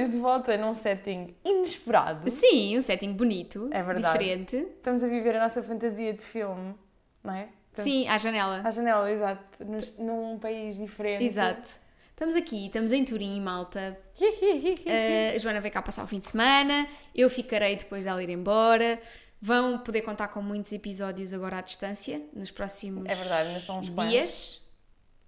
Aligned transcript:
Estamos 0.00 0.10
de 0.10 0.18
volta 0.18 0.56
num 0.56 0.74
setting 0.74 1.34
inesperado. 1.44 2.30
Sim, 2.30 2.78
um 2.78 2.82
setting 2.82 3.12
bonito, 3.12 3.68
É 3.72 3.82
verdade. 3.82 4.18
diferente. 4.18 4.56
Estamos 4.56 5.02
a 5.02 5.06
viver 5.06 5.36
a 5.36 5.40
nossa 5.40 5.62
fantasia 5.62 6.12
de 6.12 6.22
filme, 6.22 6.74
não 7.22 7.34
é? 7.34 7.48
Estamos 7.70 7.90
Sim, 7.92 8.08
à 8.08 8.18
janela. 8.18 8.60
À 8.64 8.70
janela, 8.70 9.10
exato. 9.10 9.64
Nos- 9.64 9.98
num 9.98 10.38
país 10.38 10.76
diferente. 10.76 11.24
Exato. 11.24 11.68
Estamos 12.10 12.34
aqui, 12.34 12.66
estamos 12.66 12.92
em 12.92 13.02
Turim, 13.04 13.40
malta. 13.40 13.98
Uh, 14.20 15.34
a 15.34 15.38
Joana 15.38 15.60
veio 15.60 15.72
cá 15.72 15.80
passar 15.80 16.04
o 16.04 16.06
fim 16.06 16.18
de 16.18 16.28
semana, 16.28 16.86
eu 17.14 17.30
ficarei 17.30 17.76
depois 17.76 18.04
dela 18.04 18.22
ir 18.22 18.28
embora. 18.28 19.00
Vão 19.40 19.78
poder 19.78 20.02
contar 20.02 20.28
com 20.28 20.42
muitos 20.42 20.70
episódios 20.72 21.32
agora 21.32 21.58
à 21.58 21.60
distância, 21.62 22.20
nos 22.34 22.50
próximos 22.50 23.06
É 23.08 23.14
verdade, 23.14 23.48
uns 23.56 23.64
quantos. 23.88 24.10
dias, 24.10 24.60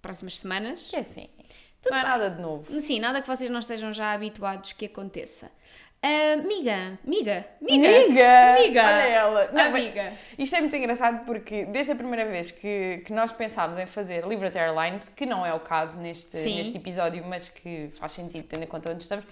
próximas 0.02 0.38
semanas. 0.38 0.92
É 0.92 0.98
assim. 0.98 1.30
Tudo 1.82 1.92
não 1.92 1.98
é 1.98 2.02
bem. 2.02 2.10
nada 2.10 2.30
de 2.30 2.40
novo. 2.40 2.80
Sim, 2.80 3.00
nada 3.00 3.20
que 3.20 3.28
vocês 3.28 3.50
não 3.50 3.60
estejam 3.60 3.92
já 3.92 4.12
habituados 4.12 4.72
que 4.72 4.86
aconteça. 4.86 5.50
Uh, 6.04 6.42
miga, 6.48 6.98
miga, 7.04 7.46
miga, 7.60 7.88
Amiga! 7.88 8.56
Amiga! 8.56 8.82
Olha 8.82 9.08
ela! 9.08 9.52
Não, 9.52 9.66
amiga. 9.66 10.12
Isto 10.36 10.56
é 10.56 10.60
muito 10.60 10.74
engraçado 10.74 11.24
porque 11.24 11.64
desde 11.66 11.92
a 11.92 11.94
primeira 11.94 12.24
vez 12.28 12.50
que, 12.50 13.02
que 13.06 13.12
nós 13.12 13.30
pensámos 13.30 13.78
em 13.78 13.86
fazer 13.86 14.26
Liberty 14.26 14.58
Airlines, 14.58 15.08
que 15.10 15.24
não 15.24 15.46
é 15.46 15.54
o 15.54 15.60
caso 15.60 15.98
neste, 15.98 16.36
Sim. 16.38 16.56
neste 16.56 16.76
episódio, 16.76 17.24
mas 17.24 17.48
que 17.48 17.88
faz 17.92 18.10
sentido 18.12 18.44
tendo 18.48 18.64
em 18.64 18.66
conta 18.66 18.90
onde 18.90 19.02
estamos, 19.02 19.24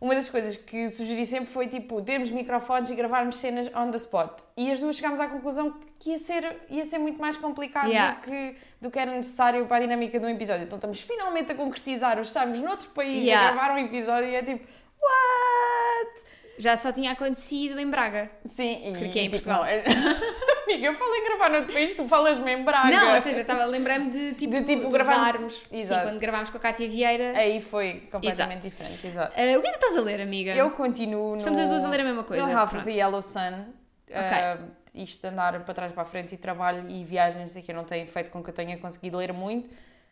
uma 0.00 0.14
das 0.14 0.28
coisas 0.28 0.56
que 0.56 0.88
sugeri 0.90 1.24
sempre 1.26 1.46
foi 1.46 1.68
tipo 1.68 2.02
termos 2.02 2.30
microfones 2.30 2.90
e 2.90 2.94
gravarmos 2.94 3.36
cenas 3.38 3.66
on 3.74 3.90
the 3.90 3.96
spot. 3.96 4.42
E 4.56 4.70
as 4.70 4.80
duas 4.80 4.96
chegámos 4.96 5.18
à 5.20 5.26
conclusão 5.26 5.74
que 5.98 6.10
ia 6.10 6.18
ser, 6.18 6.56
ia 6.68 6.84
ser 6.84 6.98
muito 6.98 7.18
mais 7.20 7.36
complicado 7.36 7.88
Yeah. 7.88 8.16
do, 8.16 8.20
que, 8.22 8.56
do 8.80 8.90
que 8.90 8.98
era 8.98 9.10
necessário 9.12 9.66
para 9.66 9.76
a 9.76 9.80
dinâmica 9.80 10.20
de 10.20 10.26
um 10.26 10.28
episódio. 10.28 10.64
Então 10.64 10.76
estamos 10.76 11.00
finalmente 11.00 11.50
a 11.52 11.54
concretizar, 11.54 12.18
hoje 12.18 12.28
estamos 12.28 12.58
noutro 12.60 12.88
país 12.90 13.24
Yeah. 13.24 13.48
a 13.48 13.52
gravar 13.52 13.74
um 13.74 13.78
episódio 13.78 14.28
e 14.28 14.34
é 14.34 14.42
tipo, 14.42 14.64
what? 15.00 16.26
Já 16.58 16.76
só 16.76 16.92
tinha 16.92 17.12
acontecido 17.12 17.78
em 17.78 17.88
Braga. 17.90 18.30
Sim, 18.44 18.88
e, 18.88 18.98
Porque 18.98 19.18
é 19.18 19.22
em 19.24 19.30
tipo, 19.30 19.42
Portugal. 19.44 19.60
não, 19.60 19.66
é- 19.66 19.84
Amiga, 20.66 20.86
eu 20.88 20.94
falo 20.94 21.14
em 21.14 21.24
gravar 21.24 21.48
noutro 21.50 21.72
país, 21.72 21.94
tu 21.94 22.08
falas-me 22.08 22.52
em 22.52 22.64
Braga. 22.64 22.90
Não, 22.90 23.14
ou 23.14 23.20
seja, 23.20 23.40
estava 23.42 23.64
lembrando 23.66 24.10
de 24.10 24.32
tipo, 24.34 24.52
De, 24.52 24.64
tipo, 24.64 24.88
gravarmos- 24.90 25.26
levarmos. 25.32 25.54
Sim, 25.70 25.76
Exato. 25.78 26.02
quando 26.08 26.18
gravámos 26.18 26.50
com 26.50 26.56
a 26.56 26.60
Cátia 26.60 26.88
Vieira. 26.88 27.38
Aí 27.38 27.60
foi 27.60 28.00
completamente 28.10 28.62
diferente, 28.62 29.06
exato. 29.06 29.32
Ah, 29.36 29.58
o 29.58 29.62
que 29.62 29.68
é 29.68 29.72
que 29.72 29.78
tu 29.78 29.84
estás 29.86 29.96
a 29.96 30.00
ler, 30.00 30.20
amiga? 30.20 30.54
Eu 30.54 30.70
continuo 30.72 31.32
no... 31.32 31.38
Estamos 31.38 31.60
as 31.60 31.68
duas 31.68 31.84
a 31.84 31.88
ler 31.88 32.00
a 32.00 32.04
mesma 32.04 32.24
coisa, 32.24 32.46
No 32.46 32.58
Half 32.58 32.74
of 32.74 32.84
the 32.84 32.90
Yellow 32.90 33.22
Sun. 33.22 33.64
Uh, 34.08 34.70
isto 34.94 35.20
de 35.22 35.28
andar 35.28 35.64
para 35.64 35.74
trás 35.74 35.92
para 35.92 36.02
a 36.02 36.06
frente 36.06 36.34
e 36.34 36.38
trabalho 36.38 36.88
e 36.90 37.04
viagens 37.04 37.56
aqui 37.56 37.72
não 37.72 37.84
tem 37.84 38.04
feito 38.06 38.30
com 38.30 38.42
que 38.42 38.50
eu 38.50 38.54
tenha 38.54 38.76
conseguido 38.78 39.16
ler 39.18 39.32
muito. 39.32 39.70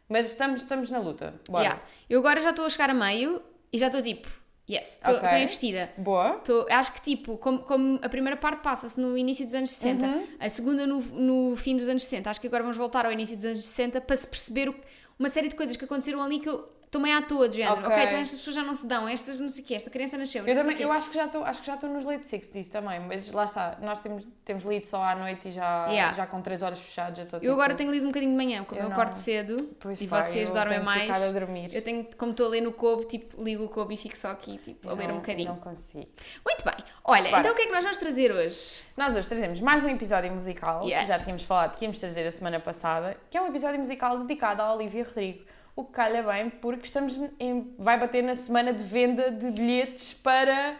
Mas 0.09 0.27
estamos, 0.27 0.61
estamos 0.61 0.91
na 0.91 0.99
luta. 0.99 1.35
Bora. 1.49 1.65
Yeah. 1.65 1.83
Eu 2.09 2.21
agora 2.21 2.41
já 2.43 2.51
estou 2.51 2.67
a 2.67 2.69
chegar 2.71 2.91
a 2.91 2.95
meio 2.95 3.43
e 3.73 3.79
já 3.79 3.87
estou 3.87 4.03
tipo, 4.03 4.29
yes, 4.71 4.95
estou 4.95 5.15
Ok. 5.15 5.25
estou 5.25 5.39
investida. 5.39 5.91
Boa. 5.99 6.37
Estou- 6.37 6.67
acho 6.71 6.93
que 6.95 7.03
tipo, 7.03 7.37
como, 7.39 7.61
como 7.61 7.99
a 8.03 8.09
primeira 8.09 8.37
parte 8.37 8.63
passa-se 8.63 9.01
no 9.01 9.17
início 9.17 9.45
dos 9.45 9.55
anos 9.55 9.71
60, 9.71 10.07
Uhum. 10.07 10.27
a 10.41 10.49
segunda 10.51 10.87
no, 10.87 11.01
no 11.01 11.57
fim 11.57 11.77
dos 11.77 11.89
anos 11.89 12.03
60, 12.05 12.31
acho 12.31 12.41
que 12.41 12.47
agora 12.47 12.63
vamos 12.63 12.77
voltar 12.77 13.05
ao 13.07 13.13
início 13.13 13.37
dos 13.37 13.45
anos 13.45 13.65
60 13.65 14.01
para 14.01 14.17
se 14.17 14.27
perceber 14.27 14.69
o- 14.71 14.75
uma 15.19 15.29
série 15.29 15.49
de 15.49 15.55
coisas 15.55 15.77
que 15.77 15.85
aconteceram 15.85 16.23
ali 16.23 16.41
que 16.41 16.49
eu 16.49 16.69
tomei 16.95 17.13
à 17.13 17.21
toa, 17.23 17.49
do 17.49 17.55
género. 17.55 17.75
Ok. 17.81 17.93
Então 18.05 18.19
estas 18.19 18.39
pessoas 18.39 18.57
já 18.57 18.63
não 18.63 18.75
se 18.75 18.87
dão, 18.87 19.09
estas 19.09 19.39
não 19.41 19.49
sei 19.49 19.63
o 19.63 19.67
quê, 19.67 19.75
esta 19.75 19.91
criança 19.91 20.17
nasceu. 20.17 20.47
Eu 20.47 20.55
não 20.55 20.63
também, 20.63 20.81
eu 20.81 20.91
acho 20.93 21.11
que 21.11 21.15
já 21.17 21.27
estou, 21.27 21.45
acho 21.45 21.61
que 21.61 21.67
já 21.67 21.75
estou 21.75 21.91
nos 21.91 22.05
late 22.05 22.25
60s 22.25 22.69
também, 22.71 23.01
mas 23.01 23.31
lá 23.33 23.45
está, 23.45 23.77
nós 23.83 24.01
temos, 24.01 24.27
temos 24.45 24.65
lido 24.65 24.87
só 24.87 25.03
à 25.05 25.15
noite 25.15 25.49
e 25.49 25.51
já, 25.51 25.87
Yeah. 25.89 26.15
já 26.15 26.27
com 26.27 26.41
três 26.41 26.63
olhos 26.63 26.79
fechados 26.79 27.17
já 27.19 27.25
estou 27.25 27.41
Eu 27.43 27.53
agora 27.53 27.71
tipo, 27.71 27.79
tenho 27.79 27.91
lido 27.93 28.05
um 28.05 28.09
bocadinho 28.11 28.31
de 28.33 28.37
manhã, 28.37 28.65
como 28.65 28.81
Eu 28.81 28.85
eu, 28.85 28.89
não. 28.91 28.97
acordo 28.97 29.17
cedo 29.17 29.57
Pois 29.81 30.01
e 30.01 30.07
pá, 30.07 30.23
vocês 30.23 30.49
eu 30.49 30.55
dormem 30.55 30.81
mais. 30.81 31.11
a 31.23 31.33
dormir. 31.33 31.75
Eu 31.75 31.83
tenho, 31.83 32.07
como 32.17 32.31
estou 32.31 32.47
a 32.47 32.51
ler 32.51 32.61
no 32.61 32.73
Kobo, 32.73 33.05
tipo, 33.05 33.43
ligo 33.43 33.65
o 33.65 33.69
Kobo 33.69 33.93
e 33.93 33.97
fico 33.97 34.17
só 34.17 34.29
aqui, 34.31 34.57
tipo, 34.59 34.89
a 34.89 34.93
Eu 34.93 34.97
ler 34.97 35.09
não- 35.09 35.15
um 35.15 35.19
bocadinho. 35.19 35.49
Não 35.49 35.57
consigo. 35.57 36.07
Muito 36.45 36.65
bem. 36.65 36.85
Olha, 37.05 37.29
então 37.41 37.53
o 37.53 37.55
que 37.55 37.63
é 37.63 37.67
que 37.67 37.73
nós 37.73 37.83
vamos 37.83 37.99
trazer 37.99 38.33
hoje? 38.33 38.83
Nós 38.97 39.15
hoje 39.15 39.29
trazemos 39.29 39.61
mais 39.61 39.85
um 39.85 39.89
episódio 39.91 40.33
musical, 40.33 40.83
que 40.83 40.91
Yes. 40.91 41.09
já 41.09 41.19
tínhamos 41.19 41.43
falado 41.43 41.77
que 41.77 41.85
íamos 41.85 41.99
trazer 42.01 42.27
a 42.27 42.31
semana 42.31 42.61
passada, 42.61 43.17
que 43.31 43.37
é 43.37 43.43
um 43.43 43.47
episódio 43.47 43.79
musical 43.79 44.19
dedicado 44.19 44.63
à 44.63 44.73
Olivia 44.75 45.05
Rodrigo. 45.05 45.45
O 45.77 45.85
que 45.85 45.93
calha 45.93 46.23
bem, 46.23 46.51
porque 46.51 46.87
estamos 46.87 47.21
em, 47.41 47.75
vai 47.79 47.99
bater 47.99 48.23
na 48.23 48.35
semana 48.35 48.73
de 48.73 48.83
venda 48.83 49.31
de 49.31 49.51
bilhetes 49.51 50.15
para... 50.15 50.77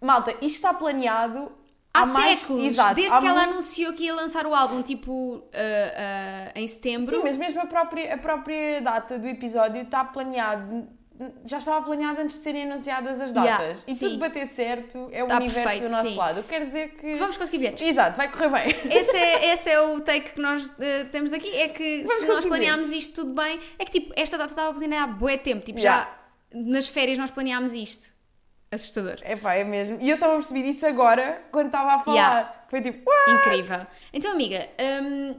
Malta, 0.00 0.30
isto 0.32 0.56
está 0.56 0.72
planeado 0.74 1.50
Há, 1.92 2.02
há 2.02 2.06
mais... 2.06 2.38
séculos, 2.40 2.64
Exato, 2.64 2.94
desde 2.94 3.12
há 3.14 3.20
que 3.20 3.26
ela 3.26 3.38
muito- 3.40 3.52
anunciou 3.52 3.92
que 3.94 4.04
ia 4.04 4.14
lançar 4.14 4.46
o 4.46 4.54
álbum, 4.54 4.82
tipo, 4.82 5.42
ah, 5.52 6.52
ah, 6.54 6.60
em 6.60 6.66
setembro. 6.66 7.16
Sim, 7.16 7.22
mas 7.24 7.36
mesmo 7.36 7.60
a 7.60 7.66
própria, 7.66 8.14
a 8.14 8.18
própria 8.18 8.80
data 8.80 9.18
do 9.18 9.26
episódio 9.26 9.82
está 9.82 10.04
planeado... 10.04 10.86
Já 11.44 11.58
estava 11.58 11.84
planeado 11.84 12.20
antes 12.20 12.36
de 12.36 12.42
serem 12.42 12.70
anunciadas 12.70 13.20
as 13.20 13.32
datas. 13.32 13.58
Yeah, 13.58 13.80
e 13.88 13.94
sim. 13.94 14.06
tudo 14.06 14.18
bater 14.18 14.46
certo 14.46 15.08
é 15.10 15.24
o 15.24 15.26
Tá 15.26 15.36
universo 15.36 15.62
perfeito, 15.62 15.84
do 15.84 15.90
nosso 15.90 16.10
sim. 16.10 16.16
lado. 16.16 16.42
Quer 16.44 16.64
dizer 16.64 16.88
que... 16.90 17.14
Vamos 17.16 17.36
conseguir 17.36 17.58
bilhetes. 17.58 17.86
Exato, 17.86 18.16
vai 18.16 18.30
correr 18.30 18.48
bem. 18.48 18.92
Esse 18.92 19.16
é, 19.16 19.50
esse 19.52 19.68
é 19.68 19.80
o 19.80 20.00
take 20.00 20.30
que 20.30 20.40
nós 20.40 20.72
eh, 20.78 21.04
temos 21.10 21.32
aqui. 21.32 21.50
É 21.56 21.68
que 21.68 22.04
Vamos 22.04 22.22
se 22.22 22.26
nós 22.28 22.46
planeámos 22.46 22.92
isto 22.92 23.22
tudo 23.22 23.34
bem, 23.34 23.58
é 23.78 23.84
que 23.84 23.90
tipo, 23.90 24.12
esta 24.16 24.38
data 24.38 24.52
estava 24.52 24.72
planeada 24.78 25.04
há 25.04 25.14
bué 25.14 25.36
tempo. 25.36 25.64
Tipo, 25.64 25.78
Yeah. 25.80 26.04
já 26.04 26.18
nas 26.54 26.88
férias 26.88 27.18
nós 27.18 27.30
planeámos 27.30 27.72
isto. 27.72 28.16
Assustador. 28.70 29.16
Epá, 29.24 29.54
é 29.54 29.64
mesmo. 29.64 29.98
E 30.00 30.10
eu 30.10 30.16
só 30.16 30.28
me 30.28 30.34
percebi 30.36 30.62
disso 30.62 30.86
agora, 30.86 31.42
quando 31.50 31.66
estava 31.66 31.92
a 31.92 31.98
falar. 32.00 32.16
Yeah. 32.16 32.52
Foi 32.68 32.80
tipo, 32.82 33.10
what? 33.10 33.30
Incrível. 33.48 33.78
Então, 34.12 34.30
amiga, 34.30 34.68
hum, 35.02 35.36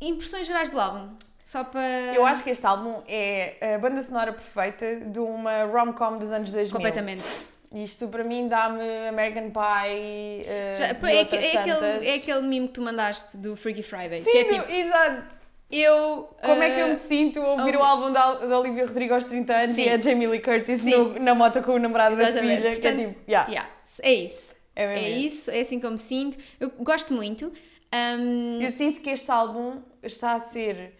impressões 0.00 0.46
gerais 0.46 0.70
do 0.70 0.78
álbum. 0.78 1.16
Só 1.44 1.64
para. 1.64 2.14
Eu 2.14 2.24
acho 2.24 2.44
que 2.44 2.50
este 2.50 2.64
álbum 2.66 3.02
é 3.08 3.74
a 3.74 3.78
banda 3.78 4.00
sonora 4.02 4.32
perfeita 4.32 4.96
de 5.06 5.18
uma 5.18 5.64
rom-com 5.64 6.18
dos 6.18 6.30
anos 6.30 6.50
2000. 6.50 6.72
Completamente. 6.72 7.22
Isto 7.74 8.08
para 8.08 8.22
mim 8.22 8.48
dá-me 8.48 9.08
American 9.08 9.50
Pie 9.50 10.42
uh, 10.42 10.74
Já- 10.76 10.86
é, 10.88 11.18
outras 11.20 11.44
é 11.44 11.56
aquele, 11.58 12.06
é 12.08 12.14
aquele 12.16 12.42
mimo 12.42 12.68
que 12.68 12.74
tu 12.74 12.82
mandaste 12.82 13.36
do 13.38 13.56
Freaky 13.56 13.82
Friday. 13.82 14.20
Sim, 14.22 14.30
que 14.30 14.38
é 14.38 14.44
tipo, 14.44 14.70
exato. 14.70 15.34
eu. 15.70 16.28
Como 16.44 16.62
é 16.62 16.70
que 16.74 16.80
eu 16.80 16.86
eh, 16.86 16.90
me 16.90 16.96
sinto 16.96 17.40
a 17.40 17.48
ouvir 17.52 17.62
ouvi- 17.74 17.76
o 17.78 17.82
álbum 17.82 18.12
da, 18.12 18.34
da 18.34 18.58
Olivia 18.60 18.86
Rodrigo 18.86 19.14
aos 19.14 19.24
30 19.24 19.54
anos 19.54 19.70
Sim. 19.74 19.84
e 19.84 19.88
a 19.88 19.98
Jamie 20.00 20.26
Lee 20.28 20.40
Curtis 20.40 20.84
no- 20.84 21.18
na 21.18 21.34
moto 21.34 21.62
com 21.62 21.72
o 21.72 21.78
namorado 21.78 22.14
da 22.14 22.24
Exatamente. 22.28 22.56
filha, 22.62 22.76
que 22.76 22.86
é 22.86 22.90
Portanto, 22.92 23.08
tipo, 23.14 23.30
yeah, 23.30 23.50
yeah, 23.50 23.70
é 24.02 24.12
isso. 24.12 24.54
é 24.76 24.86
mesmo 24.86 25.04
É 25.06 25.10
isso, 25.10 25.50
é 25.50 25.60
assim 25.60 25.80
que 25.80 25.86
eu 25.86 25.90
me 25.90 25.98
sinto. 25.98 26.36
Eu 26.60 26.70
gosto 26.78 27.14
muito. 27.14 27.50
Hum, 27.94 28.58
Eu 28.60 28.70
sinto 28.70 29.00
que 29.00 29.08
este 29.10 29.30
álbum 29.30 29.80
está 30.02 30.34
a 30.34 30.38
ser 30.38 30.94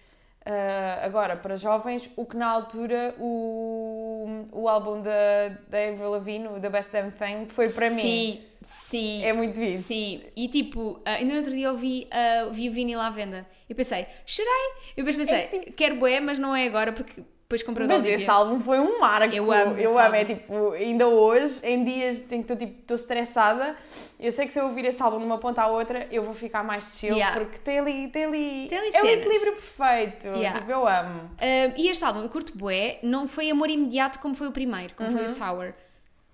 ah, 0.44 1.00
agora 1.04 1.36
para 1.36 1.56
jovens 1.56 2.10
o 2.16 2.24
que 2.26 2.36
na 2.36 2.48
altura 2.48 3.14
o, 3.18 4.44
o 4.52 4.68
álbum 4.68 5.00
da, 5.00 5.48
da 5.68 5.88
Avril 5.88 6.10
Lavigne, 6.10 6.48
o 6.48 6.60
The 6.60 6.68
Best 6.68 6.92
Damn 6.92 7.10
Thing, 7.10 7.46
foi 7.46 7.68
para 7.68 7.90
mim. 7.90 8.00
Sim, 8.00 8.40
sim. 8.64 9.24
É 9.24 9.32
muito 9.32 9.60
isso. 9.60 9.88
Sim, 9.88 10.22
e 10.36 10.48
tipo, 10.48 11.00
ah, 11.04 11.12
ainda 11.14 11.32
no 11.32 11.38
outro 11.38 11.52
dia 11.52 11.68
eu 11.68 11.76
vi, 11.76 12.08
ah, 12.10 12.48
vi 12.50 12.68
o 12.68 12.72
vinil 12.72 13.00
à 13.00 13.10
venda. 13.10 13.46
Eu 13.68 13.76
pensei, 13.76 14.06
chorei. 14.26 14.52
Eu 14.96 15.04
depois 15.04 15.16
pensei, 15.16 15.48
É 15.52 15.70
quero 15.76 15.96
bué, 15.96 16.20
mas 16.20 16.38
não 16.38 16.54
é 16.54 16.66
agora 16.66 16.92
porque 16.92 17.22
depois 17.52 17.62
comprei 17.62 17.86
o 17.86 17.88
Mas 17.90 18.06
esse 18.06 18.30
álbum 18.30 18.58
foi 18.58 18.80
um 18.80 18.98
marco. 18.98 19.34
Eu 19.34 19.52
amo 19.52 19.76
Eu 19.76 19.98
amo. 19.98 20.14
É 20.14 20.24
tipo, 20.24 20.70
ainda 20.72 21.06
hoje, 21.06 21.60
em 21.66 21.84
dias 21.84 22.20
em 22.32 22.42
que 22.42 22.52
estou 22.52 22.56
tipo, 22.56 22.94
estressada, 22.94 23.76
eu 24.18 24.32
sei 24.32 24.46
que 24.46 24.52
se 24.52 24.58
eu 24.58 24.64
ouvir 24.64 24.86
esse 24.86 25.02
álbum 25.02 25.18
de 25.18 25.24
uma 25.26 25.36
ponta 25.38 25.60
à 25.62 25.66
outra, 25.68 26.08
eu 26.10 26.22
vou 26.22 26.32
ficar 26.32 26.64
mais 26.64 26.96
chill, 26.98 27.14
Yeah. 27.14 27.38
porque 27.38 27.58
tem 27.58 27.78
ali. 27.78 28.08
Tem 28.08 28.24
ali, 28.24 28.66
Tem 28.68 28.78
ali 28.78 28.86
é 28.86 28.90
o 28.90 28.92
cenas. 28.92 29.18
equilíbrio 29.26 29.52
perfeito. 29.52 30.26
Yeah. 30.28 30.60
Tipo, 30.60 30.70
eu 30.72 30.88
amo. 30.88 31.30
E 31.76 31.88
este 31.88 32.04
álbum, 32.04 32.22
eu 32.22 32.28
curto 32.30 32.56
bué, 32.56 32.98
não 33.02 33.28
foi 33.28 33.50
amor 33.50 33.68
imediato 33.68 34.18
como 34.18 34.34
foi 34.34 34.48
o 34.48 34.52
primeiro, 34.52 34.94
como 34.94 35.10
Uhum. 35.10 35.16
foi 35.16 35.26
o 35.26 35.28
Sour. 35.28 35.72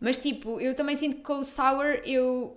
Mas 0.01 0.19
tipo, 0.19 0.61
eu 0.61 0.75
também 0.75 0.95
sinto 0.95 1.17
que 1.17 1.23
com 1.23 1.39
o 1.41 1.45
Sour 1.45 2.01
eu 2.05 2.57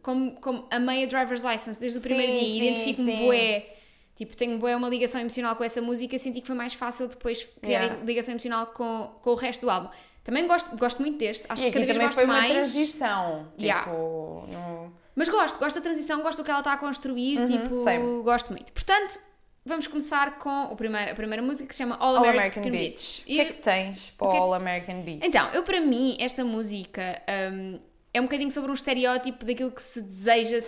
como, 0.00 0.32
como 0.40 0.66
amei 0.70 1.04
a 1.04 1.06
Driver's 1.06 1.44
License 1.44 1.78
desde 1.78 1.98
o 1.98 2.00
primeiro 2.00 2.32
Sim, 2.32 2.38
dia, 2.38 2.48
sim, 2.48 2.56
identifico-me 2.66 3.16
bué. 3.26 3.66
Tipo, 4.16 4.34
tenho 4.36 4.58
bué 4.58 4.74
uma 4.74 4.88
ligação 4.88 5.20
emocional 5.20 5.54
com 5.56 5.62
essa 5.62 5.80
música, 5.82 6.18
senti 6.18 6.40
que 6.40 6.46
foi 6.46 6.56
mais 6.56 6.72
fácil 6.74 7.06
depois 7.06 7.44
criar 7.60 7.82
Yeah. 7.82 8.04
ligação 8.04 8.32
emocional 8.32 8.66
com, 8.68 9.10
com 9.22 9.30
o 9.30 9.34
resto 9.34 9.60
do 9.60 9.70
álbum. 9.70 9.90
Também 10.24 10.46
gosto, 10.48 10.74
gosto 10.76 11.00
muito 11.02 11.18
deste, 11.18 11.44
acho 11.48 11.62
E 11.62 11.70
que 11.70 11.78
aqui 11.78 11.86
cada 11.86 11.86
vez 11.86 11.96
também 11.96 12.06
gosto 12.06 12.14
foi 12.16 12.24
uma 12.24 12.34
mais. 12.34 12.52
transição. 12.52 13.46
Tipo, 13.56 13.62
Yeah. 13.62 13.92
no- 13.92 14.92
Mas 15.14 15.28
gosto, 15.28 15.58
gosto 15.58 15.76
da 15.76 15.82
transição, 15.82 16.22
gosto 16.22 16.38
do 16.38 16.44
que 16.44 16.50
ela 16.50 16.60
está 16.60 16.72
a 16.72 16.76
construir, 16.76 17.46
tipo, 17.46 17.74
Uhum, 17.74 17.84
same. 17.84 18.22
gosto 18.22 18.50
muito. 18.52 18.72
Portanto, 18.72 19.18
vamos 19.64 19.86
começar 19.86 20.38
com 20.38 20.64
o 20.64 20.76
primeiro, 20.76 21.10
a 21.12 21.14
primeira 21.14 21.42
música 21.42 21.68
que 21.68 21.74
se 21.74 21.82
chama 21.82 21.96
All, 21.96 22.16
All 22.16 22.24
American, 22.24 22.62
American 22.62 22.70
Beach. 22.70 23.22
Beach. 23.22 23.22
O 23.22 23.24
que 23.26 23.40
é 23.40 23.44
que 23.44 23.52
tens 23.62 24.10
para 24.16 24.28
que 24.28 24.34
é 24.34 24.36
que- 24.38 24.42
All 24.42 24.54
American 24.54 25.02
Beach? 25.02 25.20
Então, 25.26 25.46
eu 25.52 25.62
para 25.62 25.80
mim, 25.80 26.16
esta 26.20 26.44
música 26.44 27.22
hum, 27.52 27.78
é 28.14 28.20
um 28.20 28.24
bocadinho 28.24 28.50
sobre 28.50 28.70
um 28.70 28.74
estereótipo 28.74 29.44
daquilo 29.44 29.70
que 29.70 29.82
se 29.82 30.00
deseja, 30.02 30.58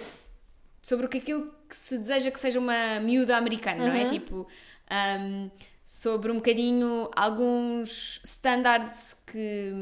sobre 0.83 1.07
o 1.07 1.09
que 1.09 1.19
aquilo 1.19 1.53
que 1.69 1.77
se 1.77 1.99
deseja 1.99 2.31
que 2.31 2.41
seja 2.41 2.59
uma 2.59 3.01
miúda 3.01 3.37
americana, 3.37 3.85
não 3.87 3.95
Uhum. 3.95 4.01
é? 4.07 4.09
Tipo, 4.09 4.47
hum, 4.91 5.51
sobre 5.85 6.31
um 6.31 6.37
bocadinho 6.37 7.11
alguns 7.17 8.21
standards 8.25 9.23
que, 9.27 9.73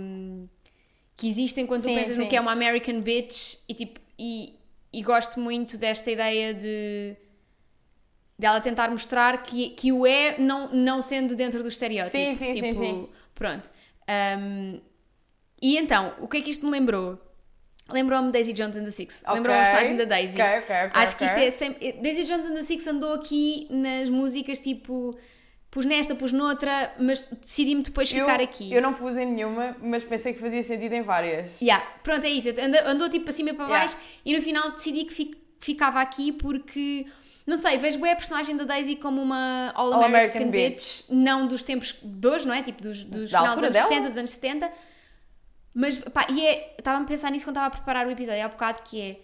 que 1.16 1.28
existem 1.28 1.66
quando 1.66 1.82
Sim, 1.82 1.94
tu 1.94 1.94
pensas 2.00 2.16
no 2.16 2.24
sim. 2.24 2.28
que 2.28 2.36
é 2.36 2.40
uma 2.40 2.52
American 2.52 3.00
Bitch 3.00 3.58
e 3.68 3.74
tipo, 3.74 4.00
e, 4.18 4.58
e 4.92 5.02
gosto 5.02 5.40
muito 5.40 5.76
desta 5.78 6.10
ideia 6.10 6.54
de 6.54 7.16
dela 8.38 8.60
tentar 8.60 8.90
mostrar 8.90 9.42
que, 9.42 9.70
que 9.70 9.90
o 9.92 10.06
é 10.06 10.36
não, 10.38 10.72
não 10.72 11.00
sendo 11.00 11.34
dentro 11.34 11.62
do 11.62 11.68
estereótipo. 11.68 12.16
Sim, 12.16 12.34
sim, 12.36 12.52
sim, 12.52 12.60
tipo, 12.62 12.78
sim. 12.78 13.08
Pronto. 13.34 13.70
Um, 14.38 14.80
e 15.60 15.78
então, 15.78 16.14
o 16.20 16.28
que 16.28 16.36
é 16.38 16.40
que 16.42 16.50
isto 16.50 16.66
me 16.66 16.72
lembrou? 16.72 17.18
Lembrou-me 17.88 18.32
Daisy 18.32 18.52
Jones 18.52 18.76
and 18.76 18.84
the 18.84 18.90
Six. 18.90 19.22
Ok. 19.24 19.34
Lembrou-me 19.34 19.60
a 19.60 19.64
personagem 19.64 19.96
da 19.96 20.04
Daisy. 20.04 20.40
Ok, 20.40 20.58
ok, 20.58 20.76
ok, 20.86 21.02
Acho 21.02 21.16
que 21.16 21.24
isto 21.24 21.38
é 21.38 21.50
sempre. 21.50 21.92
Daisy 21.92 22.24
Jones 22.24 22.46
and 22.46 22.54
the 22.54 22.62
Six 22.62 22.86
andou 22.86 23.14
aqui 23.14 23.66
nas 23.70 24.08
músicas 24.08 24.58
tipo. 24.60 25.16
Pus 25.70 25.84
nesta, 25.84 26.14
pus 26.14 26.32
noutra, 26.32 26.94
mas 26.98 27.24
decidi-me 27.24 27.82
depois 27.82 28.08
ficar 28.10 28.40
eu, 28.40 28.44
aqui. 28.44 28.72
Eu 28.72 28.80
não 28.80 28.94
pus 28.94 29.18
em 29.18 29.26
nenhuma, 29.26 29.76
mas 29.82 30.04
pensei 30.04 30.32
que 30.32 30.40
fazia 30.40 30.62
sentido 30.62 30.94
em 30.94 31.02
várias. 31.02 31.60
Yeah, 31.60 31.84
pronto, 32.02 32.24
é 32.24 32.30
isso. 32.30 32.48
Andou, 32.58 32.80
andou 32.86 33.08
tipo 33.10 33.24
para 33.26 33.34
cima 33.34 33.50
e 33.50 33.52
para 33.52 33.66
Yeah. 33.66 33.84
baixo 33.86 33.96
e 34.24 34.34
no 34.34 34.40
final 34.40 34.70
decidi 34.72 35.04
que 35.04 35.12
fi- 35.12 35.34
ficava 35.60 36.00
aqui 36.00 36.32
porque, 36.32 37.04
não 37.46 37.58
sei, 37.58 37.76
vejo 37.76 37.98
bem 37.98 38.10
a 38.12 38.16
personagem 38.16 38.56
da 38.56 38.64
Daisy 38.64 38.96
como 38.96 39.20
uma 39.20 39.70
All-American 39.74 40.44
All-American 40.44 40.50
bitch, 40.50 41.10
não 41.10 41.46
dos 41.46 41.62
tempos 41.62 41.94
de 42.02 42.26
hoje, 42.26 42.46
não 42.46 42.54
é? 42.54 42.62
Tipo 42.62 42.82
dos, 42.82 43.04
dos 43.04 43.30
Da 43.30 43.40
final 43.40 43.54
dos 43.56 43.64
anos 43.64 43.76
dela? 43.76 43.88
60, 43.88 44.08
dos 44.08 44.16
anos 44.18 44.30
70. 44.30 44.68
Mas, 45.78 45.98
pá, 45.98 46.26
e 46.30 46.44
é. 46.46 46.74
Estava-me 46.78 47.04
a 47.04 47.08
pensar 47.08 47.30
nisso 47.30 47.44
quando 47.44 47.56
estava 47.56 47.66
a 47.66 47.70
preparar 47.76 48.06
o 48.06 48.10
episódio 48.10 48.42
há 48.42 48.48
bocado, 48.48 48.82
que 48.82 48.98
é. 49.00 49.20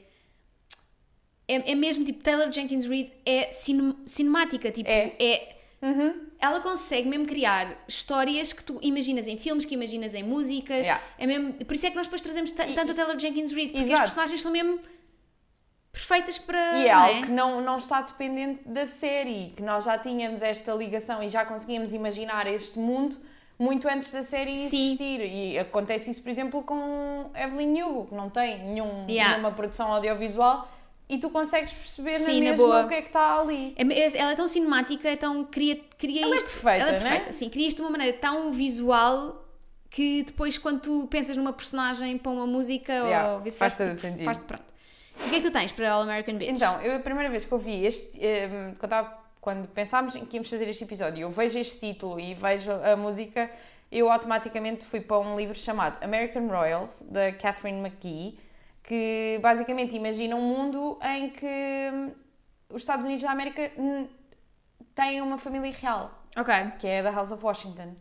É, 1.49 1.73
é 1.73 1.75
mesmo 1.75 2.05
tipo, 2.05 2.23
Taylor 2.23 2.53
Jenkins 2.53 2.85
Reid 2.85 3.11
é 3.25 3.51
cine- 3.53 3.97
cinemática, 4.05 4.71
tipo, 4.71 4.89
É. 4.89 5.15
é 5.19 5.57
Uhum. 5.83 6.27
ela 6.39 6.61
consegue 6.61 7.09
mesmo 7.09 7.27
criar 7.27 7.77
histórias 7.89 8.53
que 8.53 8.63
tu 8.63 8.79
imaginas 8.83 9.27
em 9.27 9.37
filmes, 9.39 9.65
que 9.65 9.75
imaginas 9.75 10.13
em 10.15 10.23
músicas. 10.23 10.81
Yeah. 10.87 11.03
É 11.19 11.27
mesmo, 11.27 11.55
por 11.65 11.75
isso 11.75 11.87
é 11.87 11.91
que 11.91 11.97
nós 11.97 12.07
depois 12.07 12.21
trazemos 12.23 12.53
ta- 12.53 12.67
tanto 12.67 12.93
a 12.93 12.95
Taylor 12.95 13.19
Jenkins 13.19 13.51
Reid, 13.51 13.73
porque 13.73 13.85
Exato. 13.87 13.95
as 14.03 14.11
personagens 14.11 14.41
são 14.43 14.53
mesmo 14.53 14.79
perfeitas 15.91 16.39
para. 16.39 16.79
E 16.79 16.87
é 16.87 16.93
algo 16.93 17.23
que 17.23 17.31
não, 17.33 17.61
não 17.61 17.77
está 17.79 18.01
dependente 18.03 18.63
da 18.69 18.87
série, 18.87 19.53
que 19.57 19.63
nós 19.63 19.85
já 19.85 19.99
tínhamos 19.99 20.43
esta 20.43 20.73
ligação 20.75 21.23
e 21.23 21.29
já 21.29 21.45
conseguíamos 21.45 21.93
imaginar 21.93 22.47
este 22.47 22.79
mundo 22.79 23.17
muito 23.63 23.89
antes 23.89 24.11
da 24.13 24.23
série 24.23 24.59
Sim. 24.59 24.65
existir. 24.93 25.21
E 25.21 25.59
acontece 25.59 26.11
isso, 26.11 26.23
por 26.23 26.31
exemplo, 26.31 26.63
com 26.63 27.31
Evelyn 27.35 27.83
Hugo, 27.83 28.07
que 28.07 28.15
não 28.15 28.29
tem 28.29 28.59
nenhum, 28.59 29.07
Yeah. 29.09 29.33
nenhuma 29.33 29.53
produção 29.53 29.93
audiovisual 29.93 30.69
e 31.09 31.19
tu 31.19 31.31
consegues 31.31 31.73
perceber 31.73 32.19
Sim, 32.19 32.25
na 32.41 32.51
na 32.51 32.51
mesma 32.51 32.57
boa. 32.67 32.85
o 32.85 32.89
que 32.89 32.95
é 32.95 33.03
que 33.03 33.09
está 33.09 33.41
ali. 33.41 33.75
É- 33.77 33.83
é- 34.01 34.17
ela 34.19 34.33
é 34.33 34.35
tão 34.35 34.49
cinemática, 34.49 35.09
é 35.09 35.17
tão. 35.17 35.45
Cria, 35.45 35.77
cria 35.99 36.23
Ela 36.25 36.35
é 36.35 36.37
isto. 36.39 36.47
perfeita, 36.47 36.79
ela 36.87 36.89
é 36.89 36.93
né? 36.93 37.01
perfeita, 37.01 37.33
sim. 37.33 37.49
Cria 37.49 37.69
isto 37.69 37.77
de 37.77 37.83
uma 37.83 37.91
maneira 37.91 38.17
tão 38.19 38.53
visual 38.53 39.39
que 39.91 40.23
depois, 40.23 40.57
quando 40.57 40.81
tu 40.81 41.07
pensas 41.11 41.37
numa 41.37 41.53
personagem 41.53 42.17
para 42.17 42.33
uma 42.33 42.47
música 42.47 42.93
Yeah, 42.93 43.35
ou 43.35 43.41
vice-versa, 43.43 43.59
faz 43.59 43.77
todo 43.77 43.89
tipo, 43.97 44.01
sentido. 44.13 44.25
faz 44.25 44.39
pronto. 44.39 44.65
O 45.15 45.29
que 45.29 45.37
é 45.37 45.41
que 45.41 45.47
tu 45.47 45.53
tens 45.53 45.71
para 45.73 45.93
All 45.93 46.03
American 46.03 46.37
Bitch? 46.39 46.53
Então, 46.53 46.81
eu 46.81 46.97
a 46.97 46.99
primeira 47.01 47.29
vez 47.29 47.45
que 47.45 47.53
eu 47.53 47.59
vi 47.59 47.85
este, 47.85 48.19
ehm, 48.19 48.73
quando, 48.79 48.85
estava- 48.85 49.22
quando 49.43 49.67
pensámos 49.67 50.15
em 50.15 50.25
que 50.25 50.37
íamos 50.37 50.49
fazer 50.49 50.69
este 50.69 50.85
episódio, 50.85 51.23
eu 51.23 51.31
vejo 51.31 51.59
este 51.59 51.81
título 51.81 52.19
e 52.19 52.33
vejo 52.33 52.71
a 52.71 52.95
música, 52.97 53.51
eu 53.91 54.11
automaticamente 54.11 54.85
fui 54.85 55.01
para 55.01 55.19
um 55.19 55.35
livro 55.35 55.59
chamado 55.59 56.03
American 56.03 56.47
Royals, 56.47 57.09
da 57.11 57.33
Catherine 57.33 57.81
McGee, 57.81 58.39
que 58.85 59.41
basicamente 59.43 59.97
imagina 59.97 60.37
um 60.37 60.43
mundo 60.43 60.97
em 61.03 61.29
que 61.31 61.91
hum, 61.93 62.13
os 62.71 62.83
Estados 62.83 63.05
Unidos 63.05 63.25
da 63.25 63.33
América 63.33 63.69
têm 64.95 65.21
uma 65.21 65.37
família 65.37 65.73
real 65.73 66.23
Ok. 66.37 66.55
que 66.79 66.87
é 66.87 67.03
da 67.03 67.11
House 67.11 67.33
of 67.33 67.45
Washington. 67.45 67.97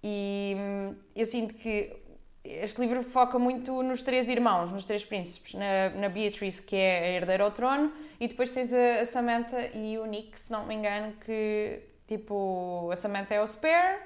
E 0.00 0.54
hum, 0.56 0.94
eu 1.16 1.26
sinto 1.26 1.54
que 1.54 1.92
este 2.44 2.80
livro 2.80 3.02
foca 3.02 3.36
muito 3.36 3.82
nos 3.82 4.02
três 4.02 4.28
irmãos, 4.28 4.70
nos 4.70 4.84
três 4.84 5.04
príncipes, 5.04 5.54
na, 5.54 5.90
na 5.90 6.08
Beatrice, 6.08 6.62
que 6.62 6.76
é 6.76 7.00
a 7.00 7.08
herdeira 7.16 7.42
ao 7.42 7.50
trono, 7.50 7.92
e 8.20 8.26
depois 8.28 8.50
tens 8.50 8.72
a, 8.72 9.00
a 9.00 9.04
Samantha 9.04 9.60
e 9.74 9.98
o 9.98 10.04
Nick, 10.06 10.38
se 10.38 10.50
não 10.52 10.66
me 10.66 10.74
engano, 10.74 11.12
que 11.24 11.80
tipo, 12.06 12.88
a 12.92 12.96
Samantha 12.96 13.34
é 13.34 13.40
o 13.40 13.46
spare, 13.46 13.98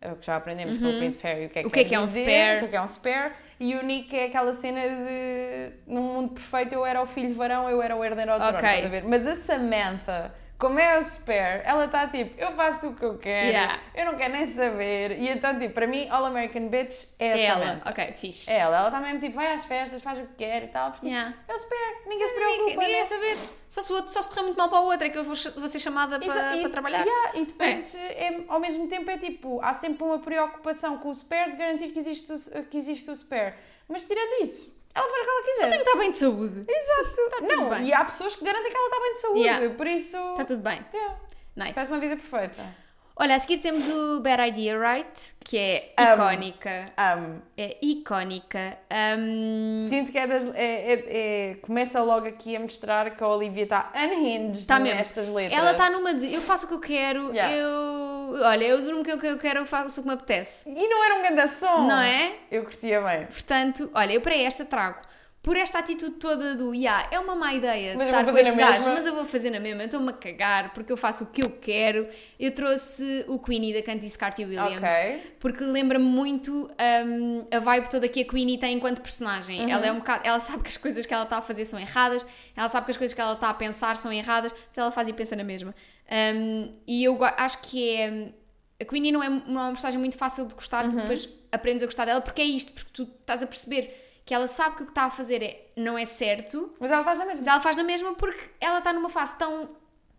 é 0.00 0.12
o 0.12 0.16
que 0.16 0.26
já 0.26 0.36
aprendemos 0.36 0.78
com 0.78 0.86
o 0.88 0.96
Príncipe 0.98 1.22
Harry, 1.24 1.46
o 1.46 1.50
que 1.50 1.58
é 1.58 1.62
que, 1.62 1.66
Uhum. 1.66 1.68
O 1.68 1.72
que 1.72 1.80
é 1.80 1.84
que 1.84 1.94
é 1.94 1.98
um 1.98 2.04
dizer, 2.04 2.22
spare? 2.24 2.56
o 2.56 2.58
que 2.60 2.64
é 2.64 2.68
que 2.68 2.76
é 2.76 2.80
um 2.80 2.86
spare, 2.86 3.32
e 3.60 3.74
o 3.76 3.82
Nick 3.82 4.16
é 4.16 4.24
aquela 4.26 4.52
cena 4.52 4.80
de 4.80 5.72
num 5.86 6.02
mundo 6.02 6.32
perfeito 6.34 6.74
eu 6.74 6.84
era 6.84 7.00
o 7.02 7.06
filho 7.06 7.34
varão, 7.34 7.68
eu 7.70 7.80
era 7.82 7.94
o 7.96 8.04
herdeiro 8.04 8.32
ao 8.32 8.38
trono, 8.38 8.56
Ok. 8.58 8.68
estás 8.68 8.84
a 8.86 8.88
ver? 8.88 9.04
Mas 9.04 9.26
a 9.26 9.34
Samantha, 9.34 10.34
como 10.58 10.78
é 10.78 10.96
o 10.96 11.02
spare, 11.02 11.62
ela 11.64 11.84
está 11.86 12.06
tipo, 12.06 12.32
eu 12.40 12.52
faço 12.52 12.88
o 12.90 12.94
que 12.94 13.04
eu 13.04 13.18
quero, 13.18 13.48
Yeah. 13.48 13.80
eu 13.94 14.04
não 14.06 14.14
quero 14.16 14.32
nem 14.32 14.46
saber. 14.46 15.18
E 15.20 15.28
então, 15.28 15.58
tipo, 15.58 15.74
para 15.74 15.86
mim, 15.86 16.08
All 16.08 16.24
American 16.26 16.68
Bitch 16.68 17.06
é 17.18 17.32
a 17.32 17.36
É 17.36 17.42
ela. 17.44 17.82
Ok, 17.84 18.12
fixe. 18.12 18.50
É 18.50 18.58
ela, 18.58 18.78
ela 18.78 18.88
está 18.88 19.00
mesmo 19.00 19.20
tipo, 19.20 19.34
vai 19.34 19.52
às 19.52 19.64
festas, 19.64 20.00
faz 20.00 20.18
o 20.18 20.22
que 20.26 20.34
quer 20.36 20.62
e 20.64 20.68
tal. 20.68 20.92
Porque, 20.92 21.06
tipo, 21.06 21.14
Yeah. 21.14 21.36
é 21.46 21.52
o 21.52 21.58
spare, 21.58 21.96
ninguém 22.06 22.26
se 22.26 22.32
Ninguém, 22.34 22.46
preocupa. 22.56 22.70
ninguém 22.70 22.88
né? 22.88 22.98
quer 22.98 23.04
saber. 23.04 23.36
Só 23.68 23.82
se, 23.82 23.92
outro, 23.92 24.10
só 24.12 24.22
se 24.22 24.28
correr 24.28 24.42
muito 24.42 24.56
mal 24.56 24.68
para 24.68 24.80
o 24.80 24.84
outro 24.84 25.06
é 25.06 25.10
que 25.10 25.18
eu 25.18 25.24
vou, 25.24 25.34
vou 25.56 25.68
ser 25.68 25.78
chamada 25.80 26.18
para, 26.20 26.50
tu- 26.52 26.56
e- 26.58 26.60
para 26.60 26.70
trabalhar. 26.70 27.04
yeah, 27.04 27.30
e 27.34 27.44
depois, 27.46 27.94
é, 27.96 28.40
ao 28.48 28.60
mesmo 28.60 28.88
tempo, 28.88 29.10
é 29.10 29.18
tipo, 29.18 29.60
há 29.62 29.72
sempre 29.72 30.04
uma 30.04 30.18
preocupação 30.20 30.98
com 30.98 31.08
o 31.08 31.14
spare 31.14 31.52
de 31.52 31.56
garantir 31.58 31.88
que 31.88 31.98
existe 31.98 32.32
o, 32.32 32.62
que 32.64 32.78
existe 32.78 33.10
o 33.10 33.16
spare. 33.16 33.54
Mas 33.88 34.04
tirando 34.06 34.42
isso, 34.42 34.73
ela 34.94 35.08
faz 35.08 35.20
o 35.20 35.24
que 35.24 35.30
ela 35.30 35.42
quiser. 35.42 35.70
Tem 35.70 35.78
que 35.78 35.84
estar 35.86 35.98
bem 35.98 36.10
de 36.10 36.16
saúde. 36.18 36.64
Exato. 36.68 37.10
tudo 37.38 37.46
não, 37.48 37.70
bem. 37.70 37.86
e 37.86 37.92
há 37.92 38.04
pessoas 38.04 38.36
que 38.36 38.44
garantem 38.44 38.70
que 38.70 38.76
ela 38.76 38.86
está 38.86 39.00
bem 39.00 39.12
de 39.12 39.20
saúde. 39.20 39.40
Yeah. 39.40 39.74
Por 39.74 39.86
isso, 39.86 40.16
Está 40.32 40.44
tudo 40.44 40.62
bem. 40.62 40.86
yeah, 40.94 41.16
Nice. 41.56 41.72
faz 41.74 41.88
uma 41.88 41.98
vida 42.00 42.16
perfeita. 42.16 42.83
Olha, 43.16 43.36
a 43.36 43.38
seguir 43.38 43.58
temos 43.58 43.88
o 43.88 44.20
Bad 44.20 44.42
Idea 44.48 44.76
Right, 44.76 45.08
que 45.44 45.56
é 45.56 45.92
icónica. 45.96 46.92
Amo. 46.96 47.40
É 47.56 47.76
icónica. 47.80 48.76
Um, 49.16 49.80
Sinto 49.84 50.10
que 50.10 50.18
é 50.18 50.26
das, 50.26 50.48
é, 50.48 50.92
é- 50.92 51.50
é- 51.50 51.54
começa 51.62 52.02
logo 52.02 52.26
aqui 52.26 52.56
a 52.56 52.60
mostrar 52.60 53.10
que 53.16 53.22
a 53.22 53.28
Olivia 53.28 53.62
está 53.62 53.92
unhinged 53.94 54.66
Tá 54.66 54.80
nestas 54.80 55.28
letras. 55.28 55.56
ela 55.56 55.70
está 55.70 55.90
numa 55.90 56.12
de 56.12 56.34
eu 56.34 56.40
faço 56.40 56.66
o 56.66 56.68
que 56.68 56.74
eu 56.74 56.80
quero, 56.80 57.30
Yeah. 57.32 57.54
eu. 57.54 58.40
Olha, 58.46 58.64
eu 58.64 58.82
durmo 58.82 59.02
o 59.02 59.04
que 59.04 59.12
eu 59.12 59.38
quero, 59.38 59.60
eu 59.60 59.66
faço 59.66 60.00
o 60.00 60.02
que 60.02 60.08
me 60.08 60.14
apetece. 60.14 60.68
E 60.68 60.88
não 60.88 61.04
era 61.04 61.14
um 61.14 61.22
grande 61.22 61.46
som. 61.48 61.86
Não 61.86 62.00
é? 62.00 62.32
Eu 62.50 62.64
curtia 62.64 63.00
bem. 63.00 63.26
Portanto, 63.26 63.88
olha, 63.94 64.12
eu 64.12 64.20
para 64.20 64.34
esta 64.36 64.64
trago. 64.64 64.98
Por 65.44 65.56
esta 65.58 65.78
atitude 65.78 66.16
toda 66.16 66.54
do, 66.54 66.74
yeah, 66.74 67.06
é 67.10 67.18
uma 67.20 67.36
má 67.36 67.52
ideia 67.52 67.94
Mas 67.96 68.08
eu 68.08 68.12
estar 68.14 68.24
vou 68.24 68.32
com 68.32 68.38
fazer 68.38 68.48
este 68.50 68.60
na 68.60 68.66
gajo, 68.66 68.78
mesma." 68.78 68.94
mas 68.94 69.06
eu 69.06 69.14
vou 69.14 69.24
fazer 69.26 69.50
na 69.50 69.60
mesma, 69.60 69.82
eu 69.82 69.84
estou-me 69.84 70.08
a 70.08 70.12
cagar 70.14 70.72
porque 70.72 70.90
eu 70.90 70.96
faço 70.96 71.24
o 71.24 71.26
que 71.32 71.44
eu 71.44 71.50
quero. 71.50 72.08
Eu 72.40 72.50
trouxe 72.50 73.24
o 73.28 73.38
Queenie 73.38 73.74
da 73.74 73.82
Candice 73.82 74.16
Carter 74.16 74.46
Williams. 74.48 74.82
Ok. 74.82 75.34
Porque 75.38 75.62
lembra-me 75.62 76.04
muito 76.06 76.70
hum, 77.06 77.46
a 77.50 77.58
vibe 77.58 77.90
toda 77.90 78.08
que 78.08 78.22
a 78.22 78.24
Queenie 78.24 78.56
tem 78.58 78.76
enquanto 78.78 79.02
personagem. 79.02 79.60
Uhum. 79.64 79.68
Ela 79.68 79.86
é 79.86 79.92
um 79.92 79.98
bocado, 79.98 80.26
ela 80.26 80.40
sabe 80.40 80.62
que 80.62 80.68
as 80.70 80.78
coisas 80.78 81.04
que 81.04 81.12
ela 81.12 81.24
está 81.24 81.36
a 81.36 81.42
fazer 81.42 81.66
são 81.66 81.78
erradas, 81.78 82.24
ela 82.56 82.68
sabe 82.70 82.86
que 82.86 82.92
as 82.92 82.96
coisas 82.96 83.14
que 83.14 83.20
ela 83.20 83.34
está 83.34 83.50
a 83.50 83.54
pensar 83.54 83.96
são 83.98 84.10
erradas, 84.10 84.50
mas 84.68 84.78
ela 84.78 84.90
faz 84.90 85.08
e 85.08 85.12
pensa 85.12 85.36
na 85.36 85.44
mesma. 85.44 85.74
Hum, 86.10 86.72
e 86.86 87.04
eu 87.04 87.18
acho 87.22 87.58
que 87.62 87.90
é. 87.96 88.32
A 88.80 88.84
Queenie 88.86 89.12
não 89.12 89.22
é, 89.22 89.28
não 89.28 89.60
é 89.60 89.64
uma 89.64 89.72
personagem 89.72 90.00
muito 90.00 90.16
fácil 90.16 90.46
de 90.48 90.54
gostar, 90.54 90.84
Uhum. 90.86 90.90
tu 90.90 90.96
depois 90.96 91.28
aprendes 91.52 91.82
a 91.82 91.86
gostar 91.86 92.06
dela 92.06 92.20
porque 92.20 92.40
é 92.42 92.44
isto, 92.44 92.72
porque 92.72 92.90
tu 92.92 93.02
estás 93.20 93.42
a 93.42 93.46
perceber 93.46 93.94
que 94.24 94.32
ela 94.34 94.48
sabe 94.48 94.76
que 94.76 94.82
o 94.82 94.86
que 94.86 94.92
está 94.92 95.04
a 95.04 95.10
fazer 95.10 95.42
é, 95.42 95.66
não 95.76 95.98
é 95.98 96.06
certo, 96.06 96.74
Mas 96.80 96.90
ela 96.90 97.04
faz 97.04 97.20
a 97.20 97.24
mesma. 97.24 97.38
mas 97.38 97.46
ela 97.46 97.60
faz 97.60 97.76
na 97.76 97.82
mesma 97.84 98.14
porque 98.14 98.50
ela 98.60 98.78
está 98.78 98.92
numa 98.92 99.10
fase 99.10 99.36
tão 99.38 99.68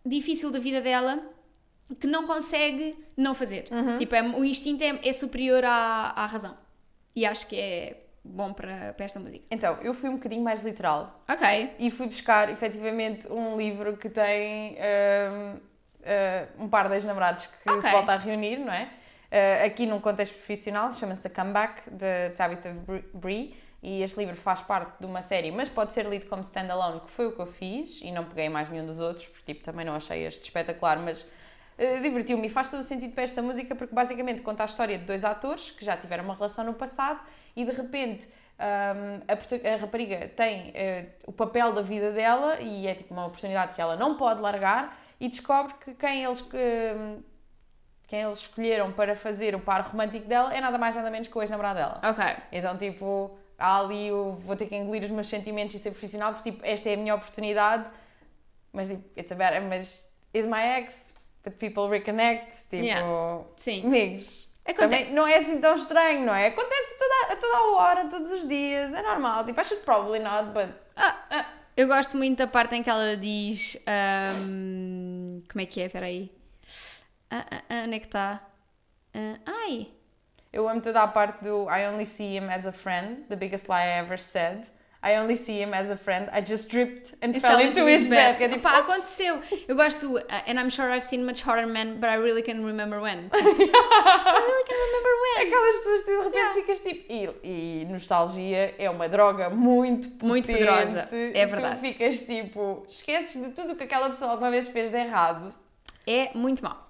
difícil 0.04 0.52
da 0.52 0.58
vida 0.58 0.80
dela 0.80 1.20
que 2.00 2.06
não 2.06 2.26
consegue 2.26 2.96
não 3.16 3.34
fazer. 3.34 3.66
Uhum. 3.70 3.98
Tipo, 3.98 4.14
é- 4.14 4.22
o 4.22 4.44
instinto 4.44 4.82
é, 4.84 5.08
é 5.08 5.12
superior 5.12 5.64
à, 5.64 6.12
à 6.16 6.26
razão. 6.26 6.56
E 7.14 7.24
acho 7.26 7.46
que 7.46 7.58
é 7.58 8.02
bom 8.24 8.52
para, 8.52 8.92
para 8.92 9.04
esta 9.04 9.18
música. 9.20 9.44
Então, 9.50 9.78
eu 9.82 9.94
fui 9.94 10.08
um 10.10 10.14
bocadinho 10.14 10.42
mais 10.42 10.64
literal. 10.64 11.22
Ok. 11.28 11.74
E 11.78 11.90
fui 11.90 12.06
buscar, 12.06 12.48
efetivamente, 12.50 13.26
um 13.32 13.56
livro 13.56 13.96
que 13.96 14.08
tem 14.10 14.76
hum, 14.76 15.56
uh, 16.00 16.64
um 16.64 16.68
par 16.68 16.88
de 16.88 16.94
ex-namorados 16.94 17.46
que 17.46 17.68
Ok. 17.70 17.80
se 17.80 17.90
volta 17.90 18.12
a 18.12 18.16
reunir, 18.16 18.58
não 18.58 18.72
é? 18.72 18.88
Uh, 19.30 19.66
aqui 19.66 19.86
num 19.86 20.00
contexto 20.00 20.34
profissional, 20.34 20.92
chama-se 20.92 21.22
The 21.22 21.28
Comeback, 21.30 21.90
de 21.90 22.30
Tabitha 22.36 22.72
Bree. 23.14 23.54
E 23.82 24.02
este 24.02 24.18
livro 24.18 24.34
faz 24.34 24.60
parte 24.60 24.98
de 24.98 25.06
uma 25.06 25.22
série, 25.22 25.50
mas 25.50 25.68
pode 25.68 25.92
ser 25.92 26.06
lido 26.06 26.26
como 26.26 26.40
standalone, 26.40 27.00
que 27.00 27.10
foi 27.10 27.26
o 27.26 27.32
que 27.32 27.40
eu 27.40 27.46
fiz, 27.46 28.00
e 28.02 28.10
não 28.10 28.24
peguei 28.24 28.48
mais 28.48 28.68
nenhum 28.70 28.86
dos 28.86 29.00
outros, 29.00 29.26
porque 29.26 29.52
tipo, 29.52 29.64
também 29.64 29.84
não 29.84 29.94
achei 29.94 30.26
este 30.26 30.42
espetacular, 30.42 30.98
mas 30.98 31.22
uh, 31.22 32.02
divertiu-me 32.02 32.46
e 32.46 32.48
faz 32.48 32.70
todo 32.70 32.80
o 32.80 32.82
sentido 32.82 33.14
para 33.14 33.24
esta 33.24 33.42
música, 33.42 33.74
porque 33.74 33.94
basicamente 33.94 34.42
conta 34.42 34.62
a 34.62 34.66
história 34.66 34.98
de 34.98 35.04
dois 35.04 35.24
atores 35.24 35.70
que 35.70 35.84
já 35.84 35.96
tiveram 35.96 36.24
uma 36.24 36.34
relação 36.34 36.64
no 36.64 36.74
passado 36.74 37.22
e 37.54 37.64
de 37.64 37.72
repente 37.72 38.28
um, 38.58 39.22
a, 39.28 39.74
a 39.74 39.76
rapariga 39.76 40.28
tem 40.28 40.70
uh, 40.70 41.10
o 41.26 41.32
papel 41.32 41.72
da 41.72 41.82
vida 41.82 42.10
dela 42.10 42.58
e 42.60 42.86
é 42.86 42.94
tipo 42.94 43.12
uma 43.12 43.26
oportunidade 43.26 43.74
que 43.74 43.80
ela 43.80 43.96
não 43.96 44.16
pode 44.16 44.40
largar 44.40 44.98
e 45.20 45.28
descobre 45.28 45.74
que 45.74 45.94
quem 45.94 46.24
eles, 46.24 46.40
que, 46.40 46.58
quem 48.08 48.22
eles 48.22 48.38
escolheram 48.38 48.92
para 48.92 49.14
fazer 49.14 49.54
o 49.54 49.60
par 49.60 49.82
romântico 49.82 50.26
dela 50.26 50.54
é 50.54 50.60
nada 50.60 50.78
mais 50.78 50.96
nada 50.96 51.10
menos 51.10 51.28
que 51.28 51.36
o 51.36 51.42
ex-namorado 51.42 51.78
dela. 51.78 52.00
Ok. 52.02 52.24
Então, 52.52 52.76
tipo, 52.78 53.38
há 53.58 53.78
ali 53.78 54.08
eu 54.08 54.32
vou 54.34 54.56
ter 54.56 54.66
que 54.66 54.76
engolir 54.76 55.02
os 55.02 55.10
meus 55.10 55.26
sentimentos 55.28 55.74
e 55.74 55.78
ser 55.78 55.90
profissional 55.90 56.32
porque, 56.32 56.50
tipo, 56.50 56.64
esta 56.64 56.88
é 56.90 56.94
a 56.94 56.96
minha 56.96 57.14
oportunidade. 57.14 57.90
Mas, 58.72 58.88
tipo, 58.88 59.02
it's 59.18 59.32
a 59.32 59.34
bad, 59.34 59.60
mas 59.60 60.10
is 60.34 60.46
my 60.46 60.78
ex, 60.78 61.26
but 61.44 61.54
people 61.54 61.88
reconnect. 61.88 62.64
Tipo, 62.70 62.84
Yeah. 62.84 63.44
Sim. 63.56 63.86
amigos. 63.86 64.46
Acontece. 64.66 65.04
Também 65.04 65.14
não 65.14 65.26
é 65.26 65.36
assim 65.36 65.60
tão 65.60 65.74
estranho, 65.74 66.26
não 66.26 66.34
é? 66.34 66.48
Acontece 66.48 66.98
toda, 66.98 67.32
a 67.32 67.36
toda 67.36 67.56
a 67.56 67.62
hora, 67.76 68.08
todos 68.08 68.30
os 68.32 68.46
dias, 68.46 68.92
é 68.92 69.02
normal. 69.02 69.44
Tipo, 69.44 69.60
I 69.60 69.64
should 69.64 69.84
probably 69.84 70.18
not, 70.18 70.50
but. 70.50 70.68
Ah, 70.96 71.46
eu 71.76 71.86
gosto 71.86 72.16
muito 72.16 72.38
da 72.38 72.46
parte 72.46 72.74
em 72.74 72.82
que 72.82 72.90
ela 72.90 73.16
diz. 73.16 73.76
Um, 74.48 75.42
como 75.50 75.62
é 75.62 75.66
que 75.66 75.80
é? 75.80 75.86
Espera 75.86 76.06
aí. 76.06 76.32
Ah, 77.30 77.46
ah, 77.50 77.62
ah, 77.68 77.82
onde 77.86 77.94
é 77.96 77.98
que 78.00 78.06
está? 78.06 78.40
Ah, 79.14 79.38
ai! 79.46 79.88
Eu 80.52 80.68
amo 80.68 80.80
toda 80.80 81.02
a 81.02 81.06
parte 81.08 81.42
do 81.42 81.68
I 81.68 81.86
only 81.86 82.06
see 82.06 82.36
him 82.36 82.48
as 82.50 82.66
a 82.66 82.72
friend, 82.72 83.24
the 83.28 83.36
biggest 83.36 83.68
lie 83.68 83.82
I 83.84 83.98
ever 83.98 84.16
said. 84.18 84.66
I 85.02 85.18
only 85.18 85.36
see 85.36 85.60
him 85.62 85.72
as 85.72 85.90
a 85.90 85.96
friend. 85.96 86.28
I 86.32 86.40
just 86.40 86.68
tripped 86.70 87.14
and, 87.22 87.32
fell, 87.40 87.60
into 87.60 87.86
his 87.86 88.08
bed. 88.08 88.42
É 88.42 88.48
tipo, 88.48 88.60
Pá, 88.60 88.78
aconteceu. 88.78 89.40
Eu 89.68 89.76
gosto 89.76 90.00
do. 90.00 90.16
Uh, 90.16 90.22
and 90.48 90.58
I'm 90.58 90.68
sure 90.70 90.90
I've 90.90 91.04
seen 91.04 91.24
much 91.24 91.42
horror 91.42 91.66
men, 91.66 92.00
but 92.00 92.08
I 92.08 92.14
really 92.16 92.42
can 92.42 92.64
remember 92.64 93.00
when. 93.00 93.30
I 93.32 93.36
really 93.36 94.64
can 94.66 94.76
remember 94.86 95.12
when. 95.22 95.46
Aquelas 95.46 95.76
pessoas 95.78 96.02
que 96.02 96.10
de 96.10 96.22
repente 96.22 96.36
Yeah. 96.36 96.54
ficas 96.54 96.80
tipo. 96.80 97.12
E, 97.12 97.80
e 97.82 97.84
nostalgia 97.88 98.74
é 98.78 98.90
uma 98.90 99.08
droga 99.08 99.48
muito 99.50 100.08
potente. 100.08 100.24
Muito 100.26 100.46
poderosa, 100.50 101.00
é 101.34 101.46
Tu 101.46 101.50
verdade. 101.50 101.80
ficas 101.80 102.18
tipo. 102.26 102.84
Esqueces 102.88 103.42
de 103.46 103.52
tudo 103.52 103.74
o 103.74 103.76
que 103.76 103.84
aquela 103.84 104.08
pessoa 104.10 104.32
alguma 104.32 104.50
vez 104.50 104.66
fez 104.66 104.90
de 104.90 104.96
errado. 104.98 105.54
É 106.06 106.30
muito 106.34 106.64
mau. 106.64 106.85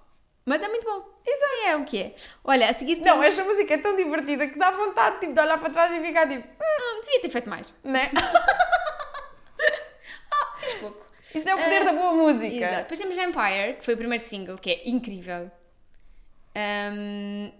Mas 0.47 0.63
é 0.63 0.67
muito 0.69 0.85
bom. 0.85 1.03
Exato. 1.25 1.57
É 1.67 1.75
o 1.75 1.83
que 1.83 2.01
é. 2.01 2.15
Olha, 2.43 2.69
a 2.69 2.73
seguir 2.73 2.95
Não, 2.95 3.03
temos... 3.03 3.25
esta 3.25 3.43
música 3.43 3.73
é 3.73 3.77
tão 3.77 3.95
divertida 3.97 4.47
que 4.47 4.57
dá 4.57 4.71
vontade 4.71 5.19
tipo, 5.19 5.33
de 5.33 5.39
olhar 5.41 5.59
para 5.59 5.69
trás 5.69 5.91
e 5.93 5.99
ficar 5.99 6.27
tipo. 6.27 6.47
Hum, 6.47 7.01
devia 7.01 7.21
ter 7.21 7.29
feito 7.29 7.49
mais. 7.49 7.73
Né? 7.83 8.09
Fiz 10.59 10.73
pouco. 10.75 11.05
Isto 11.35 11.49
é 11.49 11.55
o 11.55 11.57
poder 11.57 11.81
Ah, 11.81 11.85
da 11.85 11.91
boa 11.91 12.13
música. 12.13 12.55
Exato. 12.55 12.81
Depois 12.83 12.99
temos 12.99 13.15
Vampire, 13.15 13.73
que 13.77 13.85
foi 13.85 13.93
o 13.93 13.97
primeiro 13.97 14.23
single, 14.23 14.57
que 14.57 14.71
é 14.71 14.89
incrível. 14.89 15.51
Hum, 16.55 17.51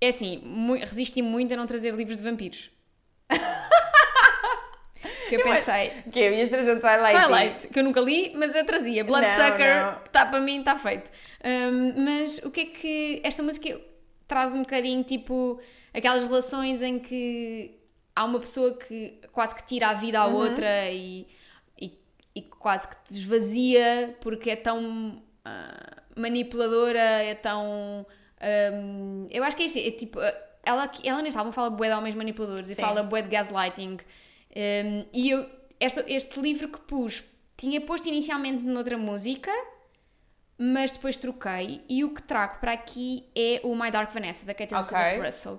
é 0.00 0.08
assim, 0.08 0.40
mu- 0.44 0.74
resisti 0.78 1.20
muito 1.20 1.52
a 1.52 1.56
não 1.56 1.66
trazer 1.66 1.92
livros 1.94 2.16
de 2.16 2.24
vampiros. 2.24 2.70
que 5.36 5.48
eu 5.48 5.54
pensei, 5.54 5.90
Que 6.12 6.20
eu 6.20 6.32
ias 6.34 6.48
trazer 6.48 6.76
o 6.76 6.80
Twilight. 6.80 7.26
Twilight, 7.26 7.68
que 7.68 7.78
eu 7.78 7.84
nunca 7.84 8.00
li, 8.00 8.32
mas 8.34 8.54
eu 8.54 8.64
trazia. 8.64 9.04
Bloodsucker, 9.04 9.98
está 10.04 10.26
para 10.26 10.40
mim, 10.40 10.58
está 10.58 10.76
feito. 10.76 11.10
Hum, 11.44 11.94
mas 12.04 12.38
o 12.38 12.50
que 12.50 12.60
é 12.60 12.64
que. 12.66 13.20
Esta 13.24 13.42
música 13.42 13.80
traz 14.28 14.54
um 14.54 14.60
bocadinho 14.60 15.02
tipo 15.04 15.60
aquelas 15.92 16.24
relações 16.24 16.80
em 16.80 16.98
que 16.98 17.78
há 18.14 18.24
uma 18.24 18.40
pessoa 18.40 18.76
que 18.76 19.20
quase 19.32 19.54
que 19.54 19.66
tira 19.66 19.88
a 19.88 19.94
vida 19.94 20.20
à 20.20 20.26
outra 20.26 20.90
e, 20.90 21.26
e, 21.80 21.98
e 22.34 22.42
quase 22.42 22.88
que 22.88 22.96
te 23.04 23.18
esvazia 23.18 24.16
porque 24.20 24.50
é 24.50 24.56
tão 24.56 25.22
ah, 25.44 26.02
manipuladora, 26.16 26.98
é 26.98 27.34
tão. 27.34 28.06
hum, 28.74 29.26
eu 29.30 29.42
acho 29.44 29.56
que 29.56 29.62
é 29.62 29.66
isso, 29.66 29.78
é 29.78 29.90
tipo. 29.90 30.18
Ela, 30.64 30.90
ela 31.02 31.22
neste 31.22 31.36
álbum 31.36 31.50
fala 31.50 31.70
bué 31.70 31.88
de 31.88 31.94
homens 31.94 32.14
manipuladores 32.14 32.70
e 32.70 32.74
Sim. 32.74 32.82
fala 32.82 33.02
bué 33.02 33.22
de 33.22 33.28
gaslighting. 33.28 33.98
Um, 34.54 35.06
e 35.12 35.30
eu, 35.30 35.48
este, 35.80 36.00
este 36.12 36.40
livro 36.40 36.68
que 36.68 36.80
pus, 36.80 37.24
tinha 37.56 37.80
posto 37.80 38.08
inicialmente 38.08 38.62
noutra 38.62 38.96
música, 38.98 39.50
mas 40.58 40.92
depois 40.92 41.16
troquei. 41.16 41.82
E 41.88 42.04
o 42.04 42.14
que 42.14 42.22
trago 42.22 42.58
para 42.60 42.72
aqui 42.72 43.24
é 43.34 43.60
o 43.64 43.74
My 43.74 43.90
Dark 43.90 44.10
Vanessa, 44.12 44.44
da 44.46 44.54
Kate 44.54 44.74
Ok. 44.74 44.96
Elizabeth 44.96 45.24
Russell. 45.26 45.52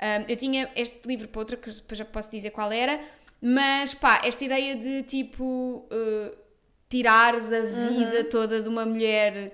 Um, 0.00 0.24
eu 0.28 0.36
tinha 0.36 0.70
este 0.76 1.06
livro 1.06 1.28
para 1.28 1.40
outra, 1.40 1.56
que 1.56 1.70
depois 1.70 1.98
já 1.98 2.04
posso 2.04 2.30
dizer 2.30 2.50
qual 2.50 2.70
era, 2.72 3.00
mas 3.40 3.94
pá, 3.94 4.20
esta 4.24 4.44
ideia 4.44 4.76
de 4.76 5.02
tipo 5.02 5.44
uh, 5.90 6.36
tirares 6.88 7.52
a 7.52 7.60
vida 7.62 8.24
toda 8.24 8.62
de 8.62 8.68
uma 8.68 8.86
mulher. 8.86 9.52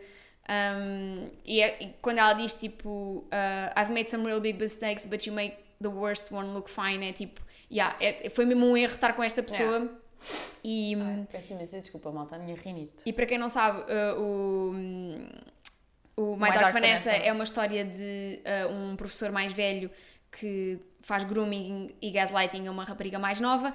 um, 0.49 1.31
e, 1.45 1.61
é- 1.63 1.83
e 1.83 1.95
quando 2.03 2.19
ela 2.19 2.35
diz 2.35 2.55
tipo 2.55 3.27
uh, 3.33 3.81
I've 3.81 3.91
made 3.93 4.11
some 4.11 4.25
real 4.27 4.41
big 4.41 4.61
mistakes, 4.61 5.07
but 5.07 5.27
you 5.27 5.33
make 5.35 5.57
the 5.81 5.89
worst 5.89 6.31
one 6.33 6.53
look 6.53 6.69
fine, 6.71 7.09
é 7.09 7.13
tipo, 7.13 7.41
yeah, 7.75 7.97
é- 8.01 8.31
foi 8.31 8.45
mesmo 8.45 8.67
um 8.67 8.77
erro 8.77 8.95
estar 8.95 9.13
com 9.15 9.23
esta 9.23 9.43
pessoa. 9.43 9.91
E, 10.65 10.97
Peço 11.31 11.53
imensa 11.53 11.81
desculpa, 11.81 12.11
malta, 12.11 12.37
a 12.37 12.39
minha 12.39 12.57
rinite. 12.57 13.03
e 13.05 13.13
para 13.13 13.27
quem 13.27 13.37
não 13.37 13.51
sabe, 13.51 13.81
uh, 13.81 14.19
o, 14.19 14.73
o 16.17 16.37
My, 16.37 16.51
Dark, 16.51 16.73
Vanessa, 16.73 17.11
é 17.11 17.31
uma 17.31 17.45
história 17.45 17.85
de 17.85 18.41
uh, 18.41 18.73
um 18.73 18.97
professor 18.97 19.31
mais 19.31 19.53
velho 19.53 19.91
que 20.31 20.79
faz 21.01 21.25
grooming 21.25 21.95
e 22.01 22.11
gaslighting 22.11 22.67
a 22.67 22.71
uma 22.71 22.85
rapariga 22.85 23.19
mais 23.19 23.39
nova. 23.39 23.73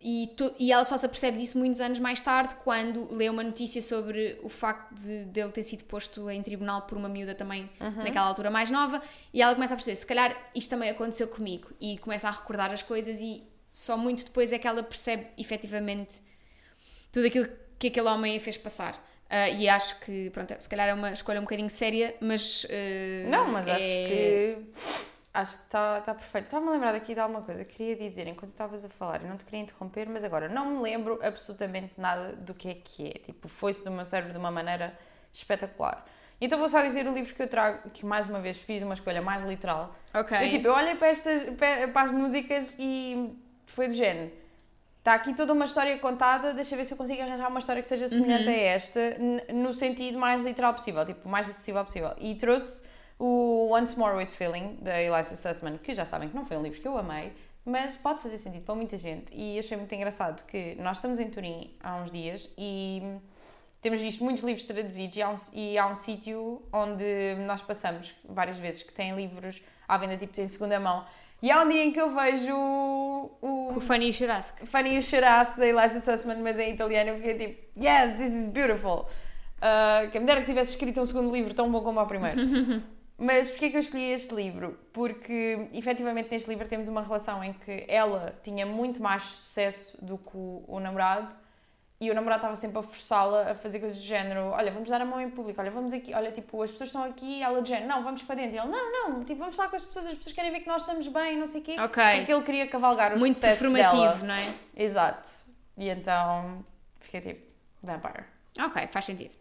E, 0.00 0.28
to- 0.36 0.54
e 0.58 0.70
ela 0.70 0.84
só 0.84 0.96
se 0.98 1.06
apercebe 1.06 1.38
disso 1.38 1.58
muitos 1.58 1.80
anos 1.80 1.98
mais 1.98 2.20
tarde, 2.20 2.54
quando 2.62 3.08
lê 3.12 3.28
uma 3.30 3.42
notícia 3.42 3.80
sobre 3.82 4.38
o 4.42 4.48
facto 4.48 4.94
de 4.94 5.24
dele 5.24 5.50
ter 5.50 5.62
sido 5.62 5.84
posto 5.84 6.30
em 6.30 6.42
tribunal 6.42 6.82
por 6.82 6.96
uma 6.98 7.08
miúda 7.08 7.34
também 7.34 7.68
naquela 8.04 8.26
altura 8.26 8.50
mais 8.50 8.70
nova. 8.70 9.00
E 9.32 9.40
ela 9.42 9.54
começa 9.54 9.72
a 9.74 9.76
perceber: 9.76 9.96
se 9.96 10.06
calhar 10.06 10.36
isto 10.54 10.68
também 10.70 10.90
aconteceu 10.90 11.26
comigo. 11.28 11.68
E 11.80 11.96
começa 11.98 12.28
a 12.28 12.30
recordar 12.30 12.70
as 12.72 12.82
coisas, 12.82 13.18
e 13.20 13.42
só 13.72 13.96
muito 13.96 14.24
depois 14.24 14.52
é 14.52 14.58
que 14.58 14.68
ela 14.68 14.82
percebe 14.82 15.26
efetivamente 15.38 16.20
tudo 17.10 17.26
aquilo 17.26 17.48
que 17.78 17.88
aquele 17.88 18.08
homem 18.08 18.36
a 18.36 18.40
fez 18.40 18.56
passar. 18.56 19.02
Ah, 19.28 19.48
e 19.48 19.68
acho 19.68 19.98
que, 20.00 20.30
pronto, 20.30 20.54
se 20.58 20.68
calhar 20.68 20.88
é 20.88 20.94
uma 20.94 21.12
escolha 21.12 21.40
um 21.40 21.44
bocadinho 21.44 21.68
séria, 21.70 22.14
mas. 22.20 22.64
ah, 22.70 23.28
Não, 23.28 23.48
mas 23.48 23.66
acho 23.68 23.84
é- 23.84 24.04
que. 24.08 24.58
Acho 25.36 25.58
que 25.58 25.64
está 25.64 26.00
tá 26.00 26.14
perfeito. 26.14 26.46
Estava-me 26.46 26.70
a 26.70 26.72
lembrar 26.72 26.92
daqui 26.92 27.12
de 27.12 27.20
alguma 27.20 27.42
coisa. 27.42 27.62
Queria 27.62 27.94
dizer, 27.94 28.26
enquanto 28.26 28.52
estavas 28.52 28.86
a 28.86 28.88
falar, 28.88 29.20
eu 29.20 29.28
não 29.28 29.36
te 29.36 29.44
queria 29.44 29.60
interromper, 29.60 30.08
mas 30.08 30.24
agora 30.24 30.48
não 30.48 30.70
me 30.70 30.82
lembro 30.82 31.18
absolutamente 31.22 31.92
nada 31.98 32.32
do 32.32 32.54
que 32.54 32.70
é 32.70 32.74
que 32.74 33.08
é. 33.08 33.10
Tipo, 33.18 33.46
foi-se 33.46 33.84
do 33.84 33.90
meu 33.90 34.06
cérebro 34.06 34.32
de 34.32 34.38
uma 34.38 34.50
maneira 34.50 34.98
espetacular. 35.30 36.06
Então 36.40 36.58
vou 36.58 36.70
só 36.70 36.80
dizer 36.80 37.06
o 37.06 37.12
livro 37.12 37.34
que 37.34 37.42
eu 37.42 37.48
trago, 37.48 37.90
que 37.90 38.06
mais 38.06 38.26
uma 38.26 38.40
vez 38.40 38.62
fiz 38.62 38.82
uma 38.82 38.94
escolha 38.94 39.20
mais 39.20 39.42
literal. 39.42 39.94
Ok. 40.14 40.38
Eu, 40.38 40.48
tipo, 40.48 40.68
eu 40.68 40.72
olhei 40.72 40.94
para, 40.94 41.08
estas, 41.08 41.44
para, 41.54 42.02
as 42.02 42.10
músicas 42.10 42.74
e 42.78 43.38
foi 43.66 43.88
do 43.88 43.94
género. 43.94 44.32
Está 44.98 45.12
aqui 45.14 45.34
toda 45.34 45.52
uma 45.52 45.66
história 45.66 45.98
contada, 45.98 46.54
deixa 46.54 46.74
ver 46.76 46.86
se 46.86 46.94
eu 46.94 46.98
consigo 46.98 47.20
arranjar 47.20 47.48
uma 47.48 47.60
história 47.60 47.82
que 47.82 47.88
seja 47.88 48.08
semelhante 48.08 48.48
a 48.48 48.56
esta, 48.56 49.00
no 49.52 49.74
sentido 49.74 50.18
mais 50.18 50.40
literal 50.40 50.72
possível, 50.72 51.04
tipo, 51.04 51.28
mais 51.28 51.46
acessível 51.46 51.84
possível. 51.84 52.14
E 52.18 52.34
trouxe 52.36 52.95
o 53.18 53.70
Once 53.72 53.98
More 53.98 54.16
With 54.16 54.30
Feeling, 54.30 54.78
da 54.80 55.00
Eliza 55.00 55.36
Sussman, 55.36 55.78
que 55.78 55.94
já 55.94 56.04
sabem 56.04 56.28
que 56.28 56.36
não 56.36 56.44
foi 56.44 56.56
um 56.56 56.62
livro 56.62 56.80
que 56.80 56.86
eu 56.86 56.96
amei, 56.98 57.32
mas 57.64 57.96
pode 57.96 58.20
fazer 58.20 58.38
sentido 58.38 58.62
para 58.62 58.74
muita 58.74 58.96
gente. 58.96 59.34
E 59.34 59.58
achei 59.58 59.76
muito 59.76 59.92
engraçado 59.94 60.46
que 60.46 60.76
nós 60.76 60.98
estamos 60.98 61.18
em 61.18 61.28
Turim 61.28 61.76
há 61.82 61.96
uns 61.96 62.10
dias 62.10 62.48
e 62.56 63.02
temos 63.80 64.00
visto 64.00 64.22
muitos 64.22 64.42
livros 64.42 64.64
traduzidos 64.66 65.16
e 65.16 65.22
há 65.22 65.30
um, 65.30 65.34
e 65.52 65.78
há 65.78 65.86
um 65.86 65.96
sítio 65.96 66.62
onde 66.72 67.34
nós 67.46 67.62
passamos 67.62 68.14
várias 68.28 68.58
vezes 68.58 68.82
que 68.82 68.92
tem 68.92 69.14
livros 69.14 69.62
à 69.88 69.96
venda, 69.96 70.16
tipo, 70.16 70.32
tem 70.32 70.46
segunda 70.46 70.78
mão. 70.78 71.04
E 71.42 71.50
há 71.50 71.62
um 71.62 71.68
dia 71.68 71.84
em 71.84 71.92
que 71.92 72.00
eu 72.00 72.14
vejo 72.14 72.54
o, 72.54 73.76
O 73.76 73.80
Fanny 73.80 74.12
Churrasco. 74.12 74.64
Funny 74.64 75.02
Charasse 75.02 75.58
da 75.58 75.66
Eliza 75.66 76.00
Sussman, 76.00 76.40
mas 76.40 76.58
em 76.58 76.72
italiano 76.72 77.10
eu 77.10 77.16
fiquei 77.16 77.34
tipo, 77.34 77.84
yes, 77.84 78.12
this 78.16 78.34
is 78.34 78.48
beautiful. 78.48 79.06
Uh, 79.58 80.10
quem 80.10 80.20
me 80.20 80.26
dera 80.26 80.40
que 80.40 80.46
tivesse 80.46 80.72
escrito 80.72 81.00
um 81.00 81.04
segundo 81.04 81.32
livro 81.32 81.52
tão 81.52 81.70
bom 81.70 81.82
como 81.82 82.00
o 82.00 82.06
primeiro. 82.06 82.40
mas 83.18 83.50
porquê 83.50 83.70
que 83.70 83.76
eu 83.76 83.80
escolhi 83.80 84.10
este 84.12 84.34
livro? 84.34 84.78
Porque, 84.92 85.68
efetivamente, 85.72 86.30
neste 86.30 86.48
livro 86.48 86.68
temos 86.68 86.86
uma 86.88 87.02
relação 87.02 87.42
em 87.42 87.52
que 87.52 87.84
ela 87.88 88.38
tinha 88.42 88.66
muito 88.66 89.02
mais 89.02 89.22
sucesso 89.22 89.96
do 90.04 90.18
que 90.18 90.36
o, 90.36 90.64
o 90.66 90.78
namorado 90.80 91.34
e 91.98 92.10
o 92.10 92.14
namorado 92.14 92.40
estava 92.40 92.56
sempre 92.56 92.78
a 92.78 92.82
forçá-la 92.82 93.52
a 93.52 93.54
fazer 93.54 93.80
coisas 93.80 93.98
do 93.98 94.04
género 94.04 94.48
olha, 94.48 94.70
vamos 94.70 94.86
dar 94.86 95.00
a 95.00 95.04
mão 95.04 95.18
em 95.18 95.30
público, 95.30 95.58
olha, 95.58 95.70
vamos 95.70 95.94
aqui, 95.94 96.12
olha, 96.12 96.30
tipo, 96.30 96.62
as 96.62 96.70
pessoas 96.70 96.90
estão 96.90 97.04
aqui 97.04 97.38
e 97.38 97.42
ela 97.42 97.62
do 97.62 97.66
género, 97.66 97.88
não, 97.88 98.02
vamos 98.04 98.22
para 98.22 98.34
dentro. 98.34 98.54
E 98.54 98.58
ele, 98.58 98.68
não, 98.68 98.92
não, 98.92 99.24
tipo, 99.24 99.38
vamos 99.38 99.56
falar 99.56 99.70
com 99.70 99.76
as 99.76 99.84
pessoas, 99.84 100.06
as 100.08 100.14
pessoas 100.14 100.34
querem 100.34 100.52
ver 100.52 100.60
que 100.60 100.68
nós 100.68 100.82
estamos 100.82 101.08
bem, 101.08 101.38
não 101.38 101.46
sei 101.46 101.62
o 101.62 101.64
quê. 101.64 101.76
Ok. 101.80 102.02
Porque 102.16 102.32
ele 102.32 102.42
queria 102.42 102.68
cavalgar 102.68 103.14
o 103.14 103.18
Muito 103.18 103.34
sucesso 103.34 103.72
dela. 103.72 104.14
não 104.16 104.34
é? 104.34 104.54
Exato. 104.76 105.28
E 105.78 105.88
então 105.88 106.62
fiquei 107.00 107.20
tipo, 107.20 107.46
Vampire. 107.82 108.24
Ok, 108.58 108.86
faz 108.88 109.04
sentido. 109.06 109.34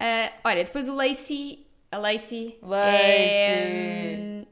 Ah, 0.00 0.32
olha, 0.44 0.64
depois 0.64 0.88
o 0.88 0.94
Lacey. 0.94 1.66
A 1.92 1.98
Lacey. 1.98 2.58
Lacey. 2.62 3.30
É, 3.30 4.16
hum, 4.18 4.46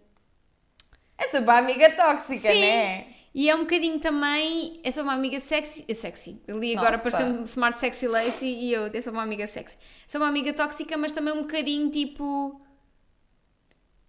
Essa 1.16 1.38
é 1.38 1.50
amiga 1.50 1.90
tóxica, 1.90 2.52
Sim. 2.52 2.60
né? 2.60 3.06
e 3.34 3.48
é 3.48 3.56
um 3.56 3.60
bocadinho 3.60 3.98
também. 3.98 4.78
Eu 4.84 4.92
sou 4.92 5.02
uma 5.04 5.14
amiga 5.14 5.40
sexy. 5.40 5.86
Sexy. 5.94 6.42
Eu 6.46 6.58
li 6.58 6.76
agora, 6.76 6.96
apareceu-me 6.96 7.44
Smart 7.44 7.80
Sexy 7.80 8.06
Lacey 8.08 8.48
e 8.48 8.72
eu, 8.74 8.88
eu 8.88 9.02
sou 9.02 9.10
uma 9.12 9.22
amiga 9.22 9.46
sexy. 9.46 9.78
Sou 10.06 10.20
uma 10.20 10.28
amiga 10.28 10.52
tóxica, 10.52 10.98
mas 10.98 11.12
também 11.12 11.32
um 11.32 11.42
bocadinho 11.42 11.90
tipo. 11.90 12.60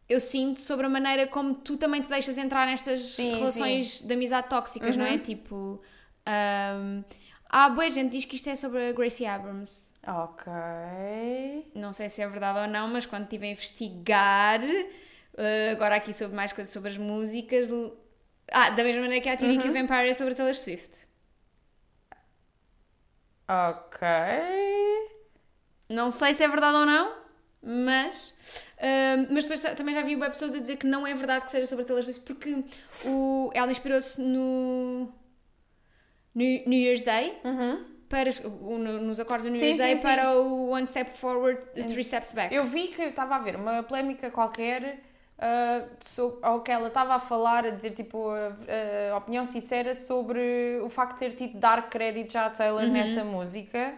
Eu 0.09 0.19
sinto 0.19 0.59
sobre 0.59 0.85
a 0.85 0.89
maneira 0.89 1.25
como 1.25 1.55
tu 1.55 1.77
também 1.77 2.01
te 2.01 2.09
deixas 2.09 2.37
entrar 2.37 2.67
nestas 2.67 2.99
Sim, 2.99 3.33
relações 3.35 4.01
de 4.01 4.13
amizade 4.13 4.49
tóxicas, 4.49 4.97
não 4.97 5.05
é? 5.05 5.17
Tipo. 5.17 5.81
Um, 6.27 7.03
ah, 7.51 7.69
boa 7.69 7.89
gente 7.91 8.11
diz 8.11 8.25
que 8.25 8.35
isto 8.35 8.49
é 8.49 8.55
sobre 8.55 8.89
a 8.89 8.91
Gracie 8.93 9.25
Abrams. 9.27 9.91
Ok. 10.07 10.51
Não 11.75 11.93
sei 11.93 12.09
se 12.09 12.21
é 12.21 12.27
verdade 12.27 12.59
ou 12.59 12.67
não, 12.67 12.87
mas 12.87 13.05
quando 13.05 13.23
estive 13.25 13.45
a 13.47 13.51
investigar, 13.51 14.61
eh, 15.37 15.71
agora 15.71 15.95
aqui 15.97 16.13
sobre 16.13 16.35
mais 16.35 16.51
coisas 16.53 16.73
sobre 16.73 16.89
as 16.89 16.97
músicas. 16.97 17.69
Ah, 18.51 18.71
da 18.71 18.83
mesma 18.83 19.01
maneira 19.03 19.21
que 19.23 19.29
a 19.29 19.37
teoria 19.37 19.59
que 19.61 19.69
o 19.69 19.73
Vampire 19.73 20.09
é 20.09 20.13
sobre 20.13 20.33
a 20.33 20.35
Taylor 20.35 20.55
Swift. 20.55 21.05
Ok. 23.47 24.07
Não 25.89 26.09
sei 26.11 26.33
se 26.33 26.43
é 26.43 26.47
verdade 26.47 26.77
ou 26.77 26.85
não, 26.85 27.13
mas. 27.61 28.33
eh, 28.77 29.17
mas 29.29 29.43
depois 29.43 29.59
ta- 29.59 29.75
também 29.75 29.93
já 29.93 30.01
vi 30.01 30.15
pessoas 30.17 30.53
a 30.53 30.59
dizer 30.59 30.77
que 30.77 30.87
não 30.87 31.05
é 31.05 31.13
verdade 31.13 31.45
que 31.45 31.51
seja 31.51 31.67
sobre 31.67 31.83
a 31.83 31.87
Taylor 31.87 32.03
Swift, 32.03 32.21
porque 32.21 32.63
o, 33.05 33.51
ela 33.53 33.71
inspirou-se 33.71 34.21
no. 34.21 35.13
New 36.35 36.79
Year's 36.79 37.01
Day. 37.01 37.37
Uhum. 37.43 37.85
para 38.09 38.29
nos 39.01 39.19
acordes 39.21 39.45
do 39.45 39.51
New 39.51 39.55
Sim, 39.59 39.65
Year's 39.67 39.79
Day 39.79 39.95
sim, 39.95 40.01
sim. 40.01 40.07
para 40.07 40.33
o 40.37 40.69
One 40.69 40.85
Step 40.85 41.11
Forward, 41.17 41.65
Three 41.87 42.03
Steps 42.03 42.33
Back. 42.33 42.53
Eu 42.53 42.65
vi 42.65 42.87
que 42.89 43.01
estava 43.03 43.35
a 43.35 43.37
haver 43.37 43.55
uma 43.55 43.83
polémica 43.83 44.29
qualquer, 44.29 44.99
ah, 45.39 45.83
so- 45.99 46.37
ou 46.43 46.59
que 46.59 46.69
ela 46.71 46.89
estava 46.89 47.15
a 47.15 47.19
falar, 47.19 47.65
a 47.65 47.69
dizer 47.69 47.91
tipo 47.91 48.29
a, 48.29 49.13
a 49.13 49.17
opinião 49.17 49.45
sincera 49.45 49.93
sobre 49.93 50.79
o 50.83 50.89
facto 50.89 51.13
de 51.13 51.19
ter 51.19 51.33
tido 51.35 51.57
dar 51.57 51.89
crédito 51.89 52.33
já 52.33 52.47
à 52.47 52.49
Taylor 52.49 52.83
Uhum. 52.83 52.91
nessa 52.91 53.23
música. 53.23 53.93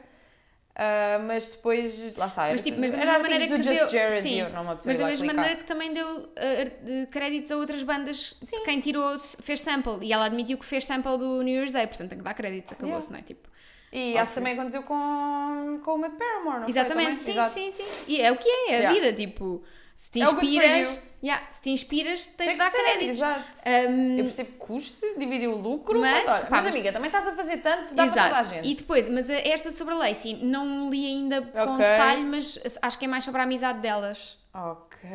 Ah, 0.75 1.19
mas 1.19 1.51
depois, 1.51 2.17
lá 2.17 2.25
está, 2.27 2.45
era, 2.45 2.53
Mas, 2.53 2.63
tipo, 2.63 2.79
mas 2.79 2.91
da 2.91 2.97
mesma 2.97 3.19
maneira 3.19 3.45
que 3.45 3.57
Just 3.61 3.69
deu, 3.69 3.89
Jared 3.89 4.21
sim, 4.21 4.41
mas 4.85 4.97
da 4.97 5.05
mesma 5.05 5.33
maneira 5.33 5.55
que 5.57 5.65
também 5.65 5.93
deu 5.93 6.07
uh, 6.21 7.07
créditos 7.11 7.51
a 7.51 7.57
outras 7.57 7.83
bandas 7.83 8.37
de 8.41 8.61
quem 8.65 8.79
tirou, 8.81 9.17
fez 9.19 9.61
sample. 9.61 9.99
E 10.01 10.11
ela 10.11 10.25
admitiu 10.25 10.57
que 10.57 10.65
fez 10.65 10.85
sample 10.85 11.17
do 11.17 11.41
New 11.43 11.53
Year's 11.53 11.73
Day, 11.73 11.85
portanto 11.85 12.09
tem 12.09 12.17
que 12.17 12.23
dar 12.23 12.33
créditos, 12.33 12.73
acabou-se, 12.73 13.11
não 13.11 13.19
é? 13.19 13.21
Tipo, 13.21 13.47
E 13.91 14.17
acho 14.17 14.31
que 14.33 14.39
também 14.39 14.53
aconteceu 14.53 14.81
com, 14.81 15.79
com 15.83 15.91
o 15.93 15.97
Matt 15.99 16.13
Paramore, 16.17 16.61
não 16.61 16.67
exatamente, 16.67 17.21
foi? 17.21 17.33
sim, 17.33 17.33
também? 17.33 17.71
sim, 17.71 17.71
sim. 17.71 18.11
E 18.13 18.21
é 18.21 18.31
o 18.31 18.37
que 18.37 18.49
é, 18.49 18.71
é 18.71 18.75
a 18.75 18.79
Yeah. 18.79 18.93
vida, 18.93 19.13
tipo, 19.13 19.63
se 19.95 20.11
te 20.11 20.21
É 20.21 20.23
inspiras, 20.23 20.89
you. 20.89 20.99
yeah, 21.23 21.47
se 21.51 21.61
te 21.61 21.69
inspiras, 21.69 22.27
tens 22.27 22.47
de 22.47 22.51
que 22.53 22.57
dar 22.59 22.71
ser, 22.71 22.83
créditos. 22.83 23.09
exato. 23.09 23.57
Um, 23.89 24.17
Eu 24.17 24.23
percebo 24.23 24.51
custo, 24.57 25.05
dividir 25.17 25.47
o 25.47 25.55
lucro, 25.55 25.99
Mas, 25.99 26.25
mas, 26.25 26.35
olha, 26.39 26.45
pá, 26.47 26.61
mas, 26.61 26.65
amiga, 26.67 26.91
também 26.91 27.07
estás 27.07 27.27
a 27.27 27.35
fazer 27.35 27.57
tanto, 27.57 27.93
dá 27.93 28.05
para 28.07 28.11
toda 28.23 28.35
a 28.37 28.39
Exato. 28.41 28.55
gente. 28.55 28.67
E 28.71 28.75
depois, 28.75 29.07
mas 29.09 29.29
a- 29.29 29.33
esta 29.33 29.71
sobre 29.71 29.93
a 29.93 29.97
Lacey, 29.97 30.35
não 30.43 30.89
li 30.89 31.05
ainda 31.05 31.41
com 31.41 31.59
Ok. 31.75 31.77
detalhe, 31.85 32.23
mas 32.23 32.59
acho 32.81 32.97
que 32.99 33.05
é 33.05 33.07
mais 33.07 33.23
sobre 33.23 33.41
a 33.41 33.43
amizade 33.43 33.79
delas. 33.79 34.37
Ok. 34.53 35.09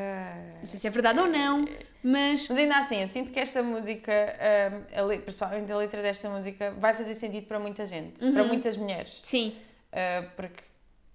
Não 0.61 0.67
sei 0.67 0.79
se 0.81 0.87
é 0.87 0.91
verdade 0.91 1.21
ou 1.21 1.29
não, 1.29 1.65
mas 2.03 2.49
Mas 2.49 2.59
ainda 2.59 2.77
assim, 2.79 3.01
eu 3.01 3.07
sinto 3.07 3.31
que 3.33 3.39
esta 3.39 3.63
música, 3.63 4.13
a 4.97 5.03
le- 5.03 5.19
principalmente 5.19 5.71
a 5.71 5.77
letra 5.77 6.03
desta 6.03 6.29
música, 6.29 6.73
vai 6.79 6.93
fazer 6.95 7.15
sentido 7.15 7.47
para 7.47 7.59
muita 7.59 7.85
gente, 7.87 8.19
para 8.33 8.43
Uhum. 8.43 8.49
muitas 8.49 8.77
mulheres. 8.77 9.21
sim, 9.23 9.57
Uh, 9.91 10.29
porque 10.37 10.63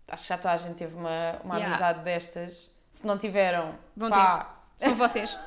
acho 0.09 0.23
que 0.23 0.29
já 0.29 0.37
toda 0.37 0.51
a 0.55 0.57
gente 0.57 0.73
teve 0.75 0.95
uma, 0.95 1.39
uma 1.43 1.55
Yeah. 1.57 1.67
amizade 1.67 2.03
destas. 2.03 2.71
Se 2.93 3.05
não 3.07 3.17
tiveram, 3.17 3.73
Vão 3.97 4.11
pá, 4.11 4.55
são 4.77 4.93
vocês. 4.93 5.33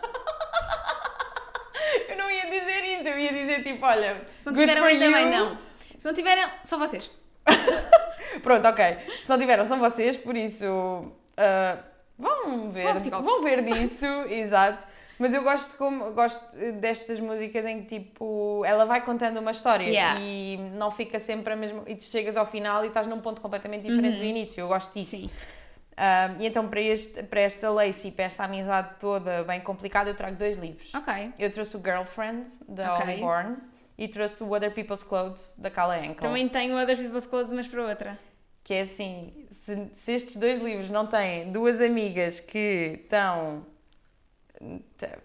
eu 2.09 2.19
não 2.19 2.29
ia 2.29 2.51
dizer 2.51 2.85
isso, 2.85 3.07
eu 3.07 3.19
ia 3.21 3.33
dizer 3.33 3.63
tipo, 3.63 3.87
olha, 3.87 4.21
Se 4.37 4.51
não 4.51 4.57
tiveram 4.57 4.85
ainda 4.85 5.13
bem, 5.13 5.31
não. 5.31 5.57
Se 5.97 6.09
não 6.09 6.13
tiveram, 6.13 6.51
são 6.65 6.77
vocês. 6.77 7.09
Pronto, 8.43 8.67
ok. 8.67 8.85
Se 9.23 9.29
não 9.29 9.39
tiveram, 9.39 9.65
são 9.65 9.79
vocês, 9.79 10.17
por 10.17 10.37
isso 10.37 10.67
uh, 10.67 11.79
vão 12.19 12.73
ver. 12.73 12.93
Vão 13.11 13.45
ver 13.45 13.63
disso, 13.63 14.07
exato. 14.27 14.85
Mas 15.17 15.33
eu 15.33 15.45
gosto, 15.45 15.79
como, 15.79 16.11
gosto 16.11 16.57
destas 16.81 17.21
músicas 17.21 17.65
em 17.65 17.85
que 17.85 18.01
tipo 18.01 18.65
ela 18.67 18.85
vai 18.85 19.05
contando 19.05 19.39
uma 19.39 19.53
história 19.53 19.85
Yeah. 19.85 20.21
e 20.21 20.57
não 20.73 20.91
fica 20.91 21.21
sempre 21.21 21.53
a 21.53 21.57
mesma. 21.57 21.85
E 21.87 21.95
tu 21.95 22.03
chegas 22.05 22.37
ao 22.37 22.45
final 22.45 22.85
e 22.85 22.89
estás 22.89 23.07
num 23.07 23.21
ponto 23.21 23.41
completamente 23.41 23.89
diferente 23.89 24.19
do 24.19 24.25
início. 24.25 24.61
Eu 24.61 24.67
gosto 24.67 24.99
disso. 24.99 25.15
Uhum. 25.15 25.29
Sim. 25.29 25.56
Um, 25.99 26.43
e 26.43 26.47
então 26.47 26.69
para, 26.69 26.81
este, 26.81 27.23
para 27.23 27.41
esta 27.41 27.71
Lacey, 27.71 28.11
para 28.11 28.27
esta 28.27 28.45
amizade 28.45 28.97
toda 29.01 29.45
bem 29.45 29.61
complicada, 29.61 30.11
eu 30.11 30.15
trago 30.15 30.37
dois 30.37 30.57
livros. 30.57 30.95
Ok. 30.95 31.33
Eu 31.39 31.51
trouxe 31.51 31.77
o 31.77 31.83
Girlfriend, 31.83 32.47
da 32.69 32.95
Ok. 32.95 33.07
Holly 33.07 33.21
Bourne, 33.21 33.57
e 33.97 34.07
trouxe 34.07 34.43
o 34.43 34.53
Other 34.55 34.73
People's 34.73 35.03
Clothes, 35.03 35.57
da 35.59 35.71
Cala 35.71 35.97
Ankle. 35.97 36.17
Também 36.17 36.49
tenho 36.49 36.77
Other 36.79 36.97
People's 36.97 37.27
Clothes, 37.27 37.53
mas 37.53 37.67
para 37.67 37.83
outra. 37.83 38.19
Que 38.63 38.75
é 38.75 38.81
assim, 38.83 39.47
se, 39.49 39.89
se 39.93 40.13
estes 40.13 40.37
dois 40.37 40.59
livros 40.59 40.91
não 40.91 41.07
têm 41.07 41.51
duas 41.51 41.81
amigas 41.81 42.41
que 42.41 43.01
estão 43.03 43.65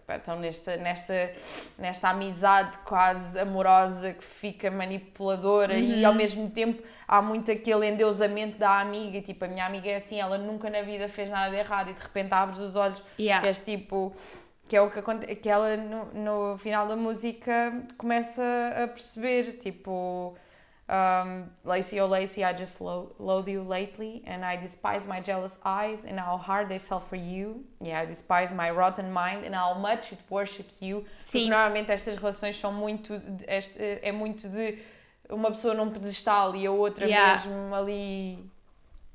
estão 0.07 0.39
nesta, 0.39 0.77
nesta, 0.77 1.13
nesta 1.77 2.09
amizade 2.09 2.77
quase 2.79 3.39
amorosa 3.39 4.13
que 4.13 4.23
fica 4.23 4.69
manipuladora 4.69 5.73
e 5.77 6.03
ao 6.03 6.13
mesmo 6.13 6.49
tempo 6.49 6.81
há 7.07 7.21
muito 7.21 7.51
aquele 7.51 7.87
endeusamento 7.87 8.57
da 8.57 8.79
amiga, 8.79 9.21
tipo, 9.21 9.45
a 9.45 9.47
minha 9.47 9.65
amiga 9.65 9.89
é 9.89 9.95
assim, 9.95 10.19
ela 10.19 10.37
nunca 10.37 10.69
na 10.69 10.81
vida 10.81 11.07
fez 11.07 11.29
nada 11.29 11.49
de 11.49 11.57
errado. 11.57 11.89
E 11.89 11.93
de 11.93 12.01
repente 12.01 12.33
abres 12.33 12.59
os 12.59 12.75
olhos 12.75 13.03
Yeah. 13.17 13.41
que 13.41 13.47
és 13.47 13.59
tipo 13.59 14.13
que 14.67 14.77
é 14.77 14.81
o 14.81 14.89
que 14.89 14.99
acontece, 14.99 15.35
que 15.35 15.49
ela 15.49 15.75
no, 15.75 16.05
no 16.13 16.57
final 16.57 16.87
da 16.87 16.95
música 16.95 17.73
começa 17.97 18.41
a 18.81 18.87
perceber, 18.87 19.57
tipo 19.57 20.33
um, 20.91 21.49
Lacey, 21.63 21.99
oh 22.01 22.07
Lacey, 22.07 22.43
I 22.43 22.51
just 22.53 22.81
lo 22.81 23.15
loathe 23.17 23.47
you 23.47 23.63
lately, 23.63 24.21
and 24.27 24.43
I 24.43 24.57
despise 24.57 25.07
my 25.07 25.21
jealous 25.21 25.57
eyes, 25.63 26.05
and 26.05 26.19
how 26.19 26.37
hard 26.37 26.67
they 26.67 26.79
fell 26.79 26.99
for 26.99 27.15
you. 27.15 27.63
Yeah, 27.81 28.01
I 28.01 28.05
despise 28.05 28.53
my 28.53 28.69
rotten 28.71 29.11
mind, 29.11 29.45
and 29.45 29.55
how 29.55 29.73
much 29.79 30.11
it 30.11 30.19
worships 30.29 30.81
you. 30.81 31.05
Sim. 31.19 31.45
Porque 31.45 31.49
normalmente 31.49 31.91
estas 31.91 32.17
relações 32.17 32.57
são 32.59 32.73
muito, 32.73 33.17
de- 33.19 33.45
este, 33.47 33.99
é 34.03 34.11
muito 34.11 34.49
de 34.49 34.77
uma 35.29 35.49
pessoa 35.49 35.73
num 35.73 35.89
pedestal 35.89 36.53
e 36.55 36.67
a 36.67 36.71
outra 36.71 37.05
Yeah. 37.05 37.31
mesmo 37.31 37.73
ali 37.73 38.51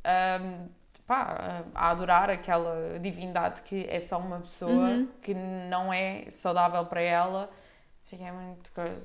um, 0.05 0.67
pá, 1.07 1.63
a 1.75 1.91
adorar 1.91 2.31
aquela 2.31 2.99
divindade 2.99 3.61
que 3.63 3.87
é 3.89 4.01
só 4.01 4.19
uma 4.19 4.39
pessoa, 4.39 4.71
Uhum. 4.73 5.09
que 5.21 5.35
não 5.35 5.93
é 5.93 6.25
saudável 6.31 6.87
para 6.87 7.03
ela. 7.03 7.51
Fiquei 8.05 8.31
muito 8.33 8.73
coisa. 8.73 9.05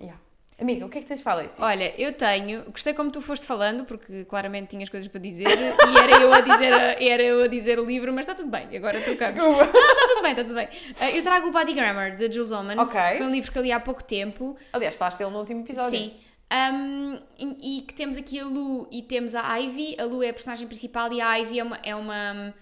Yeah. 0.00 0.20
Amiga, 0.60 0.86
o 0.86 0.88
que 0.88 0.98
é 0.98 1.00
que 1.02 1.08
tens 1.08 1.20
para 1.20 1.34
Lacey? 1.34 1.64
Olha, 1.64 2.00
eu 2.00 2.12
tenho, 2.12 2.62
gostei 2.70 2.94
como 2.94 3.10
tu 3.10 3.20
foste 3.20 3.44
falando, 3.44 3.84
porque 3.84 4.24
claramente 4.24 4.68
tinhas 4.68 4.88
coisas 4.88 5.08
para 5.08 5.20
dizer 5.20 5.48
e 5.48 5.98
era 5.98 6.22
eu 6.22 6.32
a 6.32 6.40
dizer, 6.40 6.72
era 7.02 7.22
eu 7.22 7.42
a 7.42 7.46
dizer 7.48 7.78
o 7.80 7.84
livro, 7.84 8.12
mas 8.12 8.26
está 8.26 8.36
tudo 8.36 8.50
bem, 8.50 8.68
agora 8.76 9.00
trocamos. 9.00 9.34
Desculpa. 9.34 9.64
Está 9.64 10.08
tudo 10.08 10.22
bem, 10.22 10.30
está 10.30 10.44
tudo 10.44 10.54
bem. 10.54 10.68
Ah, 11.00 11.10
eu 11.10 11.22
trago 11.24 11.48
o 11.48 11.50
Body 11.50 11.72
Grammar, 11.72 12.16
de 12.16 12.32
Jules 12.32 12.52
Oman. 12.52 12.80
Ok. 12.80 13.00
Foi 13.16 13.26
um 13.26 13.30
livro 13.30 13.50
que 13.50 13.58
eu 13.58 13.62
li 13.62 13.72
há 13.72 13.80
pouco 13.80 14.04
tempo. 14.04 14.56
Aliás, 14.72 14.94
falaste 14.94 15.18
dele 15.18 15.30
no 15.30 15.38
último 15.40 15.62
episódio. 15.62 15.98
Sim. 15.98 16.14
Um, 16.52 17.18
e 17.36 17.78
e 17.78 17.82
que 17.82 17.94
temos 17.94 18.16
aqui 18.16 18.38
a 18.38 18.44
Lu 18.44 18.86
e 18.92 19.02
temos 19.02 19.34
a 19.34 19.56
Ivy. 19.56 19.96
A 19.98 20.04
Lu 20.04 20.22
é 20.22 20.28
a 20.28 20.32
personagem 20.32 20.68
principal 20.68 21.12
e 21.12 21.20
a 21.20 21.34
Ivy 21.38 21.58
é 21.58 21.64
uma, 21.64 21.76
é 21.82 21.96
uma, 21.96 22.54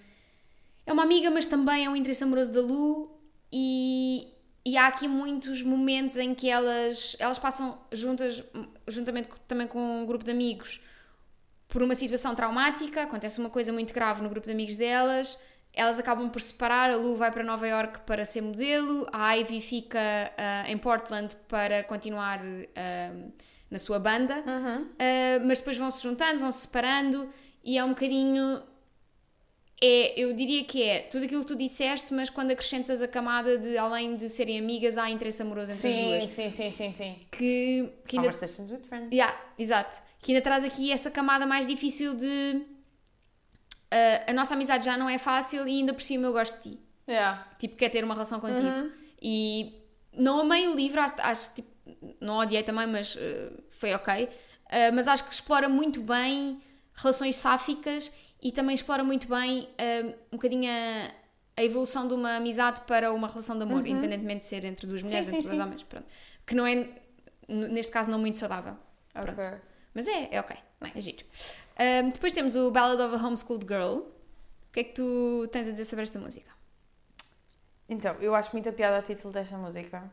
é 0.86 0.92
uma 0.92 1.02
amiga, 1.02 1.30
mas 1.30 1.44
também 1.44 1.84
é 1.84 1.90
um 1.90 1.96
interesse 1.96 2.24
amoroso 2.24 2.52
da 2.52 2.60
Lu. 2.62 3.10
E, 3.52 4.31
e 4.64 4.76
há 4.76 4.86
aqui 4.86 5.08
muitos 5.08 5.62
momentos 5.62 6.16
em 6.16 6.34
que 6.34 6.48
elas, 6.48 7.16
elas 7.18 7.38
passam 7.38 7.78
juntas, 7.90 8.44
juntamente 8.86 9.28
também 9.48 9.66
com 9.66 10.02
um 10.02 10.06
grupo 10.06 10.24
de 10.24 10.30
amigos, 10.30 10.80
por 11.66 11.82
uma 11.82 11.96
situação 11.96 12.34
traumática. 12.34 13.02
Acontece 13.02 13.40
uma 13.40 13.50
coisa 13.50 13.72
muito 13.72 13.92
grave 13.92 14.22
no 14.22 14.28
grupo 14.28 14.46
de 14.46 14.52
amigos 14.52 14.76
delas. 14.76 15.36
Elas 15.72 15.98
acabam 15.98 16.28
por 16.28 16.40
separar. 16.40 16.90
A 16.90 16.96
Lu 16.96 17.16
vai 17.16 17.32
para 17.32 17.42
Nova 17.42 17.66
York 17.66 18.00
para 18.06 18.24
ser 18.24 18.42
modelo. 18.42 19.06
A 19.12 19.32
Ivy 19.32 19.60
fica 19.60 19.98
ah, 20.36 20.70
em 20.70 20.78
Portland 20.78 21.34
para 21.48 21.82
continuar 21.82 22.40
ah, 22.76 23.30
na 23.68 23.78
sua 23.78 23.98
banda. 23.98 24.44
Ah, 24.46 25.40
mas 25.44 25.58
depois 25.58 25.76
vão 25.76 25.90
se 25.90 26.02
juntando, 26.02 26.38
vão 26.38 26.52
se 26.52 26.66
separando. 26.66 27.28
E 27.64 27.78
é 27.78 27.84
um 27.84 27.90
bocadinho. 27.90 28.62
É, 29.84 30.20
eu 30.20 30.32
diria 30.32 30.62
que 30.62 30.80
é 30.80 31.00
tudo 31.00 31.24
aquilo 31.24 31.40
que 31.40 31.48
tu 31.48 31.56
disseste, 31.56 32.14
mas 32.14 32.30
quando 32.30 32.52
acrescentas 32.52 33.02
a 33.02 33.08
camada 33.08 33.58
de 33.58 33.76
além 33.76 34.14
de 34.14 34.28
serem 34.28 34.56
amigas, 34.56 34.96
há 34.96 35.10
interesse 35.10 35.42
amoroso 35.42 35.72
entre 35.72 35.88
as 35.88 35.94
Sim, 35.96 36.04
duas. 36.04 36.24
sim, 36.30 36.50
sim, 36.52 36.70
sim, 36.70 36.92
sim. 36.92 37.16
Que, 37.32 37.92
que 38.06 38.16
ainda 38.16 38.28
Conversations 38.28 38.70
with 38.70 38.84
friends. 38.84 39.12
Yeah, 39.12 39.36
exato. 39.58 40.00
Que 40.20 40.30
ainda 40.30 40.40
traz 40.40 40.62
aqui 40.62 40.92
essa 40.92 41.10
camada 41.10 41.46
mais 41.46 41.66
difícil 41.66 42.14
de. 42.14 42.62
ah, 43.90 44.30
a 44.30 44.32
nossa 44.32 44.54
amizade 44.54 44.84
já 44.84 44.96
não 44.96 45.10
é 45.10 45.18
fácil 45.18 45.66
e 45.66 45.80
ainda 45.80 45.92
por 45.92 46.02
cima 46.02 46.28
eu 46.28 46.32
gosto 46.32 46.62
de 46.62 46.76
ti. 46.76 46.78
Yeah. 47.08 47.44
Tipo, 47.58 47.74
quer 47.74 47.88
ter 47.88 48.04
uma 48.04 48.14
relação 48.14 48.38
contigo. 48.38 48.64
Uhum. 48.64 48.92
E 49.20 49.82
não 50.16 50.38
amei 50.42 50.68
o 50.68 50.76
livro, 50.76 51.00
acho, 51.00 51.14
acho 51.18 51.54
tipo, 51.56 51.68
não 52.20 52.38
odiei 52.38 52.62
também, 52.62 52.86
mas 52.86 53.18
ah, 53.18 53.60
foi 53.70 53.92
ok. 53.94 54.28
Ah, 54.70 54.92
mas 54.92 55.08
acho 55.08 55.24
que 55.24 55.34
explora 55.34 55.68
muito 55.68 56.00
bem 56.02 56.62
relações 56.94 57.34
sáficas 57.34 58.12
e 58.42 58.50
também 58.52 58.74
explora 58.74 59.04
muito 59.04 59.28
bem 59.28 59.68
ah, 59.78 60.14
um 60.32 60.36
bocadinho 60.36 60.68
a, 60.70 61.10
a 61.60 61.64
evolução 61.64 62.08
de 62.08 62.14
uma 62.14 62.36
amizade 62.36 62.80
para 62.82 63.12
uma 63.12 63.28
relação 63.28 63.56
de 63.56 63.62
amor, 63.62 63.86
independentemente 63.86 64.40
de 64.40 64.46
ser 64.46 64.64
entre 64.64 64.86
duas 64.86 65.00
Uhum. 65.02 65.06
Sim, 65.06 65.10
mulheres, 65.12 65.28
sim, 65.28 65.36
entre 65.36 65.46
dois 65.48 65.58
sim. 65.58 65.64
homens. 65.64 65.82
Pronto. 65.84 66.06
Que 66.44 66.54
não 66.54 66.66
é, 66.66 66.88
neste 67.48 67.92
caso, 67.92 68.10
não 68.10 68.18
muito 68.18 68.36
saudável. 68.38 68.76
Pronto. 69.12 69.60
Mas 69.94 70.08
é, 70.08 70.28
é 70.32 70.40
ok. 70.40 70.56
É 70.94 71.00
giro. 71.00 71.24
Ahm, 71.78 72.10
depois 72.10 72.32
temos 72.32 72.56
o 72.56 72.70
Ballad 72.70 73.00
of 73.00 73.14
a 73.14 73.26
Homeschooled 73.26 73.66
Girl. 73.66 73.98
O 73.98 74.72
que 74.72 74.80
é 74.80 74.84
que 74.84 74.92
tu 74.94 75.46
tens 75.52 75.68
a 75.68 75.70
dizer 75.70 75.84
sobre 75.84 76.02
esta 76.02 76.18
música? 76.18 76.50
Então, 77.88 78.14
eu 78.20 78.34
acho 78.34 78.50
muita 78.52 78.72
piada 78.72 78.98
o 78.98 79.02
título 79.02 79.32
desta 79.32 79.56
música. 79.56 80.10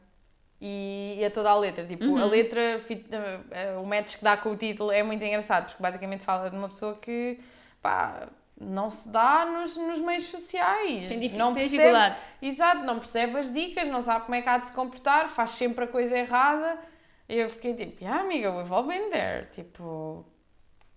E, 0.62 1.24
a 1.26 1.32
toda 1.32 1.50
a 1.50 1.58
letra. 1.58 1.86
Tipo, 1.86 2.04
Uhum. 2.06 2.18
a 2.18 2.26
letra, 2.26 2.62
eh, 2.62 3.78
o 3.82 3.86
match 3.86 4.18
que 4.18 4.24
dá 4.24 4.36
com 4.36 4.52
o 4.52 4.58
título 4.58 4.92
é 4.92 5.02
muito 5.02 5.24
engraçado, 5.24 5.68
porque 5.68 5.82
basicamente 5.82 6.22
fala 6.22 6.50
de 6.50 6.56
uma 6.58 6.68
pessoa 6.68 6.96
que, 6.98 7.40
pá, 7.82 8.28
não 8.60 8.90
se 8.90 9.10
dá 9.10 9.46
nos, 9.46 9.78
nos 9.78 10.00
meios 10.02 10.26
sociais. 10.26 11.08
Tem, 11.08 11.30
não 11.38 11.54
percebe- 11.54 11.78
dificuldade. 11.78 12.26
Exato, 12.42 12.84
não 12.84 13.00
percebe 13.00 13.38
as 13.40 13.52
dicas, 13.54 13.88
não 13.88 14.02
sabe 14.02 14.26
como 14.26 14.36
é 14.36 14.42
que 14.42 14.50
há 14.50 14.58
de 14.58 14.68
se 14.68 14.74
comportar, 14.74 15.30
faz 15.30 15.52
sempre 15.52 15.86
a 15.86 15.88
coisa 15.88 16.18
errada. 16.18 16.78
E 17.28 17.36
eu 17.38 17.50
fiquei 17.50 17.74
tipo, 17.74 18.06
ah, 18.06 18.22
amiga, 18.22 18.52
we've 18.52 18.74
all 18.74 18.84
been 18.84 19.10
there. 19.12 19.46
Tipo, 19.52 20.26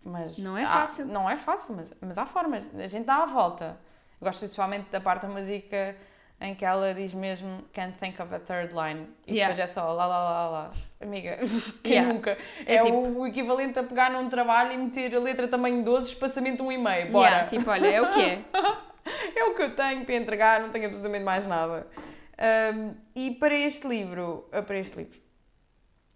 mas. 0.04 0.38
Não 0.38 0.56
é 0.58 0.64
há- 0.64 0.68
fácil. 0.68 1.06
não 1.06 1.28
é 1.30 1.36
fácil, 1.36 1.76
mas, 1.76 1.92
mas 2.00 2.18
há 2.18 2.24
formas. 2.26 2.68
A 2.74 2.86
gente 2.86 3.04
dá 3.04 3.16
a 3.16 3.26
volta. 3.26 3.78
Eu 4.20 4.26
gosto 4.26 4.40
principalmente 4.40 4.88
da 4.90 5.00
parte 5.00 5.22
da 5.22 5.28
música 5.28 5.96
em 6.44 6.54
que 6.54 6.64
ela 6.64 6.92
diz 6.92 7.14
mesmo 7.14 7.62
can't 7.72 7.96
think 7.96 8.20
of 8.20 8.34
a 8.34 8.38
third 8.40 8.74
line 8.74 9.06
e 9.26 9.34
Yeah. 9.34 9.54
depois 9.54 9.58
é 9.70 9.72
só 9.72 9.92
lá 9.92 10.06
lá 10.06 10.18
lá 10.24 10.50
lá. 10.50 10.72
Amiga, 11.00 11.38
quem 11.82 11.92
Yeah. 11.92 12.12
nunca? 12.12 12.36
É 12.66 12.74
É, 12.76 12.82
tipo- 12.82 12.96
o 12.96 13.26
equivalente 13.26 13.78
a 13.78 13.82
pegar 13.82 14.10
num 14.10 14.28
trabalho 14.28 14.72
e 14.72 14.76
meter 14.76 15.14
a 15.14 15.20
letra 15.20 15.46
tamanho 15.46 15.84
12, 15.84 16.12
espaçamento 16.14 16.64
1,5. 16.64 17.10
Bora! 17.12 17.28
Yeah, 17.28 17.46
tipo, 17.48 17.70
olha, 17.70 17.86
é 17.86 18.02
o 18.02 18.08
que 18.08 18.20
é. 18.20 18.38
É 19.36 19.44
o 19.46 19.54
que 19.56 19.62
eu 19.62 19.74
tenho 19.74 20.04
para 20.04 20.14
entregar, 20.14 20.60
não 20.60 20.68
tenho 20.70 20.86
absolutamente 20.86 21.24
mais 21.24 21.44
nada. 21.46 21.86
Um, 22.74 22.94
e 23.16 23.32
para 23.32 23.52
este 23.54 23.86
livro, 23.88 24.48
ah, 24.52 24.62
para 24.62 24.78
este 24.78 24.96
livro, 24.98 25.20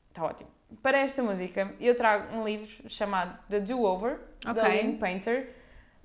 está 0.09 0.25
ótimo. 0.25 0.51
Para 0.83 0.99
esta 0.99 1.21
música, 1.23 1.73
eu 1.81 1.97
trago 1.97 2.37
um 2.37 2.45
livro 2.45 2.89
chamado 2.89 3.37
The 3.49 3.59
Do 3.61 3.83
Over, 3.83 4.21
da 4.45 4.53
Ok. 4.53 4.83
Lynn 4.83 4.99
Painter, 4.99 5.56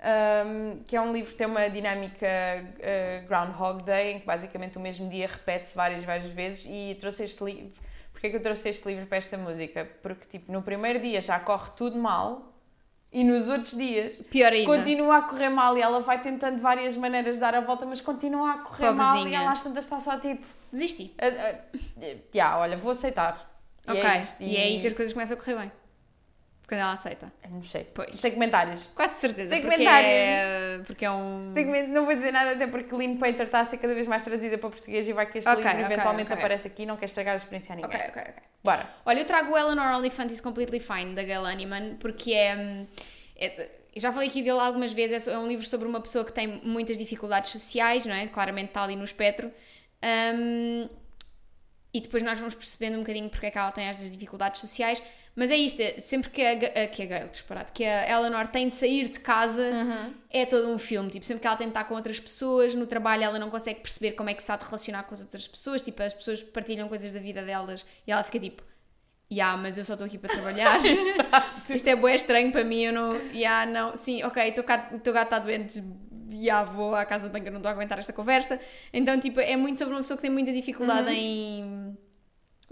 um, 0.02 0.82
que 0.84 0.96
é 0.96 1.00
um 1.00 1.12
livro 1.12 1.30
que 1.30 1.36
tem 1.36 1.46
uma 1.46 1.68
dinâmica 1.70 2.26
uh, 2.26 3.26
Groundhog 3.28 3.82
Day, 3.84 4.12
em 4.14 4.20
que 4.20 4.26
basicamente 4.26 4.76
o 4.78 4.80
mesmo 4.80 5.08
dia 5.08 5.26
repete-se 5.26 5.76
várias, 5.76 6.02
várias 6.04 6.30
vezes. 6.32 6.64
E 6.68 6.96
trouxe 6.98 7.24
este 7.24 7.42
livro. 7.44 7.80
Porquê 8.12 8.30
que 8.30 8.36
eu 8.36 8.42
trouxe 8.42 8.68
este 8.68 8.86
livro 8.88 9.06
para 9.06 9.18
esta 9.18 9.36
música? 9.38 9.88
Porque, 10.02 10.26
tipo, 10.26 10.50
no 10.52 10.62
primeiro 10.62 11.00
dia 11.00 11.20
já 11.20 11.38
corre 11.40 11.70
tudo 11.76 11.98
mal 11.98 12.52
e 13.12 13.24
nos 13.24 13.48
outros 13.48 13.76
dias 13.76 14.22
Pior 14.30 14.52
ainda. 14.52 14.66
continua 14.66 15.18
a 15.18 15.22
correr 15.22 15.48
mal 15.50 15.76
e 15.76 15.82
ela 15.82 16.00
vai 16.00 16.20
tentando 16.20 16.58
várias 16.60 16.96
maneiras 16.96 17.34
de 17.34 17.40
dar 17.40 17.54
a 17.54 17.60
volta, 17.60 17.84
mas 17.84 18.00
continua 18.00 18.52
a 18.52 18.58
correr 18.58 18.92
mal 18.92 19.14
e 19.14 19.18
Pobrezinha. 19.18 19.40
ela 19.42 19.50
às 19.52 19.62
tantas 19.62 19.84
está 19.84 20.00
só 20.00 20.18
tipo, 20.18 20.44
Desisti. 20.72 21.14
ah, 21.18 21.26
ah, 21.26 22.16
já, 22.34 22.58
olha, 22.58 22.76
vou 22.76 22.92
aceitar. 22.92 23.50
E 23.86 23.90
Ok. 23.90 24.02
é 24.02 24.20
isto. 24.20 24.42
E 24.42 24.56
é 24.56 24.62
aí 24.62 24.80
que 24.80 24.86
as 24.86 24.92
coisas 24.92 25.12
começam 25.12 25.36
a 25.36 25.40
correr 25.40 25.56
bem. 25.56 25.72
Quando 26.72 26.80
ela 26.80 26.92
aceita. 26.92 27.30
Não 27.50 27.62
sei. 27.62 27.84
Pois. 27.92 28.18
Sem 28.18 28.32
comentários. 28.32 28.88
Quase 28.94 29.20
certeza. 29.20 29.50
Sem 29.54 29.60
porque 29.60 29.76
comentários. 29.76 30.10
é, 30.10 30.80
porque 30.86 31.04
é 31.04 31.10
um. 31.10 31.52
Sem 31.52 31.66
Não 31.88 32.06
vou 32.06 32.14
dizer 32.14 32.32
nada, 32.32 32.52
até 32.52 32.66
porque 32.66 32.94
Lean 32.94 33.16
Painter 33.18 33.44
está 33.44 33.60
a 33.60 33.64
ser 33.66 33.76
cada 33.76 33.92
vez 33.92 34.06
mais 34.06 34.22
trazida 34.22 34.56
para 34.56 34.70
português 34.70 35.06
e 35.06 35.12
vai 35.12 35.26
que 35.26 35.36
este 35.36 35.50
Ok, 35.50 35.62
livro 35.62 35.80
eventualmente 35.84 36.28
ok. 36.28 36.38
aparece 36.38 36.68
aqui 36.68 36.86
não 36.86 36.96
quer 36.96 37.04
estragar 37.04 37.34
a 37.34 37.36
experiência 37.36 37.74
a 37.74 37.76
ninguém. 37.76 37.94
Ok, 37.94 38.08
ok, 38.08 38.22
ok. 38.22 38.42
Bora. 38.64 38.88
Olha, 39.04 39.18
eu 39.20 39.26
trago 39.26 39.52
o 39.52 39.58
Eleanor 39.58 39.98
Oliphant 39.98 40.30
is 40.30 40.40
Completely 40.40 40.80
Fine, 40.80 41.14
da 41.14 41.22
Gail 41.22 41.42
Honeyman, 41.42 41.96
porque 41.96 42.32
é, 42.32 42.86
é- 43.36 43.70
eu 43.94 44.00
já 44.00 44.10
falei 44.10 44.28
aqui 44.30 44.40
dele 44.42 44.58
algumas 44.58 44.94
vezes, 44.94 45.28
é 45.28 45.36
um 45.36 45.46
livro 45.46 45.66
sobre 45.66 45.86
uma 45.86 46.00
pessoa 46.00 46.24
que 46.24 46.32
tem 46.32 46.46
muitas 46.64 46.96
dificuldades 46.96 47.50
sociais, 47.52 48.06
não 48.06 48.14
é? 48.14 48.26
Claramente 48.28 48.68
está 48.68 48.82
ali 48.82 48.96
no 48.96 49.04
espectro. 49.04 49.52
Hum, 50.02 50.88
e 51.92 52.00
depois 52.00 52.22
nós 52.22 52.38
vamos 52.38 52.54
percebendo 52.54 52.94
um 52.96 53.00
bocadinho 53.00 53.28
porque 53.28 53.44
é 53.44 53.50
que 53.50 53.58
ela 53.58 53.70
tem 53.70 53.84
estas 53.84 54.10
dificuldades 54.10 54.58
sociais. 54.62 55.02
Mas 55.34 55.50
é 55.50 55.56
isto, 55.56 55.80
é 55.80 55.98
sempre 55.98 56.28
que 56.30 56.44
a, 56.44 56.54
Ga- 56.54 56.72
a- 56.84 56.86
que 56.86 57.02
a 57.02 57.06
Gail, 57.06 57.28
disparado, 57.28 57.72
que 57.72 57.84
a 57.84 58.06
Eleanor 58.10 58.46
tem 58.48 58.68
de 58.68 58.74
sair 58.74 59.08
de 59.08 59.18
casa, 59.18 59.64
é 60.28 60.44
todo 60.44 60.68
um 60.68 60.78
filme. 60.78 61.08
Tipo, 61.10 61.24
sempre 61.24 61.40
que 61.40 61.46
ela 61.46 61.56
tem 61.56 61.66
de 61.68 61.70
estar 61.70 61.84
com 61.84 61.94
outras 61.94 62.20
pessoas, 62.20 62.74
no 62.74 62.86
trabalho 62.86 63.22
ela 63.24 63.38
não 63.38 63.48
consegue 63.48 63.80
perceber 63.80 64.12
como 64.12 64.28
é 64.28 64.34
que 64.34 64.44
se 64.44 64.52
há 64.52 64.56
de 64.56 64.64
relacionar 64.64 65.04
com 65.04 65.14
as 65.14 65.20
outras 65.22 65.48
pessoas. 65.48 65.80
Tipo, 65.80 66.02
as 66.02 66.12
pessoas 66.12 66.42
partilham 66.42 66.86
coisas 66.88 67.10
da 67.12 67.20
vida 67.20 67.42
delas 67.42 67.84
e 68.06 68.12
ela 68.12 68.22
fica 68.22 68.38
tipo, 68.38 68.62
Ya, 69.30 69.56
mas 69.56 69.78
eu 69.78 69.84
só 69.86 69.94
estou 69.94 70.06
aqui 70.06 70.18
para 70.18 70.34
trabalhar. 70.34 70.78
Isto 71.70 71.88
é 71.88 71.96
bué 71.96 72.14
estranho 72.14 72.52
para 72.52 72.64
mim, 72.64 72.82
eu 72.82 72.92
não... 72.92 73.16
Ya, 73.32 73.64
não... 73.64 73.96
Sim, 73.96 74.22
ok, 74.24 74.50
o 74.50 74.52
teu 74.52 74.62
gato, 74.62 74.94
está 75.22 75.38
doente, 75.38 75.82
ya, 76.30 76.62
vou 76.64 76.94
à 76.94 77.06
casa 77.06 77.30
de 77.30 77.38
eu 77.38 77.44
não 77.50 77.56
estou 77.60 77.70
a 77.70 77.72
aguentar 77.72 77.98
esta 77.98 78.12
conversa. 78.12 78.60
Então, 78.92 79.18
tipo, 79.18 79.40
é 79.40 79.56
muito 79.56 79.78
sobre 79.78 79.94
uma 79.94 80.00
pessoa 80.00 80.18
que 80.18 80.22
tem 80.22 80.30
muita 80.30 80.52
dificuldade 80.52 81.08
em... 81.10 81.96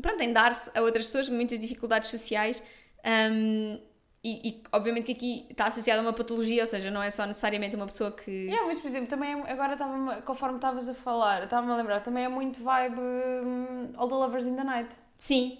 Pronto, 0.00 0.20
em 0.22 0.32
dar-se 0.32 0.70
a 0.76 0.82
outras 0.82 1.06
pessoas, 1.06 1.28
muitas 1.28 1.58
dificuldades 1.58 2.10
sociais. 2.10 2.62
Um, 3.04 3.80
e, 4.22 4.48
e, 4.48 4.62
obviamente 4.72 5.06
que 5.06 5.12
aqui 5.12 5.46
está 5.50 5.66
associado 5.66 6.00
a 6.00 6.02
uma 6.02 6.12
patologia, 6.12 6.62
ou 6.62 6.66
seja, 6.66 6.90
não 6.90 7.02
é 7.02 7.10
só 7.10 7.24
necessariamente 7.24 7.74
uma 7.74 7.86
pessoa 7.86 8.12
que... 8.12 8.30
Yeah, 8.30 8.66
mas 8.66 8.78
por 8.78 8.88
exemplo, 8.88 9.08
também 9.08 9.32
é- 9.32 9.50
agora 9.50 9.72
estava 9.72 10.20
conforme 10.22 10.56
estavas 10.56 10.88
a 10.90 10.94
falar, 10.94 11.44
estava-me 11.44 11.72
a 11.72 11.76
lembrar, 11.76 12.00
também 12.00 12.24
é 12.24 12.28
muito 12.28 12.62
vibe 12.62 13.00
hum, 13.00 13.92
All 13.96 14.08
the 14.08 14.14
Lovers 14.14 14.46
in 14.46 14.56
the 14.56 14.64
Night, 14.64 14.94
Sim. 15.16 15.58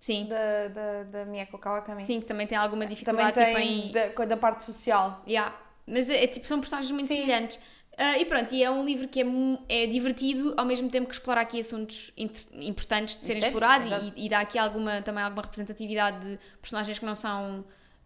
Sim. 0.00 0.26
da, 0.26 0.68
da, 0.68 1.02
da 1.02 1.24
Mieko 1.26 1.58
Kawakami. 1.58 2.02
Sim, 2.02 2.20
que 2.20 2.26
também 2.26 2.46
tem 2.46 2.56
alguma 2.56 2.84
Também 2.84 2.94
dificuldade 2.96 3.34
tem 3.34 3.46
tipo, 3.54 3.58
em... 3.58 3.92
da, 3.92 4.24
da 4.24 4.36
parte 4.38 4.64
social. 4.64 5.22
Yeah. 5.26 5.54
Mas 5.86 6.08
é, 6.08 6.24
é 6.24 6.26
tipo, 6.26 6.46
são 6.46 6.60
personagens 6.60 6.90
muito 6.92 7.08
Sim. 7.08 7.22
semelhantes. 7.22 7.58
Ah, 7.98 8.16
e 8.16 8.24
pronto, 8.24 8.54
e 8.54 8.62
é 8.62 8.70
um 8.70 8.84
livro 8.84 9.08
que 9.08 9.20
é, 9.20 9.26
é 9.68 9.86
divertido, 9.88 10.54
ao 10.56 10.64
mesmo 10.64 10.88
tempo 10.88 11.08
que 11.08 11.14
explora 11.14 11.40
aqui 11.40 11.58
assuntos 11.58 12.12
importantes 12.16 13.16
de 13.16 13.24
serem 13.24 13.42
Sim, 13.42 13.48
explorados 13.48 13.88
e, 14.16 14.26
e 14.26 14.28
dá 14.28 14.38
aqui 14.38 14.56
alguma, 14.56 15.02
também 15.02 15.22
alguma 15.24 15.42
representatividade 15.42 16.24
de 16.24 16.38
personagens 16.62 16.96
que 16.96 17.04
não 17.04 17.16
são 17.16 17.64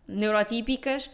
neurotípicas. 0.09 1.11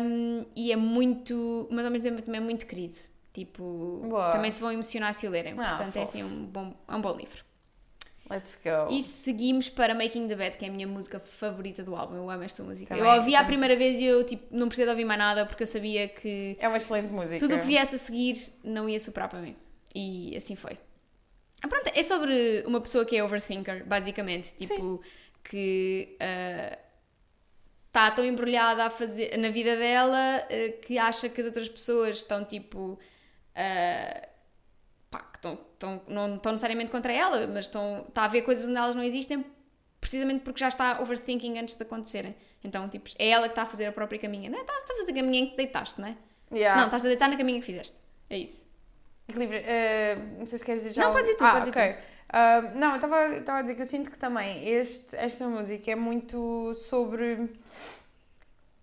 Um, 0.00 0.46
e 0.54 0.70
é 0.70 0.76
muito, 0.76 1.66
mas 1.70 1.84
ao 1.84 1.90
mesmo 1.90 2.04
tempo 2.04 2.22
também 2.22 2.40
é 2.40 2.44
muito 2.44 2.64
querido. 2.64 2.94
Tipo, 3.32 4.02
Boa. 4.08 4.30
também 4.30 4.50
se 4.52 4.60
vão 4.60 4.70
emocionar 4.72 5.12
se 5.12 5.26
o 5.26 5.30
lerem. 5.30 5.54
Ah, 5.58 5.70
Portanto, 5.70 5.96
é 5.96 6.00
fofo. 6.00 6.08
assim 6.08 6.22
um 6.22 6.46
bom, 6.46 6.74
é 6.88 6.94
um 6.94 7.00
bom 7.00 7.16
livro. 7.16 7.44
Let's 8.28 8.58
go. 8.62 8.92
E 8.92 9.02
seguimos 9.02 9.68
para 9.68 9.94
Making 9.94 10.26
the 10.28 10.34
Bed, 10.34 10.56
que 10.56 10.64
é 10.64 10.68
a 10.68 10.70
minha 10.72 10.86
música 10.86 11.20
favorita 11.20 11.82
do 11.84 11.94
álbum. 11.94 12.16
Eu 12.16 12.28
amo 12.30 12.42
esta 12.42 12.62
música. 12.62 12.94
Também, 12.94 13.10
eu 13.10 13.18
ouvi 13.18 13.32
também. 13.32 13.46
primeira 13.46 13.76
vez 13.76 13.98
e 13.98 14.04
eu 14.04 14.24
tipo, 14.24 14.44
não 14.50 14.66
precisei 14.68 14.86
de 14.86 14.90
ouvir 14.90 15.04
mais 15.04 15.18
nada 15.18 15.46
porque 15.46 15.62
eu 15.62 15.66
sabia 15.66 16.08
que 16.08 16.54
É 16.58 16.66
uma 16.66 16.76
excelente 16.76 17.08
música. 17.08 17.38
tudo 17.38 17.54
o 17.56 17.60
que 17.60 17.66
viesse 17.66 17.94
a 17.94 17.98
seguir 17.98 18.38
não 18.64 18.88
ia 18.88 18.98
superar 18.98 19.28
para 19.28 19.40
mim. 19.40 19.54
E 19.94 20.36
assim 20.36 20.56
foi. 20.56 20.76
Ah, 21.62 21.68
pronto, 21.68 21.90
é 21.94 22.02
sobre 22.02 22.64
uma 22.66 22.80
pessoa 22.80 23.04
que 23.04 23.16
é 23.16 23.24
overthinker, 23.24 23.84
basicamente. 23.86 24.52
Tipo, 24.58 25.00
que 25.44 26.16
está 27.86 28.10
tão 28.10 28.24
embrulhada 28.24 28.84
a 28.84 28.90
fazer, 28.90 29.36
na 29.38 29.48
vida 29.48 29.74
dela 29.76 30.44
eh, 30.50 30.70
que 30.84 30.98
acha 30.98 31.28
que 31.28 31.40
as 31.40 31.46
outras 31.46 31.68
pessoas 31.68 32.18
estão 32.18 32.44
tipo. 32.44 32.98
ah, 33.54 34.20
que 34.20 34.35
estão, 35.76 36.00
não 36.08 36.36
estão 36.36 36.52
necessariamente 36.52 36.90
contra 36.90 37.12
ela, 37.12 37.46
mas 37.46 37.66
estão, 37.66 38.04
está 38.08 38.24
a 38.24 38.28
ver 38.28 38.42
coisas 38.42 38.64
onde 38.68 38.76
elas 38.76 38.94
não 38.94 39.02
existem 39.02 39.44
precisamente 40.00 40.42
porque 40.42 40.60
já 40.60 40.68
está 40.68 41.00
overthinking 41.00 41.58
antes 41.58 41.76
de 41.76 41.82
acontecerem. 41.82 42.34
Então, 42.64 42.88
tipo, 42.88 43.08
é 43.18 43.28
ela 43.30 43.44
que 43.48 43.52
está 43.52 43.62
a 43.62 43.66
fazer 43.66 43.86
a 43.86 43.92
própria 43.92 44.18
caminha. 44.18 44.50
Não 44.50 44.58
é? 44.58 44.62
Estás 44.62 44.90
a 44.90 44.96
fazer 44.98 45.12
a 45.12 45.14
caminha 45.14 45.40
em 45.40 45.50
que 45.50 45.56
deitaste, 45.56 46.00
não 46.00 46.08
é? 46.08 46.16
Yeah. 46.52 46.78
Não, 46.80 46.86
estás 46.86 47.04
a 47.04 47.08
deitar 47.08 47.28
na 47.28 47.36
caminha 47.36 47.60
que 47.60 47.66
fizeste. 47.66 47.96
É 48.30 48.38
isso. 48.38 48.66
Que 49.28 49.38
livro? 49.38 49.56
Eh, 49.56 50.16
não 50.38 50.46
sei 50.46 50.58
se 50.58 50.64
queres 50.64 50.82
dizer 50.82 50.94
já. 50.94 51.02
Não, 51.04 51.12
pode 51.12 51.24
dizer 51.24 51.36
tu, 51.36 51.44
ah, 51.44 51.52
pode 51.52 51.70
dizer 51.70 51.80
ok. 51.80 51.96
Ah, 52.28 52.60
não, 52.74 52.90
eu 52.90 52.94
estava 52.96 53.36
estava 53.36 53.58
a 53.58 53.62
dizer 53.62 53.74
que 53.74 53.82
eu 53.82 53.86
sinto 53.86 54.10
que 54.10 54.18
também 54.18 54.68
este, 54.68 55.16
esta 55.16 55.46
música 55.48 55.90
é 55.90 55.96
muito 55.96 56.72
sobre 56.74 57.50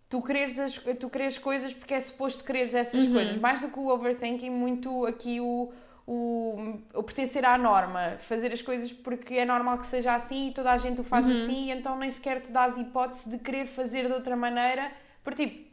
tu 0.09 0.21
quereres, 0.21 0.59
as, 0.59 0.75
tu 0.99 1.09
quereres 1.09 1.37
coisas 1.37 1.73
porque 1.73 1.93
é 1.93 1.99
suposto 1.99 2.43
quereres 2.43 2.73
essas 2.73 3.05
Uhum. 3.07 3.13
coisas. 3.13 3.37
Mais 3.37 3.61
do 3.61 3.69
que 3.69 3.79
o 3.79 3.87
overthinking, 3.87 4.49
muito 4.49 5.05
aqui 5.05 5.39
o, 5.41 5.71
o, 6.05 6.77
o 6.93 7.03
pertencer 7.03 7.45
à 7.45 7.57
norma. 7.57 8.17
Fazer 8.19 8.51
as 8.53 8.61
coisas 8.61 8.91
porque 8.91 9.35
é 9.35 9.45
normal 9.45 9.77
que 9.77 9.85
seja 9.87 10.13
assim 10.13 10.49
e 10.49 10.51
toda 10.53 10.71
a 10.71 10.77
gente 10.77 11.01
o 11.01 11.03
faz 11.03 11.27
Uhum. 11.27 11.33
assim 11.33 11.71
então 11.71 11.97
nem 11.97 12.09
sequer 12.09 12.41
te 12.41 12.51
dás 12.51 12.77
hipótese 12.77 13.29
de 13.31 13.39
querer 13.43 13.65
fazer 13.65 14.07
de 14.07 14.13
outra 14.13 14.35
maneira. 14.35 14.91
Por 15.23 15.33
tipo, 15.33 15.67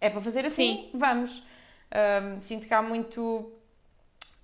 é 0.00 0.08
para 0.10 0.20
fazer 0.20 0.44
assim, 0.46 0.90
vamos. 0.94 1.44
Ah, 1.90 2.36
sinto 2.40 2.66
que 2.66 2.74
há 2.74 2.82
muito 2.82 3.52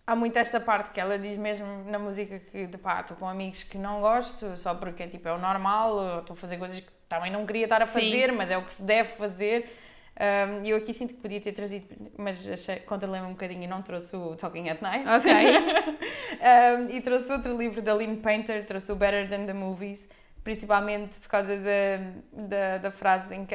há 0.06 0.16
muito 0.16 0.38
esta 0.38 0.58
parte 0.60 0.90
que 0.90 1.00
ela 1.00 1.18
diz 1.18 1.36
mesmo 1.36 1.66
na 1.84 1.98
música 1.98 2.38
que 2.38 2.66
de 2.66 2.78
pá, 2.78 3.00
estou 3.00 3.16
com 3.16 3.28
amigos 3.28 3.62
que 3.62 3.76
não 3.78 4.00
gosto 4.00 4.56
só 4.56 4.74
porque 4.74 5.06
tipo, 5.06 5.28
é 5.28 5.32
o 5.34 5.38
normal, 5.38 5.92
ou 5.94 6.20
estou 6.20 6.34
a 6.34 6.36
fazer 6.36 6.56
coisas 6.58 6.80
que 6.80 6.92
também 7.08 7.30
não 7.30 7.44
queria 7.46 7.64
estar 7.64 7.82
a 7.82 7.86
Sim. 7.86 8.00
fazer, 8.00 8.32
mas 8.32 8.50
é 8.50 8.56
o 8.58 8.64
que 8.64 8.72
se 8.72 8.82
deve 8.82 9.08
fazer. 9.10 9.70
Um, 10.18 10.64
eu 10.64 10.76
aqui 10.76 10.92
sinto 10.92 11.14
que 11.14 11.20
podia 11.20 11.40
ter 11.40 11.52
trazido, 11.52 11.86
mas 12.16 12.44
controlei-me 12.86 13.28
um 13.28 13.32
bocadinho 13.32 13.62
e 13.62 13.66
não 13.68 13.82
trouxe 13.82 14.16
o 14.16 14.34
Talking 14.34 14.68
at 14.68 14.82
Night. 14.82 15.08
Ok. 15.08 15.32
Um, 15.32 16.90
e 16.90 17.00
trouxe 17.00 17.32
outro 17.32 17.56
livro 17.56 17.80
da 17.80 17.94
Lynn 17.94 18.16
Painter, 18.16 18.64
trouxe 18.64 18.90
o 18.90 18.96
Better 18.96 19.28
Than 19.28 19.46
the 19.46 19.52
Movies, 19.52 20.08
principalmente 20.42 21.20
por 21.20 21.28
causa 21.28 21.56
da, 21.56 22.46
da, 22.48 22.78
da 22.78 22.90
frase 22.90 23.36
em 23.36 23.44
que, 23.44 23.54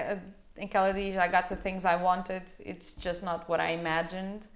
em 0.58 0.66
que 0.66 0.78
ela 0.78 0.94
diz 0.94 1.16
I 1.16 1.28
got 1.28 1.50
the 1.50 1.58
things 1.58 1.84
I 1.84 1.96
wanted, 2.02 2.46
it's 2.66 2.96
just 2.98 3.24
not 3.24 3.44
what 3.50 3.62
I 3.62 3.74
imagined. 3.74 4.48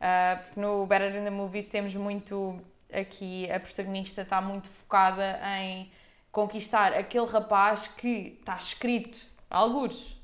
Uh, 0.00 0.42
porque 0.42 0.58
no 0.58 0.84
Better 0.84 1.12
Than 1.12 1.22
the 1.22 1.30
Movies 1.30 1.68
temos 1.68 1.94
muito 1.94 2.56
aqui, 2.92 3.48
a 3.48 3.60
protagonista 3.60 4.22
está 4.22 4.40
muito 4.40 4.68
focada 4.68 5.38
em 5.60 5.92
conquistar 6.32 6.92
aquele 6.92 7.26
rapaz 7.26 7.86
que 7.86 8.36
está 8.40 8.56
escrito 8.56 9.20
a 9.48 9.60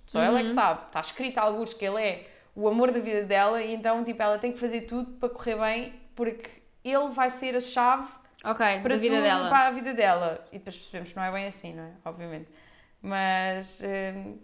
só 0.09 0.21
ela 0.21 0.41
é 0.41 0.43
que 0.43 0.51
sabe, 0.51 0.81
está 0.87 1.01
escrito 1.01 1.39
a 1.39 1.43
algures 1.43 1.73
que 1.73 1.85
ele 1.85 2.03
é 2.03 2.27
o 2.57 2.67
amor 2.67 2.91
da 2.91 2.99
vida 2.99 3.23
dela 3.23 3.63
e 3.63 3.73
então 3.73 4.03
tipo, 4.03 4.21
ela 4.21 4.39
tem 4.39 4.51
que 4.51 4.59
fazer 4.59 4.81
tudo 4.83 5.13
para 5.13 5.29
correr 5.29 5.57
bem 5.57 5.93
porque 6.17 6.51
ele 6.85 7.09
vai 7.11 7.31
ser 7.31 7.55
a 7.55 7.61
chave 7.61 8.09
Ok, 8.45 8.65
para 8.83 8.95
da 8.95 9.01
vida 9.01 9.17
tudo, 9.17 9.25
dela. 9.25 9.49
para 9.49 9.67
a 9.67 9.71
vida 9.71 9.95
dela. 9.95 10.47
E 10.53 10.59
depois 10.59 10.77
percebemos 10.77 11.11
que 11.11 11.17
não 11.17 11.25
é 11.25 11.33
bem 11.33 11.47
assim, 11.47 11.75
não 11.75 11.83
é? 11.85 11.91
Obviamente. 12.05 12.49
Mas 13.03 13.83
hum, 13.85 14.39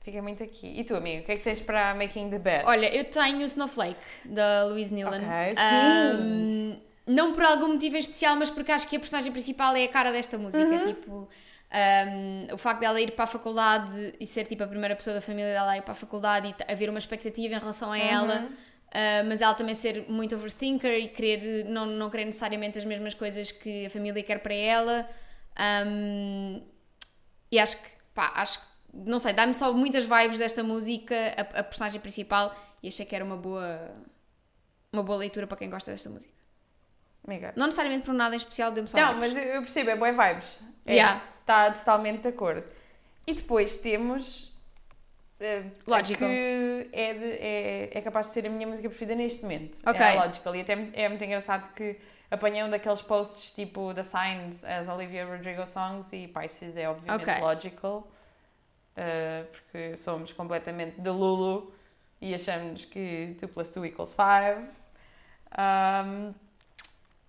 fica 0.00 0.20
muito 0.20 0.42
aqui. 0.42 0.66
E 0.78 0.84
tu, 0.84 0.96
amigo, 0.96 1.22
o 1.22 1.24
que 1.26 1.32
é 1.32 1.36
que 1.36 1.42
tens 1.42 1.60
para 1.60 1.94
Making 1.94 2.30
the 2.30 2.38
Bed? 2.38 2.64
Olha, 2.66 2.94
eu 2.94 3.04
tenho 3.04 3.38
o 3.38 3.42
Snowflake, 3.42 4.00
da 4.24 4.64
Louise 4.64 4.92
Nealon. 4.92 5.16
Ok, 5.16 5.54
sim. 5.54 5.62
Ahm, 5.62 6.80
não 7.06 7.32
por 7.32 7.44
algum 7.44 7.68
motivo 7.68 7.96
em 7.96 8.00
especial, 8.00 8.36
mas 8.36 8.50
porque 8.50 8.72
acho 8.72 8.88
que 8.88 8.96
a 8.96 9.00
personagem 9.00 9.30
principal 9.32 9.74
é 9.76 9.84
a 9.84 9.88
cara 9.88 10.10
desta 10.10 10.36
música. 10.36 10.64
Uhum. 10.64 10.86
Tipo, 10.86 11.28
ahm, 11.70 12.52
o 12.52 12.58
facto 12.58 12.80
dela 12.80 13.00
ir 13.00 13.12
para 13.12 13.24
a 13.24 13.28
faculdade 13.28 14.14
e 14.18 14.26
ser 14.26 14.44
tipo 14.44 14.62
a 14.64 14.66
primeira 14.66 14.96
pessoa 14.96 15.14
da 15.14 15.20
família 15.20 15.52
dela 15.52 15.72
a 15.72 15.78
ir 15.78 15.82
para 15.82 15.92
a 15.92 15.94
faculdade 15.94 16.48
e 16.48 16.72
haver 16.72 16.88
uma 16.88 16.98
expectativa 16.98 17.54
em 17.54 17.58
relação 17.58 17.92
a 17.92 17.98
ela. 17.98 18.40
Uhum. 18.40 18.68
Uh, 18.88 19.28
mas 19.28 19.42
ela 19.42 19.52
também 19.52 19.74
ser 19.74 20.06
muito 20.08 20.34
overthinker 20.34 20.90
e 20.94 21.08
querer, 21.08 21.66
não, 21.66 21.84
não 21.84 22.08
querer 22.08 22.24
necessariamente 22.24 22.78
as 22.78 22.86
mesmas 22.86 23.12
coisas 23.12 23.52
que 23.52 23.84
a 23.86 23.90
família 23.90 24.22
quer 24.22 24.38
para 24.38 24.54
ela. 24.54 25.08
Um, 25.86 26.62
e 27.50 27.58
acho 27.58 27.76
que, 27.76 27.88
pá, 28.14 28.32
acho 28.36 28.60
que, 28.60 28.66
não 28.94 29.18
sei, 29.18 29.34
dá-me 29.34 29.52
só 29.52 29.72
muitas 29.74 30.04
vibes 30.04 30.38
desta 30.38 30.62
música, 30.62 31.14
a, 31.36 31.60
a, 31.60 31.64
personagem 31.64 32.00
principal, 32.00 32.56
e 32.82 32.88
achei 32.88 33.04
que 33.04 33.14
era 33.14 33.24
uma 33.24 33.36
boa, 33.36 33.90
uma 34.90 35.02
boa 35.02 35.18
leitura 35.18 35.46
para 35.46 35.58
quem 35.58 35.68
gosta 35.68 35.90
desta 35.90 36.08
música. 36.08 36.32
Amiga. 37.26 37.52
Não 37.56 37.66
necessariamente 37.66 38.06
por 38.06 38.14
nada 38.14 38.34
em 38.34 38.38
especial, 38.38 38.72
deu-me 38.72 38.88
só 38.88 38.96
Não, 38.96 39.20
vibes. 39.20 39.34
mas 39.34 39.46
eu 39.46 39.60
percebo, 39.60 39.90
é 39.90 39.96
boa 39.96 40.12
vibes. 40.12 40.62
É, 40.86 40.94
yeah. 40.94 41.22
Está 41.48 41.70
totalmente 41.70 42.20
de 42.20 42.28
acordo. 42.28 42.70
E 43.26 43.32
depois 43.32 43.78
temos 43.78 44.56
Uh, 45.40 45.70
Logical. 45.86 46.28
Que 46.28 46.90
é, 46.92 47.14
de, 47.14 47.24
é, 47.24 47.90
é 47.92 48.00
capaz 48.00 48.26
de 48.26 48.32
ser 48.32 48.46
a 48.46 48.50
minha 48.50 48.66
música 48.66 48.88
preferida 48.88 49.14
neste 49.14 49.42
momento. 49.42 49.78
É 49.86 49.90
okay. 49.90 50.02
É 50.02 50.18
a 50.18 50.24
Logical. 50.24 50.56
E 50.56 50.60
até 50.62 50.72
é 50.94 51.08
muito 51.08 51.24
engraçado 51.24 51.72
que 51.74 51.96
apanhei 52.28 52.64
um 52.64 52.68
daqueles 52.68 53.02
posts 53.02 53.52
tipo 53.52 53.94
The 53.94 54.02
Signs 54.02 54.64
as 54.64 54.88
Olivia 54.88 55.24
Rodrigo 55.24 55.64
Songs 55.64 56.12
e 56.12 56.26
Pisces 56.26 56.76
é 56.76 56.88
obviamente 56.88 57.22
okay. 57.22 57.40
Logical. 57.40 57.98
Uh, 58.96 59.46
porque 59.52 59.96
somos 59.96 60.32
completamente 60.32 61.00
de 61.00 61.08
Lulu 61.08 61.72
e 62.20 62.34
achamos 62.34 62.84
que 62.86 63.36
2 63.40 63.52
plus 63.52 63.70
2 63.70 63.92
equals 63.92 64.10
5. 64.10 64.26
Um, 65.56 66.34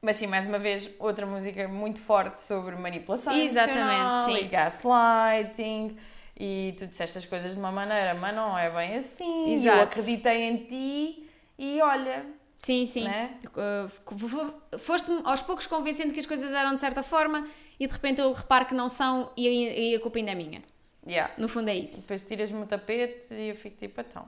mas 0.01 0.17
sim, 0.17 0.27
mais 0.27 0.47
uma 0.47 0.59
vez, 0.59 0.89
outra 0.99 1.25
música 1.25 1.67
muito 1.67 1.99
forte 1.99 2.41
sobre 2.41 2.75
manipulação 2.75 3.33
Exatamente, 3.33 4.39
sim. 4.39 4.45
e 4.45 4.47
gaslighting 4.47 5.97
e 6.39 6.73
tu 6.77 6.88
disseste 6.88 7.17
as 7.17 7.25
coisas 7.25 7.51
de 7.51 7.59
uma 7.59 7.71
maneira, 7.71 8.13
mas 8.13 8.33
não 8.33 8.57
é 8.57 8.69
bem 8.69 8.95
assim. 8.95 9.53
Exato. 9.53 9.77
Eu 9.77 9.83
acreditei 9.83 10.43
em 10.43 10.57
ti 10.57 11.29
e 11.57 11.81
olha. 11.81 12.25
Sim, 12.57 12.85
sim. 12.85 13.03
Né? 13.03 13.38
Uh, 13.45 14.79
foste-me 14.79 15.21
aos 15.25 15.41
poucos 15.41 15.67
convencendo 15.67 16.13
que 16.13 16.19
as 16.19 16.25
coisas 16.25 16.51
eram 16.53 16.73
de 16.73 16.79
certa 16.79 17.03
forma 17.03 17.45
e 17.77 17.85
de 17.85 17.93
repente 17.93 18.21
eu 18.21 18.31
reparo 18.31 18.65
que 18.65 18.73
não 18.73 18.88
são 18.88 19.31
e, 19.35 19.95
a 19.95 19.99
culpa 19.99 20.17
ainda 20.17 20.31
é 20.31 20.35
minha. 20.35 20.62
Yeah. 21.05 21.33
No 21.38 21.47
fundo 21.49 21.69
é 21.69 21.75
isso. 21.75 22.01
Depois 22.01 22.23
tiras-me 22.23 22.62
o 22.62 22.65
tapete 22.65 23.33
e 23.33 23.49
eu 23.49 23.55
fico 23.55 23.77
tipo, 23.77 23.99
então. 23.99 24.25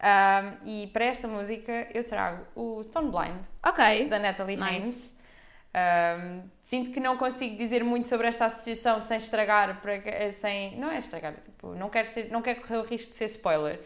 Um, 0.00 0.68
e 0.68 0.86
para 0.88 1.06
esta 1.06 1.26
música 1.26 1.88
eu 1.92 2.04
trago 2.04 2.46
o 2.54 2.82
Stone 2.84 3.10
Blind 3.10 3.44
okay. 3.66 4.08
da 4.08 4.18
Natalie 4.18 4.56
nice. 4.56 4.74
Haynes. 4.74 5.18
Um, 5.68 6.48
sinto 6.60 6.90
que 6.92 7.00
não 7.00 7.16
consigo 7.16 7.56
dizer 7.56 7.84
muito 7.84 8.08
sobre 8.08 8.26
esta 8.26 8.46
associação 8.46 9.00
sem 9.00 9.18
estragar, 9.18 9.80
sem, 10.32 10.78
não 10.78 10.90
é 10.90 10.98
estragar, 10.98 11.34
tipo, 11.34 11.74
não, 11.74 11.90
quero 11.90 12.06
ser, 12.06 12.30
não 12.30 12.40
quero 12.40 12.60
correr 12.62 12.78
o 12.78 12.82
risco 12.82 13.10
de 13.10 13.16
ser 13.16 13.26
spoiler, 13.26 13.78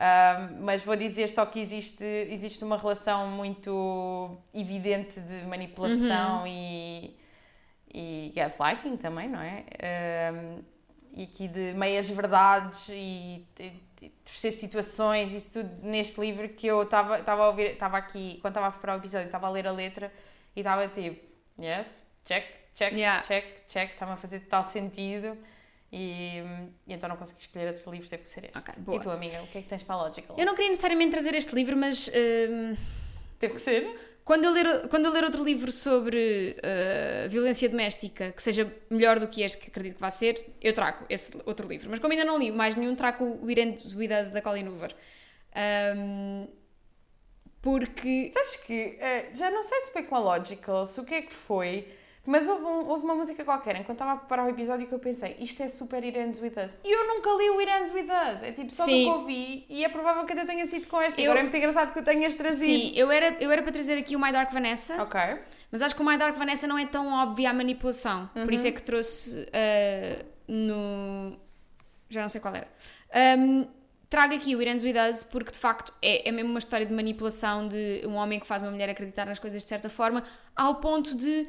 um, 0.00 0.64
mas 0.64 0.82
vou 0.82 0.96
dizer 0.96 1.28
só 1.28 1.46
que 1.46 1.60
existe, 1.60 2.04
existe 2.04 2.64
uma 2.64 2.76
relação 2.76 3.28
muito 3.28 4.38
evidente 4.52 5.20
de 5.20 5.46
manipulação 5.46 6.40
uhum. 6.40 6.46
e, 6.46 7.16
e 7.94 8.32
gaslighting 8.34 8.96
também, 8.96 9.28
não 9.28 9.40
é? 9.40 9.64
Um, 10.32 10.62
e 11.12 11.24
aqui 11.24 11.48
de 11.48 11.74
meias 11.74 12.08
verdades 12.08 12.88
e 12.88 13.46
terceiras 14.08 14.58
situações, 14.58 15.32
isso 15.32 15.52
tudo 15.52 15.86
neste 15.86 16.20
livro 16.20 16.48
que 16.48 16.66
eu 16.66 16.82
estava 16.82 17.42
a 17.42 17.48
ouvir, 17.48 17.72
estava 17.72 17.98
aqui, 17.98 18.38
quando 18.40 18.52
estava 18.52 18.68
a 18.68 18.70
preparar 18.70 18.96
o 18.96 19.00
episódio, 19.00 19.26
estava 19.26 19.46
a 19.46 19.50
ler 19.50 19.66
a 19.66 19.72
letra 19.72 20.12
e 20.56 20.60
estava 20.60 20.88
tipo, 20.88 21.20
yes, 21.60 22.06
check, 22.24 22.44
check, 22.74 22.92
yeah. 22.92 23.22
check, 23.22 23.66
check, 23.66 23.90
está-me 23.90 24.12
a 24.12 24.16
fazer 24.16 24.40
total 24.40 24.62
sentido. 24.62 25.36
E, 25.92 26.38
e, 26.86 26.92
então 26.92 27.08
não 27.08 27.16
consegui 27.16 27.40
escolher 27.40 27.66
outro 27.68 27.90
livro, 27.90 28.08
teve 28.08 28.22
que 28.22 28.28
ser 28.28 28.44
este. 28.44 28.58
Okay, 28.58 28.96
e 28.96 29.00
tu, 29.00 29.10
amiga, 29.10 29.42
o 29.42 29.46
que 29.48 29.58
é 29.58 29.62
que 29.62 29.68
tens 29.68 29.82
para 29.82 29.96
a 29.96 30.02
Logical? 30.04 30.36
Eu 30.38 30.46
não 30.46 30.54
queria 30.54 30.70
necessariamente 30.70 31.10
trazer 31.10 31.34
este 31.34 31.54
livro, 31.54 31.76
mas. 31.76 32.06
Uh, 32.08 32.76
teve 33.40 33.54
que 33.54 33.60
ser? 33.60 33.98
Quando 34.30 34.44
eu 34.44 34.52
ler, 34.52 34.88
quando 34.88 35.06
eu 35.06 35.12
ler 35.12 35.24
outro 35.24 35.42
livro 35.42 35.72
sobre 35.72 36.54
uh, 36.58 37.28
violência 37.28 37.68
doméstica 37.68 38.30
que 38.30 38.40
seja 38.40 38.72
melhor 38.88 39.18
do 39.18 39.26
que 39.26 39.42
este, 39.42 39.60
que 39.60 39.70
acredito 39.70 39.96
que 39.96 40.00
vai 40.00 40.12
ser, 40.12 40.54
eu 40.62 40.72
trago 40.72 41.04
esse 41.08 41.36
outro 41.44 41.66
livro. 41.66 41.90
Mas 41.90 41.98
como 41.98 42.12
ainda 42.12 42.24
não 42.24 42.38
li 42.38 42.52
mais 42.52 42.76
nenhum, 42.76 42.94
trago 42.94 43.40
o 43.42 43.50
Irene 43.50 43.76
With 43.92 44.10
Us 44.22 44.28
da 44.28 44.40
Colin 44.40 44.68
Hoover. 44.68 44.94
Um, 45.96 46.46
porque. 47.60 48.30
Sabes 48.30 48.54
que 48.58 49.00
uh, 49.00 49.36
já 49.36 49.50
não 49.50 49.64
sei 49.64 49.80
se 49.80 49.92
foi 49.92 50.04
com 50.04 50.14
a 50.14 50.20
Logical, 50.20 50.86
se 50.86 51.00
o 51.00 51.04
que 51.04 51.14
é 51.14 51.22
que 51.22 51.32
foi, 51.32 51.88
mas 52.26 52.46
houve, 52.46 52.64
um, 52.64 52.88
houve 52.88 53.04
uma 53.04 53.14
música 53.14 53.44
qualquer 53.44 53.76
enquanto 53.76 53.96
estava 53.96 54.12
a 54.12 54.16
preparar 54.16 54.46
o 54.46 54.50
episódio 54.50 54.86
que 54.86 54.92
eu 54.92 54.98
pensei, 54.98 55.36
isto 55.40 55.62
é 55.62 55.68
super 55.68 56.02
It 56.02 56.18
Ends 56.18 56.40
With 56.40 56.52
Us. 56.62 56.80
E 56.84 56.94
eu 56.94 57.08
nunca 57.08 57.30
li 57.30 57.50
o 57.50 57.58
It 57.58 57.70
Ends 57.70 57.92
With 57.92 58.08
Us. 58.10 58.42
É 58.42 58.52
tipo 58.52 58.72
só 58.72 58.84
Sim. 58.84 59.04
do 59.04 59.12
que 59.12 59.18
ouvi 59.18 59.66
e 59.68 59.84
é 59.84 59.88
provável 59.88 60.24
que 60.24 60.32
até 60.32 60.44
tenha 60.44 60.66
sido 60.66 60.86
com 60.88 61.00
esta. 61.00 61.20
Eu... 61.20 61.26
Agora 61.26 61.40
é 61.40 61.42
muito 61.42 61.56
engraçado 61.56 61.92
que 61.92 61.98
eu 61.98 62.04
tenhas 62.04 62.36
trazido. 62.36 62.64
Sim, 62.64 62.92
eu 62.94 63.10
era, 63.10 63.36
eu 63.42 63.50
era 63.50 63.62
para 63.62 63.72
trazer 63.72 63.98
aqui 63.98 64.14
o 64.16 64.20
My 64.20 64.32
Dark 64.32 64.52
Vanessa. 64.52 65.02
Ok. 65.02 65.20
Mas 65.72 65.82
acho 65.82 65.94
que 65.94 66.02
o 66.02 66.04
My 66.04 66.18
Dark 66.18 66.36
Vanessa 66.36 66.66
não 66.66 66.78
é 66.78 66.86
tão 66.86 67.12
óbvio 67.12 67.48
a 67.48 67.52
manipulação. 67.52 68.28
Uhum. 68.34 68.44
Por 68.44 68.52
isso 68.52 68.66
é 68.66 68.72
que 68.72 68.82
trouxe 68.82 69.36
uh, 69.36 70.24
no. 70.46 71.38
Já 72.08 72.22
não 72.22 72.28
sei 72.28 72.40
qual 72.40 72.54
era. 72.54 72.68
Um, 73.38 73.66
trago 74.10 74.34
aqui 74.34 74.56
o 74.56 74.58
It 74.58 74.70
Ends 74.70 74.82
With 74.82 74.96
Us 75.10 75.22
porque 75.22 75.52
de 75.52 75.58
facto 75.58 75.94
é, 76.02 76.28
é 76.28 76.32
mesmo 76.32 76.50
uma 76.50 76.58
história 76.58 76.84
de 76.84 76.92
manipulação 76.92 77.68
de 77.68 78.02
um 78.04 78.14
homem 78.14 78.40
que 78.40 78.46
faz 78.46 78.62
uma 78.62 78.72
mulher 78.72 78.90
acreditar 78.90 79.24
nas 79.24 79.38
coisas 79.38 79.62
de 79.62 79.68
certa 79.68 79.88
forma, 79.88 80.24
ao 80.56 80.76
ponto 80.76 81.14
de 81.14 81.48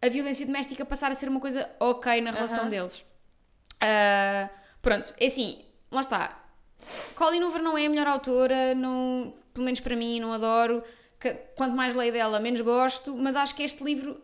a 0.00 0.08
violência 0.08 0.46
doméstica 0.46 0.84
passar 0.84 1.10
a 1.10 1.14
ser 1.14 1.28
uma 1.28 1.40
coisa 1.40 1.68
ok 1.80 2.20
na 2.20 2.30
relação 2.30 2.64
uhum. 2.64 2.70
deles. 2.70 3.04
Uh, 3.82 4.48
pronto, 4.80 5.12
é 5.18 5.26
assim, 5.26 5.64
lá 5.90 6.00
está. 6.00 6.44
Colin 7.16 7.42
Hoover 7.42 7.62
não 7.62 7.76
é 7.76 7.86
a 7.86 7.88
melhor 7.88 8.06
autora, 8.06 8.74
não, 8.74 9.34
pelo 9.52 9.64
menos 9.64 9.80
para 9.80 9.96
mim, 9.96 10.20
não 10.20 10.32
adoro. 10.32 10.82
Que, 11.18 11.34
quanto 11.56 11.74
mais 11.74 11.96
leio 11.96 12.12
dela, 12.12 12.38
menos 12.38 12.60
gosto, 12.60 13.16
mas 13.16 13.34
acho 13.34 13.54
que 13.56 13.64
este 13.64 13.82
livro 13.82 14.22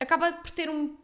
acaba 0.00 0.32
por 0.32 0.50
ter 0.50 0.70
um, 0.70 0.96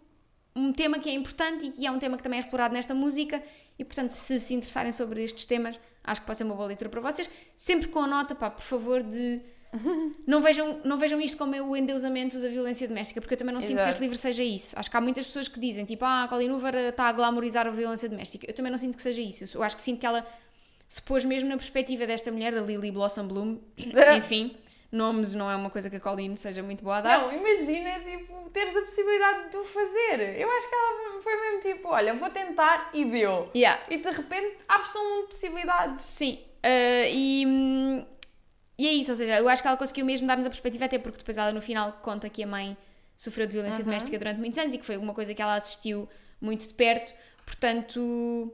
um 0.56 0.72
tema 0.72 0.98
que 0.98 1.10
é 1.10 1.12
importante 1.12 1.66
e 1.66 1.70
que 1.70 1.86
é 1.86 1.90
um 1.90 1.98
tema 1.98 2.16
que 2.16 2.22
também 2.22 2.38
é 2.38 2.40
explorado 2.40 2.72
nesta 2.72 2.94
música 2.94 3.42
e 3.80 3.84
portanto, 3.84 4.10
se 4.10 4.38
se 4.38 4.52
interessarem 4.52 4.92
sobre 4.92 5.24
estes 5.24 5.46
temas, 5.46 5.80
acho 6.04 6.20
que 6.20 6.26
pode 6.26 6.36
ser 6.36 6.44
uma 6.44 6.54
boa 6.54 6.68
leitura 6.68 6.90
para 6.90 7.00
vocês. 7.00 7.30
Sempre 7.56 7.88
com 7.88 8.00
a 8.00 8.06
nota, 8.06 8.34
pá, 8.34 8.50
por 8.50 8.62
favor, 8.62 9.02
de. 9.02 9.42
Não, 10.26 10.42
vejam, 10.42 10.80
não 10.84 10.98
vejam 10.98 11.20
isto 11.20 11.36
como 11.36 11.54
é 11.54 11.62
o 11.62 11.76
endeusamento 11.76 12.38
da 12.40 12.48
violência 12.48 12.88
doméstica, 12.88 13.20
porque 13.20 13.34
eu 13.34 13.38
também 13.38 13.52
não 13.52 13.60
Exato. 13.60 13.72
sinto 13.72 13.84
que 13.84 13.90
este 13.90 14.00
livro 14.00 14.16
seja 14.16 14.42
isso. 14.42 14.78
Acho 14.78 14.90
que 14.90 14.96
há 14.96 15.00
muitas 15.00 15.26
pessoas 15.26 15.48
que 15.48 15.60
dizem, 15.60 15.84
tipo, 15.84 16.04
ah, 16.04 16.24
a 16.24 16.28
Colin 16.28 16.50
Hoover 16.50 16.74
está 16.74 17.04
a 17.04 17.12
glamorizar 17.12 17.66
a 17.66 17.70
violência 17.70 18.08
doméstica. 18.08 18.46
Eu 18.48 18.54
também 18.54 18.70
não 18.70 18.78
sinto 18.78 18.96
que 18.96 19.02
seja 19.02 19.20
isso. 19.20 19.56
Eu 19.56 19.62
acho 19.62 19.76
que 19.76 19.82
sinto 19.82 20.00
que 20.00 20.06
ela 20.06 20.26
se 20.88 21.00
pôs 21.02 21.24
mesmo 21.24 21.48
na 21.48 21.56
perspectiva 21.56 22.06
desta 22.06 22.32
mulher, 22.32 22.52
da 22.52 22.60
Lily 22.60 22.90
Blossom 22.90 23.28
Bloom, 23.28 23.58
enfim 24.16 24.56
nomes 24.92 25.34
não 25.34 25.50
é 25.50 25.54
uma 25.54 25.70
coisa 25.70 25.88
que 25.88 25.96
a 25.96 26.00
Colleen 26.00 26.34
seja 26.36 26.62
muito 26.62 26.82
boa 26.82 26.98
a 26.98 27.00
dar. 27.00 27.20
Não, 27.20 27.32
imagina, 27.32 28.00
tipo, 28.00 28.50
teres 28.50 28.76
a 28.76 28.80
possibilidade 28.80 29.50
de 29.50 29.56
o 29.56 29.64
fazer. 29.64 30.38
Eu 30.38 30.50
acho 30.50 30.68
que 30.68 30.74
ela 30.74 31.22
foi 31.22 31.36
mesmo 31.36 31.60
tipo, 31.60 31.88
olha, 31.88 32.14
vou 32.14 32.30
tentar 32.30 32.90
e 32.92 33.04
deu. 33.04 33.50
Yeah. 33.54 33.80
E 33.88 33.98
de 33.98 34.10
repente 34.10 34.56
abre-se 34.68 34.98
um 34.98 35.10
mundo 35.10 35.22
de 35.22 35.28
possibilidades. 35.28 36.04
Sim. 36.04 36.38
Uh, 36.64 37.06
e, 37.08 38.04
e 38.80 38.86
é 38.86 38.92
isso, 38.92 39.10
ou 39.10 39.16
seja, 39.18 39.36
eu 39.36 39.46
acho 39.46 39.60
que 39.60 39.68
ela 39.68 39.76
conseguiu 39.76 40.06
mesmo 40.06 40.26
dar-nos 40.26 40.46
a 40.46 40.48
perspectiva, 40.48 40.86
até 40.86 40.98
porque 40.98 41.18
depois 41.18 41.36
ela 41.36 41.52
no 41.52 41.60
final 41.60 41.92
conta 42.00 42.30
que 42.30 42.42
a 42.42 42.46
mãe 42.46 42.74
sofreu 43.14 43.46
de 43.46 43.52
violência 43.52 43.80
uhum. 43.80 43.84
doméstica 43.84 44.18
durante 44.18 44.40
muitos 44.40 44.58
anos 44.58 44.72
e 44.72 44.78
que 44.78 44.86
foi 44.86 44.96
uma 44.96 45.12
coisa 45.12 45.34
que 45.34 45.42
ela 45.42 45.54
assistiu 45.56 46.08
muito 46.40 46.66
de 46.66 46.72
perto. 46.72 47.12
Portanto, 47.44 48.50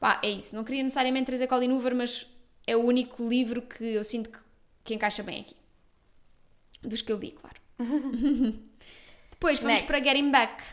pá, 0.00 0.18
é 0.24 0.30
isso. 0.30 0.56
Não 0.56 0.64
queria 0.64 0.82
necessariamente 0.82 1.26
trazer 1.26 1.46
Colin 1.46 1.72
Hoover, 1.72 1.94
mas 1.94 2.26
é 2.66 2.74
o 2.74 2.80
único 2.80 3.28
livro 3.28 3.60
que 3.60 3.84
eu 3.84 4.02
sinto 4.02 4.30
que, 4.30 4.38
que 4.82 4.94
encaixa 4.94 5.22
bem 5.22 5.42
aqui. 5.42 5.54
Dos 6.82 7.02
que 7.02 7.12
eu 7.12 7.18
li, 7.18 7.32
claro. 7.32 7.60
Depois 9.30 9.60
vamos 9.60 9.74
Next. 9.74 9.88
para 9.88 10.02
Getting 10.02 10.30
Back. 10.30 10.64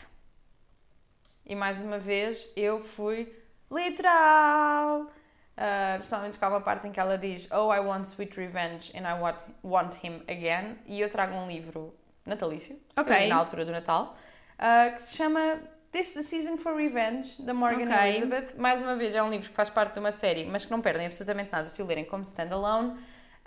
E 1.44 1.54
mais 1.54 1.78
uma 1.82 1.98
vez 1.98 2.50
eu 2.56 2.80
fui 2.80 3.30
literal. 3.70 5.12
Uh, 5.56 5.98
principalmente 5.98 6.36
com 6.36 6.46
a 6.46 6.60
parte 6.60 6.88
em 6.88 6.90
que 6.90 6.98
ela 6.98 7.16
diz 7.16 7.48
Oh, 7.52 7.72
I 7.72 7.78
want 7.78 8.04
sweet 8.06 8.36
revenge 8.36 8.92
and 8.96 9.08
I 9.08 9.20
want, 9.20 9.38
want 9.62 9.94
him 10.04 10.22
again. 10.22 10.76
E 10.86 11.00
eu 11.00 11.08
trago 11.08 11.36
um 11.36 11.46
livro 11.46 11.94
natalício, 12.26 12.80
okay. 12.98 13.28
na 13.28 13.36
altura 13.36 13.64
do 13.64 13.70
Natal, 13.70 14.14
uh, 14.58 14.92
que 14.92 15.00
se 15.00 15.16
chama 15.16 15.60
This 15.92 16.12
the 16.14 16.22
Season 16.22 16.56
for 16.56 16.74
Revenge, 16.74 17.40
da 17.40 17.54
Morgan 17.54 17.86
okay. 17.86 18.08
Elizabeth. 18.08 18.56
Mais 18.58 18.82
uma 18.82 18.96
vez, 18.96 19.14
é 19.14 19.22
um 19.22 19.30
livro 19.30 19.48
que 19.48 19.54
faz 19.54 19.70
parte 19.70 19.94
de 19.94 20.00
uma 20.00 20.10
série, 20.10 20.44
mas 20.44 20.64
que 20.64 20.70
não 20.72 20.80
perdem 20.80 21.06
absolutamente 21.06 21.52
nada 21.52 21.68
se 21.68 21.80
o 21.80 21.86
lerem 21.86 22.04
como 22.04 22.22
standalone. 22.24 22.98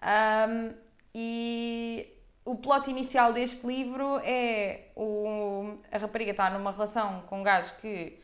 Um, 0.02 0.74
e 1.13 2.08
o 2.46 2.56
plot 2.56 2.89
inicial 2.89 3.34
deste 3.34 3.67
livro 3.67 4.22
é 4.24 4.91
o, 4.96 5.76
a 5.91 5.98
rapariga 5.98 6.32
está 6.32 6.50
numa 6.50 6.72
relação 6.72 7.22
com 7.28 7.41
um 7.41 7.43
gajo 7.43 7.74
que 7.82 8.17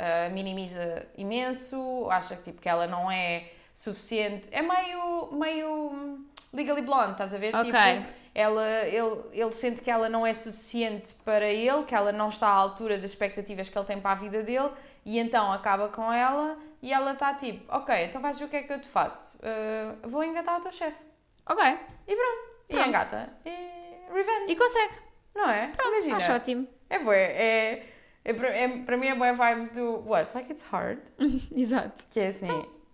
uh, 0.00 0.32
minimiza 0.32 1.06
imenso, 1.16 2.08
acha 2.10 2.36
que, 2.36 2.44
tipo, 2.44 2.60
que 2.60 2.68
ela 2.68 2.86
não 2.86 3.10
é 3.10 3.50
suficiente. 3.74 4.48
É 4.50 4.62
meio, 4.62 5.30
meio 5.32 6.24
legally 6.52 6.82
blonde, 6.82 7.12
estás 7.12 7.34
a 7.34 7.38
ver? 7.38 7.54
Okay. 7.54 7.70
Tipo, 7.70 8.20
ela, 8.34 8.66
ele, 8.86 9.22
ele 9.32 9.52
sente 9.52 9.82
que 9.82 9.90
ela 9.90 10.08
não 10.08 10.26
é 10.26 10.32
suficiente 10.32 11.14
para 11.24 11.48
ele, 11.48 11.82
que 11.84 11.94
ela 11.94 12.12
não 12.12 12.28
está 12.28 12.48
à 12.48 12.54
altura 12.54 12.96
das 12.96 13.10
expectativas 13.10 13.68
que 13.68 13.76
ele 13.76 13.86
tem 13.86 14.00
para 14.00 14.12
a 14.12 14.14
vida 14.14 14.42
dele, 14.42 14.70
e 15.04 15.18
então 15.18 15.52
acaba 15.52 15.88
com 15.88 16.12
ela 16.12 16.56
e 16.82 16.92
ela 16.92 17.12
está 17.12 17.34
tipo, 17.34 17.64
ok, 17.74 18.04
então 18.04 18.20
vais 18.22 18.38
ver 18.38 18.44
o 18.46 18.48
que 18.48 18.56
é 18.56 18.62
que 18.62 18.72
eu 18.72 18.80
te 18.80 18.88
faço. 18.88 19.38
Uh, 19.38 20.08
vou 20.08 20.24
engatar 20.24 20.56
o 20.58 20.60
teu 20.60 20.72
chefe. 20.72 21.04
Ok. 21.46 21.64
E 22.06 22.16
pronto. 22.16 22.50
E 22.68 22.74
Pronto. 22.74 22.88
engata. 22.88 23.32
E 23.44 24.12
revenge. 24.12 24.52
E 24.52 24.56
consegue. 24.56 24.94
Não 25.34 25.50
é? 25.50 25.66
Pronto, 25.68 25.92
Imagina. 25.96 26.16
acho 26.16 26.32
ótimo. 26.32 26.68
É 26.88 26.98
bué. 27.00 27.22
É, 27.32 27.86
é, 28.24 28.32
para- 28.32 28.48
é, 28.56 28.68
para 28.68 28.96
mim 28.96 29.06
é 29.06 29.14
boa 29.14 29.32
vibes 29.32 29.72
do 29.72 30.02
what? 30.06 30.30
Like 30.34 30.50
it's 30.50 30.62
hard. 30.64 30.98
Exato. 31.54 32.04
Que 32.10 32.20
é 32.20 32.26
assim. 32.28 32.46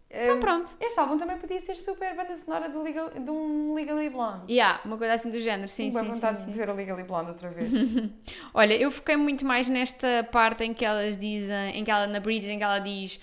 Então 0.09 0.37
hum, 0.37 0.41
pronto. 0.41 0.75
Este 0.81 0.99
álbum 1.01 1.19
também 1.19 1.37
podia 1.37 1.61
ser 1.61 1.75
super 1.75 2.15
banda 2.15 2.35
sonora 2.37 2.69
do 2.69 2.81
Legal, 2.81 3.11
de 3.11 3.31
um 3.31 3.75
Legally 3.75 4.09
Blonde. 4.09 4.51
Yeah, 4.51 4.81
uma 4.85 4.97
coisa 4.97 5.15
assim 5.15 5.31
do 5.31 5.41
género, 5.41 5.69
sim, 5.69 5.91
Tenho 5.91 5.93
sim, 5.93 5.93
boa 5.99 6.05
sim, 6.05 6.12
vontade 6.12 6.39
sim. 6.39 6.47
de 6.47 6.53
ver 6.53 6.71
o 6.71 6.73
Legally 6.75 7.03
Blonde 7.03 7.31
outra 7.31 7.51
vez. 7.51 7.71
Olha, 8.55 8.75
eu 8.75 8.91
foquei 8.91 9.17
muito 9.17 9.45
mais 9.45 9.69
nesta 9.69 10.27
parte 10.31 10.62
em 10.65 10.73
que 10.73 10.85
elas 10.85 11.17
dizem, 11.17 11.77
em 11.77 11.85
que 11.85 11.91
ela, 11.91 12.07
na 12.07 12.21
bridge, 12.21 12.49
em 12.49 12.57
que 12.57 12.65
ela 12.65 12.79
diz 12.79 13.21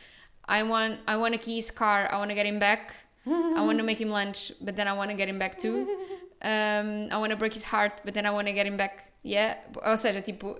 I 0.47 0.61
want, 0.63 0.99
I 1.09 1.15
want 1.15 1.41
to 1.41 1.49
his 1.49 1.71
car, 1.71 2.09
I 2.11 2.17
want 2.17 2.29
to 2.29 2.35
get 2.35 2.45
him 2.45 2.59
back, 2.59 2.93
I 3.25 3.61
want 3.61 3.77
to 3.79 3.83
make 3.85 4.03
him 4.03 4.09
lunch, 4.09 4.53
but 4.59 4.75
then 4.75 4.87
I 4.87 4.91
want 4.93 5.09
to 5.09 5.15
get 5.17 5.29
him 5.29 5.39
back 5.39 5.57
too. 5.57 5.87
Um, 6.45 7.07
I 7.09 7.15
want 7.19 7.29
to 7.31 7.37
break 7.37 7.53
his 7.53 7.63
heart, 7.63 8.01
but 8.03 8.13
then 8.13 8.25
I 8.25 8.31
want 8.31 8.47
to 8.47 8.53
get 8.53 8.67
him 8.67 8.75
back. 8.75 9.05
Yeah? 9.23 9.59
Ou 9.89 9.95
seja, 9.95 10.21
tipo, 10.21 10.59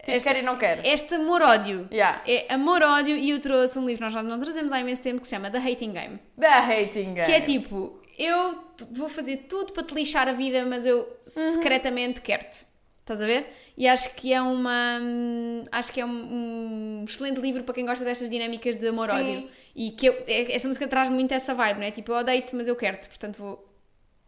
Tipo, 0.00 0.12
Esta- 0.12 0.32
quer 0.32 0.40
e 0.40 0.42
não 0.42 0.56
quer. 0.56 0.84
este 0.86 1.14
amor-ódio. 1.14 1.86
Yeah. 1.92 2.22
É 2.26 2.52
amor-ódio 2.54 3.16
e 3.16 3.30
eu 3.30 3.38
trouxe 3.40 3.78
um 3.78 3.86
livro 3.86 4.04
nós 4.04 4.12
já 4.14 4.22
não 4.22 4.38
trazemos 4.38 4.72
há 4.72 4.80
imenso 4.80 5.02
tempo 5.02 5.20
que 5.20 5.28
se 5.28 5.34
chama 5.36 5.50
The 5.50 5.58
Hating 5.58 5.92
Game. 5.92 6.18
The 6.38 6.46
Hating 6.48 7.14
Game. 7.14 7.26
Que 7.26 7.32
é 7.32 7.40
tipo, 7.40 8.00
eu 8.18 8.64
vou 8.92 9.08
fazer 9.08 9.36
tudo 9.48 9.72
para 9.72 9.82
te 9.82 9.94
lixar 9.94 10.26
a 10.28 10.32
vida, 10.32 10.64
mas 10.66 10.86
eu 10.86 10.98
Uhum. 11.00 11.52
secretamente 11.54 12.20
quero-te. 12.22 12.64
Estás 13.00 13.20
a 13.20 13.26
ver? 13.26 13.46
E 13.76 13.86
acho 13.88 14.14
que 14.14 14.32
é 14.32 14.40
uma. 14.42 14.98
hum, 15.00 15.64
Acho 15.72 15.92
que 15.92 16.00
é 16.00 16.04
um, 16.06 16.10
um 17.02 17.04
excelente 17.08 17.40
livro 17.40 17.62
para 17.64 17.74
quem 17.74 17.84
gosta 17.86 18.04
destas 18.04 18.28
dinâmicas 18.28 18.76
de 18.76 18.86
amor-ódio. 18.88 19.48
E 19.74 19.92
que 19.92 20.06
eu, 20.06 20.12
é- 20.26 20.54
esta 20.54 20.66
música 20.68 20.86
traz 20.88 21.08
muito 21.08 21.32
essa 21.32 21.54
vibe, 21.54 21.78
não 21.78 21.86
é? 21.86 21.90
Tipo, 21.90 22.12
eu 22.12 22.16
odeio-te, 22.16 22.54
mas 22.56 22.68
eu 22.68 22.74
quero-te, 22.76 23.08
portanto 23.08 23.36
vou. 23.38 23.66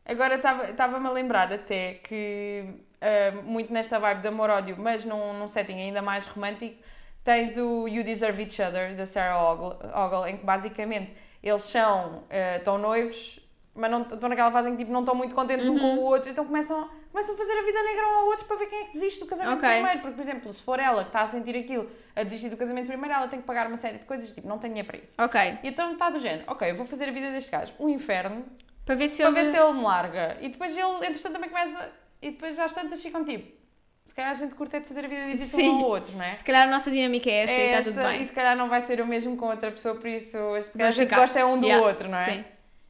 Agora 0.04 0.36
estava- 0.36 0.70
estava-me 0.70 1.06
a 1.06 1.10
lembrar 1.10 1.52
até 1.52 1.94
que, 1.94 2.64
ah, 3.02 3.42
muito 3.42 3.72
nesta 3.72 3.98
vibe 3.98 4.20
de 4.22 4.28
amor-ódio, 4.28 4.76
mas 4.78 5.04
num, 5.04 5.34
num 5.34 5.48
setting 5.48 5.74
ainda 5.80 6.00
mais 6.00 6.26
romântico, 6.26 6.76
tens 7.24 7.56
o 7.56 7.86
You 7.88 8.02
Deserve 8.04 8.42
Each 8.44 8.62
Other, 8.62 8.94
da 8.94 9.04
Sarah 9.06 9.38
Ogle, 9.42 10.30
em 10.30 10.36
que 10.36 10.44
basicamente 10.44 11.14
eles 11.42 11.62
são, 11.62 12.24
estão 12.58 12.78
noivos, 12.78 13.38
mas 13.74 13.90
não, 13.90 14.02
estão 14.02 14.28
naquela 14.28 14.50
fase 14.52 14.68
em 14.68 14.72
que 14.72 14.78
tipo, 14.78 14.92
não 14.92 15.00
estão 15.00 15.14
muito 15.14 15.34
contentes 15.34 15.66
um 15.68 15.78
com 15.78 15.94
o 15.96 16.02
outro, 16.04 16.30
então 16.30 16.44
começam, 16.44 16.88
começam 17.10 17.34
a 17.34 17.38
fazer 17.38 17.52
a 17.58 17.62
vida 17.62 17.82
negra 17.82 18.06
um 18.06 18.14
ao 18.20 18.26
outro 18.26 18.44
para 18.44 18.56
ver 18.56 18.66
quem 18.66 18.78
é 18.80 18.84
que 18.84 18.92
desiste 18.92 19.20
do 19.20 19.26
casamento 19.26 19.58
Ok. 19.58 19.68
primeiro. 19.68 20.00
Porque, 20.00 20.14
por 20.14 20.20
exemplo, 20.22 20.52
se 20.52 20.62
for 20.62 20.78
ela 20.78 21.02
que 21.02 21.08
está 21.08 21.22
a 21.22 21.26
sentir 21.26 21.56
aquilo, 21.56 21.88
a 22.14 22.22
desistir 22.22 22.48
do 22.50 22.56
casamento 22.56 22.86
primeiro, 22.86 23.14
ela 23.14 23.28
tem 23.28 23.40
que 23.40 23.46
pagar 23.46 23.66
uma 23.66 23.76
série 23.76 23.98
de 23.98 24.04
coisas, 24.06 24.32
tipo, 24.32 24.46
não 24.46 24.58
tem 24.58 24.70
dinheiro 24.70 24.86
para 24.88 24.98
isso. 24.98 25.20
Ok. 25.20 25.58
E 25.62 25.68
então 25.68 25.92
está 25.92 26.10
do 26.10 26.18
género, 26.18 26.44
ok, 26.48 26.70
eu 26.70 26.74
vou 26.74 26.84
fazer 26.86 27.08
a 27.08 27.12
vida 27.12 27.30
deste 27.30 27.50
gajo, 27.50 27.72
um 27.80 27.88
inferno, 27.88 28.44
Para 28.84 28.94
ver 28.94 29.08
se 29.08 29.22
para 29.22 29.30
ele. 29.30 29.42
ver 29.42 29.44
se 29.50 29.56
ele 29.56 29.72
me 29.72 29.82
larga. 29.82 30.36
E 30.40 30.48
depois 30.48 30.76
ele, 30.76 31.06
entretanto, 31.06 31.32
também 31.32 31.48
começa. 31.50 31.90
E 32.22 32.30
depois 32.30 32.56
já 32.56 32.64
às 32.64 32.72
tantas 32.74 33.02
ficam 33.02 33.24
tipo. 33.24 33.60
Se 34.04 34.14
calhar 34.14 34.30
a 34.30 34.34
gente 34.34 34.54
curte 34.54 34.76
é 34.76 34.80
de 34.80 34.86
fazer 34.86 35.04
a 35.04 35.08
vida 35.08 35.26
difícil 35.32 35.60
Sim. 35.60 35.68
um 35.68 35.84
ao 35.84 35.90
outro, 35.90 36.16
não 36.16 36.24
é? 36.24 36.34
Se 36.34 36.42
calhar 36.44 36.66
a 36.66 36.70
nossa 36.70 36.90
dinâmica 36.90 37.30
é 37.30 37.44
esta 37.44 37.56
É 37.56 37.66
e 37.66 37.78
está 37.78 37.90
tudo 37.90 38.02
bem. 38.02 38.20
E 38.20 38.24
se 38.24 38.32
calhar 38.32 38.56
não 38.56 38.68
vai 38.68 38.80
ser 38.80 39.00
o 39.00 39.06
mesmo 39.06 39.36
com 39.36 39.46
outra 39.46 39.70
pessoa, 39.70 39.94
por 39.94 40.08
isso 40.08 40.56
este 40.56 40.78
que 40.78 40.90
ficar. 40.92 41.18
gosta 41.18 41.38
é 41.38 41.44
um 41.44 41.60
do 41.60 41.66
Yeah, 41.66 41.86
outro, 41.86 42.08
não 42.08 42.18
é? 42.18 42.24
Sim. 42.32 42.44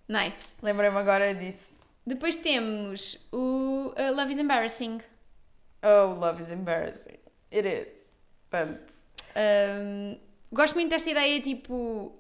Nice. 0.09 0.53
Lembrei-me 0.63 0.97
agora 0.97 1.35
disso. 1.35 1.95
Depois 2.07 2.37
temos 2.37 3.27
o 3.31 3.93
uh, 3.97 4.15
Love 4.15 4.33
is 4.33 4.39
Embarrassing. 4.39 5.01
Oh, 5.85 6.15
love 6.19 6.41
is 6.41 6.51
embarrassing. 6.51 7.19
It 7.53 7.67
is. 7.69 8.11
Tanto. 8.49 8.93
Um, 9.37 10.19
gosto 10.53 10.75
muito 10.75 10.91
desta 10.91 11.11
ideia, 11.11 11.41
tipo, 11.41 12.13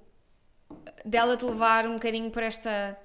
dela 1.04 1.36
te 1.36 1.44
levar 1.44 1.86
um 1.86 1.94
bocadinho 1.94 2.30
para 2.30 2.46
esta 2.46 2.98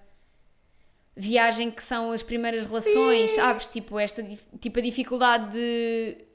viagem 1.17 1.71
que 1.71 1.83
são 1.83 2.11
as 2.11 2.21
primeiras 2.21 2.67
relações, 2.67 3.31
sabes? 3.31 3.67
Tipo, 3.67 3.99
esta 3.99 4.23
tipo, 4.59 4.79
a 4.79 4.81
dificuldade 4.81 5.51
de 5.51 6.27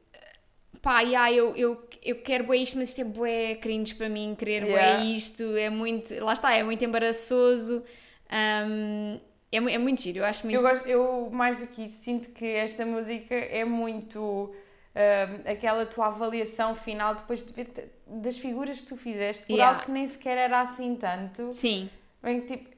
pá, 0.83 1.01
yeah, 1.01 1.33
eu, 1.33 1.55
eu, 1.55 1.89
eu 2.03 2.21
quero 2.23 2.45
bué 2.45 2.57
isto, 2.57 2.77
mas 2.77 2.89
isto 2.89 3.01
é 3.01 3.05
bué 3.05 3.55
cringe 3.55 3.95
para 3.95 4.09
mim, 4.09 4.35
querer 4.37 4.65
Yeah. 4.65 4.99
bué 4.99 5.05
isto, 5.05 5.57
é 5.57 5.71
muito, 5.71 6.13
lá 6.23 6.33
está, 6.33 6.53
é 6.53 6.65
muito 6.65 6.85
embaraçoso, 6.85 7.85
um, 8.69 9.21
é, 9.53 9.57
é 9.57 9.79
muito 9.79 10.03
giro, 10.03 10.19
eu 10.19 10.25
acho 10.25 10.45
muito... 10.45 10.57
Eu, 10.57 10.63
gosto, 10.63 10.89
eu, 10.89 11.31
mais 11.31 11.61
do 11.61 11.69
que 11.69 11.85
isso, 11.85 12.03
sinto 12.03 12.31
que 12.31 12.45
esta 12.47 12.85
música 12.85 13.33
é 13.35 13.65
muito 13.65 14.53
ahm, 14.95 15.49
aquela 15.49 15.87
tua 15.87 16.07
avaliação 16.07 16.75
final 16.75 17.15
depois 17.15 17.45
de 17.45 17.53
ver 17.53 17.69
das 18.07 18.39
figuras 18.39 18.81
que 18.81 18.87
tu 18.89 18.97
fizeste 18.97 19.47
por 19.47 19.53
Yeah. 19.53 19.73
algo 19.73 19.85
que 19.85 19.91
nem 19.93 20.05
sequer 20.05 20.37
era 20.37 20.61
assim 20.61 20.97
tanto. 20.97 21.53
Sim, 21.53 21.89
em 22.25 22.41
que, 22.41 22.57
tipo, 22.57 22.72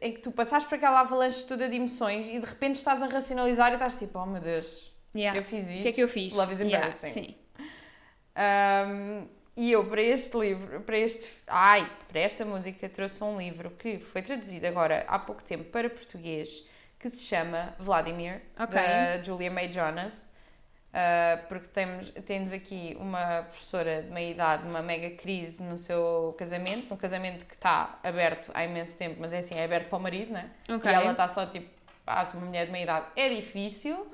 em 0.00 0.12
que 0.12 0.20
tu 0.20 0.30
passaste 0.32 0.68
por 0.68 0.76
aquela 0.76 1.00
avalanche 1.00 1.44
toda 1.46 1.68
de 1.68 1.76
emoções 1.76 2.26
e 2.28 2.38
de 2.38 2.46
repente 2.46 2.76
estás 2.76 3.02
a 3.02 3.06
racionalizar 3.06 3.70
e 3.70 3.74
estás 3.74 3.98
tipo, 3.98 4.18
oh 4.18 4.26
meu 4.26 4.40
Deus, 4.40 4.92
yeah. 5.14 5.38
eu 5.38 5.42
fiz 5.42 5.68
isto. 5.68 5.78
O 5.80 5.82
que 5.82 5.88
é 5.88 5.92
que 5.92 6.02
eu 6.02 6.08
fiz? 6.08 6.34
Love 6.34 6.52
is 6.52 6.60
Yeah, 6.60 6.76
embarrassing. 6.78 7.10
sim. 7.10 7.34
Um, 8.36 9.28
e 9.56 9.72
eu, 9.72 9.88
para 9.88 10.00
este 10.00 10.38
livro, 10.38 10.80
para 10.82 10.96
este. 10.96 11.26
Ai, 11.48 11.90
para 12.06 12.20
esta 12.20 12.44
música, 12.44 12.88
trouxe 12.88 13.22
um 13.24 13.36
livro 13.36 13.70
que 13.70 13.98
foi 13.98 14.22
traduzido 14.22 14.64
agora 14.66 15.04
há 15.08 15.18
pouco 15.18 15.42
tempo 15.42 15.64
para 15.64 15.90
português, 15.90 16.64
que 16.98 17.08
se 17.08 17.24
chama 17.26 17.74
Vladimir, 17.78 18.40
Ok. 18.58 18.74
da 18.74 19.20
Julia 19.22 19.50
May 19.50 19.72
Jonas. 19.72 20.28
Uh, 20.88 21.46
porque 21.48 21.68
temos, 21.68 22.08
temos 22.24 22.52
aqui 22.52 22.96
uma 22.98 23.42
professora 23.42 24.02
de 24.02 24.10
meia 24.10 24.30
idade, 24.30 24.66
uma 24.66 24.80
mega 24.80 25.10
crise 25.16 25.62
no 25.62 25.76
seu 25.78 26.34
casamento, 26.38 26.92
um 26.92 26.96
casamento 26.96 27.44
que 27.44 27.54
está 27.54 27.98
aberto 28.02 28.50
há 28.54 28.64
imenso 28.64 28.96
tempo, 28.96 29.16
mas 29.20 29.32
é 29.32 29.38
assim, 29.38 29.54
é 29.54 29.64
aberto 29.64 29.88
para 29.88 29.98
o 29.98 30.00
marido, 30.00 30.32
né? 30.32 30.50
Ok. 30.68 30.90
E 30.90 30.94
ela 30.94 31.10
está 31.10 31.28
só 31.28 31.44
tipo, 31.44 31.68
ah, 32.06 32.22
uma 32.34 32.46
mulher 32.46 32.66
de 32.66 32.72
meia 32.72 32.84
idade 32.84 33.06
é 33.16 33.28
difícil. 33.28 34.10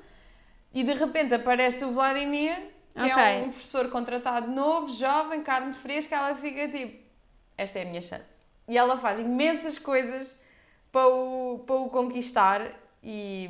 E 0.73 0.83
de 0.83 0.93
repente 0.93 1.33
aparece 1.33 1.85
o 1.85 1.93
Vladimir, 1.93 2.57
que 2.93 3.01
Ok. 3.01 3.23
é 3.23 3.37
um 3.37 3.43
professor 3.43 3.89
contratado 3.89 4.51
novo, 4.51 4.91
jovem, 4.91 5.41
carne 5.41 5.73
fresca, 5.73 6.17
ela 6.17 6.35
fica 6.35 6.67
tipo, 6.67 7.01
esta 7.57 7.79
é 7.79 7.83
a 7.83 7.85
minha 7.85 8.01
chance. 8.01 8.35
E 8.67 8.77
ela 8.77 8.97
faz 8.97 9.17
imensas 9.17 9.77
coisas 9.77 10.37
para 10.91 11.07
o, 11.07 11.63
para 11.65 11.75
o 11.77 11.89
conquistar 11.89 12.69
e 13.01 13.49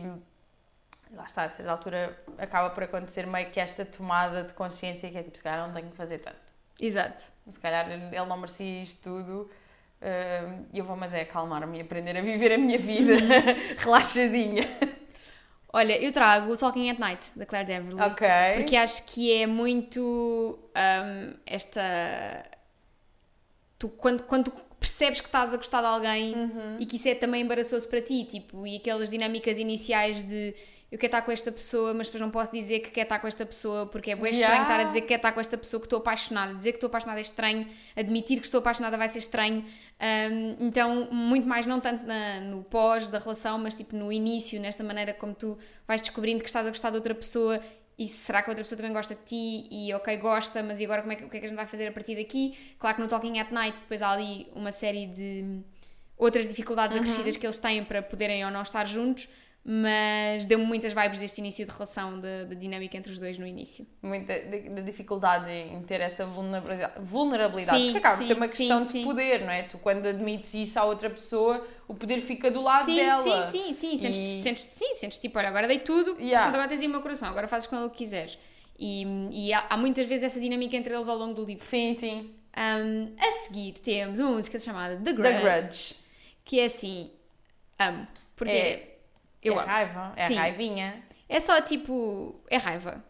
lá 1.16 1.24
está, 1.24 1.44
a 1.46 1.50
certa 1.50 1.72
altura 1.72 2.18
acaba 2.38 2.70
por 2.72 2.84
acontecer 2.84 3.26
meio 3.26 3.50
que 3.50 3.60
esta 3.60 3.86
tomada 3.86 4.44
de 4.44 4.54
consciência 4.54 5.10
que 5.10 5.18
é 5.18 5.24
tipo, 5.24 5.38
se 5.38 5.44
calhar 5.44 5.66
não 5.66 5.74
tenho 5.74 5.90
que 5.90 5.96
fazer 5.98 6.20
tanto. 6.20 6.38
Exato. 6.80 7.24
Se 7.48 7.60
calhar 7.60 7.90
ele 7.90 8.26
não 8.26 8.38
merecia 8.38 8.82
isto 8.82 9.02
tudo. 9.04 9.50
hum, 10.02 10.66
E 10.74 10.80
eu 10.80 10.86
vou, 10.86 10.96
mas 10.96 11.14
é 11.14 11.22
acalmar-me 11.22 11.78
e 11.78 11.82
aprender 11.82 12.18
a 12.18 12.22
viver 12.22 12.52
a 12.54 12.58
minha 12.58 12.78
vida 12.78 13.14
relaxadinha. 13.78 14.64
Olha, 15.72 16.02
eu 16.02 16.12
trago 16.12 16.52
o 16.54 16.58
Talking 16.58 16.90
at 16.90 17.00
Night, 17.00 17.32
da 17.36 17.46
Claire 17.46 17.68
Deverly. 17.68 18.02
Ok. 18.02 18.28
Porque 18.58 18.76
acho 18.78 19.06
que 19.08 19.32
é 19.42 19.46
muito 19.48 20.58
hum, 20.76 21.38
esta. 21.46 21.82
Tu, 23.78 23.90
quando, 23.90 24.24
quando 24.24 24.52
percebes 24.80 25.20
que 25.20 25.28
estás 25.28 25.54
a 25.54 25.58
gostar 25.58 25.82
de 25.82 25.88
alguém 25.88 26.34
Uhum. 26.34 26.78
e 26.80 26.86
que 26.86 26.96
isso 26.96 27.08
é 27.10 27.16
também 27.16 27.42
embaraçoso 27.42 27.88
para 27.90 28.02
ti, 28.02 28.24
tipo, 28.26 28.66
e 28.66 28.78
aquelas 28.78 29.10
dinâmicas 29.10 29.58
iniciais 29.58 30.24
de 30.24 30.54
eu 30.92 30.98
quero 31.00 31.08
estar 31.08 31.22
com 31.24 31.32
esta 31.32 31.52
pessoa, 31.52 31.94
mas 31.94 32.08
depois 32.08 32.22
não 32.22 32.30
posso 32.32 32.52
dizer 32.52 32.80
que 32.80 32.90
quero 32.92 33.06
estar 33.06 33.20
com 33.20 33.28
esta 33.28 33.46
pessoa 33.46 33.86
porque 33.88 34.12
é 34.12 34.16
bem 34.16 34.32
estranho 34.32 34.54
Yeah. 34.54 34.64
estar 34.72 34.80
a 34.80 34.84
dizer 34.88 35.02
que 35.02 35.08
quero 35.08 35.20
estar 35.20 35.32
com 35.34 35.40
esta 35.40 35.58
pessoa 35.58 35.82
que 35.82 35.88
estou 35.88 36.00
apaixonada. 36.00 36.54
Dizer 36.54 36.72
que 36.72 36.78
estou 36.78 36.88
apaixonada 36.88 37.20
é 37.20 37.22
estranho, 37.22 37.68
admitir 37.96 38.40
que 38.40 38.46
estou 38.46 38.60
apaixonada 38.60 38.98
vai 38.98 39.10
ser 39.10 39.20
estranho. 39.20 39.66
Hum, 40.00 40.56
então, 40.60 41.10
muito 41.12 41.48
mais 41.48 41.66
não 41.66 41.80
tanto 41.80 42.06
na- 42.06 42.40
no 42.42 42.64
pós 42.64 43.08
da 43.08 43.18
relação, 43.20 43.58
mas 43.58 43.76
tipo 43.76 43.96
no 43.96 44.12
início, 44.12 44.60
nesta 44.62 44.84
maneira 44.84 45.14
como 45.14 45.34
tu 45.34 45.58
vais 45.88 46.02
descobrindo 46.02 46.42
que 46.44 46.50
estás 46.50 46.66
a 46.66 46.70
gostar 46.70 46.90
de 46.92 46.96
outra 46.98 47.16
pessoa 47.16 47.60
e 47.98 48.08
será 48.10 48.42
que 48.44 48.50
a 48.50 48.52
outra 48.52 48.64
pessoa 48.64 48.78
também 48.78 48.92
gosta 48.94 49.16
de 49.16 49.22
ti 49.24 49.68
e 49.72 49.94
ok, 49.94 50.18
gosta, 50.18 50.62
mas 50.62 50.80
e 50.80 50.86
agora 50.86 51.02
como 51.02 51.14
é 51.14 51.16
que, 51.16 51.24
o 51.24 51.30
que 51.30 51.38
é 51.38 51.40
que 51.40 51.46
a 51.46 51.50
gente 51.50 51.58
vai 51.58 51.66
fazer 51.66 51.88
a 51.88 51.92
partir 51.92 52.16
daqui? 52.16 52.58
Claro 52.78 52.96
que 52.98 53.02
no 53.02 53.08
Talking 53.08 53.40
at 53.40 53.52
Night 53.52 53.80
depois 53.82 54.02
há 54.02 54.12
ali 54.12 54.48
uma 54.54 54.72
série 54.72 55.08
de 55.08 55.62
outras 56.18 56.48
dificuldades 56.48 56.96
acrescidas 56.98 57.36
que 57.38 57.46
eles 57.46 57.58
têm 57.60 57.84
para 57.84 58.02
poderem 58.02 58.44
ou 58.46 58.52
não 58.52 58.62
estar 58.62 58.86
juntos, 58.86 59.28
mas 59.68 60.46
deu-me 60.46 60.64
muitas 60.64 60.94
vibes 60.94 61.20
deste 61.20 61.40
início 61.40 61.66
de 61.66 61.72
relação, 61.72 62.20
da 62.20 62.44
da 62.44 62.54
dinâmica 62.54 62.96
entre 62.96 63.12
os 63.12 63.20
dois 63.20 63.36
no 63.40 63.48
início. 63.48 63.86
Muita 64.04 64.38
de 64.40 64.82
dificuldade 64.84 65.50
em 65.50 65.82
ter 65.82 66.00
essa 66.02 66.24
vulnerabilidade, 66.24 66.94
vulnerabilidade 67.00 67.78
Sim, 67.80 67.86
porque 67.86 67.98
acaba 67.98 68.18
por 68.18 68.22
sim, 68.22 68.28
ser 68.28 68.34
uma 68.36 68.48
sim, 68.48 68.56
questão 68.58 68.86
sim. 68.86 69.00
de 69.00 69.04
poder, 69.06 69.42
não 69.42 69.50
é? 69.52 69.64
Tu 69.64 69.78
quando 69.80 70.06
admites 70.06 70.54
isso 70.54 70.80
à 70.80 70.84
outra 70.84 71.10
pessoa, 71.10 71.66
o 71.88 71.96
poder 71.96 72.20
fica 72.22 72.52
do 72.52 72.62
lado 72.62 72.86
sim, 72.86 72.96
dela. 72.96 73.42
sim, 73.44 73.74
sim, 73.74 73.74
sim, 73.74 73.98
sentes, 73.98 74.20
E- 74.20 74.42
sentes, 74.42 74.64
sim, 74.66 74.94
sentes 74.96 75.18
tipo, 75.18 75.40
olha, 75.40 75.48
agora 75.50 75.68
dei 75.68 75.80
tudo, 75.80 76.12
Yeah. 76.20 76.38
portanto 76.46 76.56
agora 76.56 76.68
tens 76.70 76.82
aí 76.82 76.88
o 76.88 76.92
meu 76.92 77.02
coração, 77.02 77.28
agora 77.30 77.48
fazes 77.48 77.68
com 77.68 77.76
ele 77.76 77.86
o 77.86 77.90
que 77.90 77.98
quiseres. 77.98 78.38
E, 78.78 79.04
e 79.32 79.54
há, 79.54 79.66
há 79.70 79.78
muitas 79.78 80.06
vezes 80.06 80.26
essa 80.26 80.40
dinâmica 80.40 80.76
entre 80.76 80.94
eles 80.94 81.08
ao 81.08 81.18
longo 81.18 81.34
do 81.34 81.44
livro. 81.44 81.64
Sim, 81.64 81.96
sim. 81.98 82.36
Um, 82.56 83.14
a 83.20 83.32
seguir 83.32 83.74
temos 83.80 84.20
uma 84.20 84.32
música 84.32 84.60
chamada 84.60 84.96
The 84.98 85.12
Grudge, 85.14 85.34
The 85.42 85.42
Grudge. 85.62 85.96
que 86.46 86.60
é 86.60 86.66
assim, 86.66 87.10
amo, 87.80 88.08
porque 88.36 88.52
É- 88.52 88.95
eu 89.48 89.60
é 89.60 89.64
amo. 89.64 89.68
raiva, 89.68 90.14
é 90.16 90.28
Sim. 90.28 90.36
raivinha. 90.36 91.04
É 91.30 91.40
só 91.40 91.62
tipo, 91.62 92.36
é 92.50 92.58
raiva. 92.58 93.04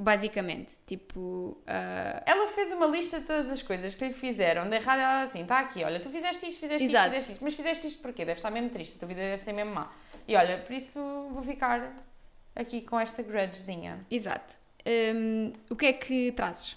Basicamente, 0.00 0.74
tipo. 0.86 1.58
Uh... 1.62 2.22
Ela 2.24 2.46
fez 2.48 2.70
uma 2.70 2.86
lista 2.86 3.18
de 3.18 3.26
todas 3.26 3.50
as 3.50 3.62
coisas 3.62 3.96
que 3.96 4.04
lhe 4.04 4.12
fizeram 4.12 4.68
de 4.68 4.76
errado. 4.76 5.00
Ela 5.00 5.22
assim, 5.22 5.42
está 5.42 5.58
aqui, 5.58 5.82
olha, 5.82 5.98
tu 5.98 6.08
fizeste 6.08 6.48
isto, 6.48 6.60
fizeste 6.60 6.86
Exato. 6.86 7.06
isto, 7.06 7.14
fizeste 7.14 7.32
isto, 7.32 7.44
mas 7.44 7.54
fizeste 7.54 7.86
isto 7.88 8.02
porquê? 8.02 8.24
Deve 8.24 8.38
estar 8.38 8.50
mesmo 8.50 8.70
triste, 8.70 8.94
a 8.94 8.98
tua 9.00 9.08
vida 9.08 9.20
deve 9.20 9.42
ser 9.42 9.52
mesmo 9.52 9.74
má. 9.74 9.90
E 10.28 10.36
olha, 10.36 10.58
por 10.58 10.72
isso 10.72 11.00
vou 11.32 11.42
ficar 11.42 11.96
aqui 12.54 12.80
com 12.82 13.00
esta 13.00 13.24
grudgezinha. 13.24 14.06
Exato. 14.08 14.56
Um, 14.86 15.52
o 15.68 15.74
que 15.74 15.86
é 15.86 15.92
que 15.92 16.30
trazes? 16.32 16.76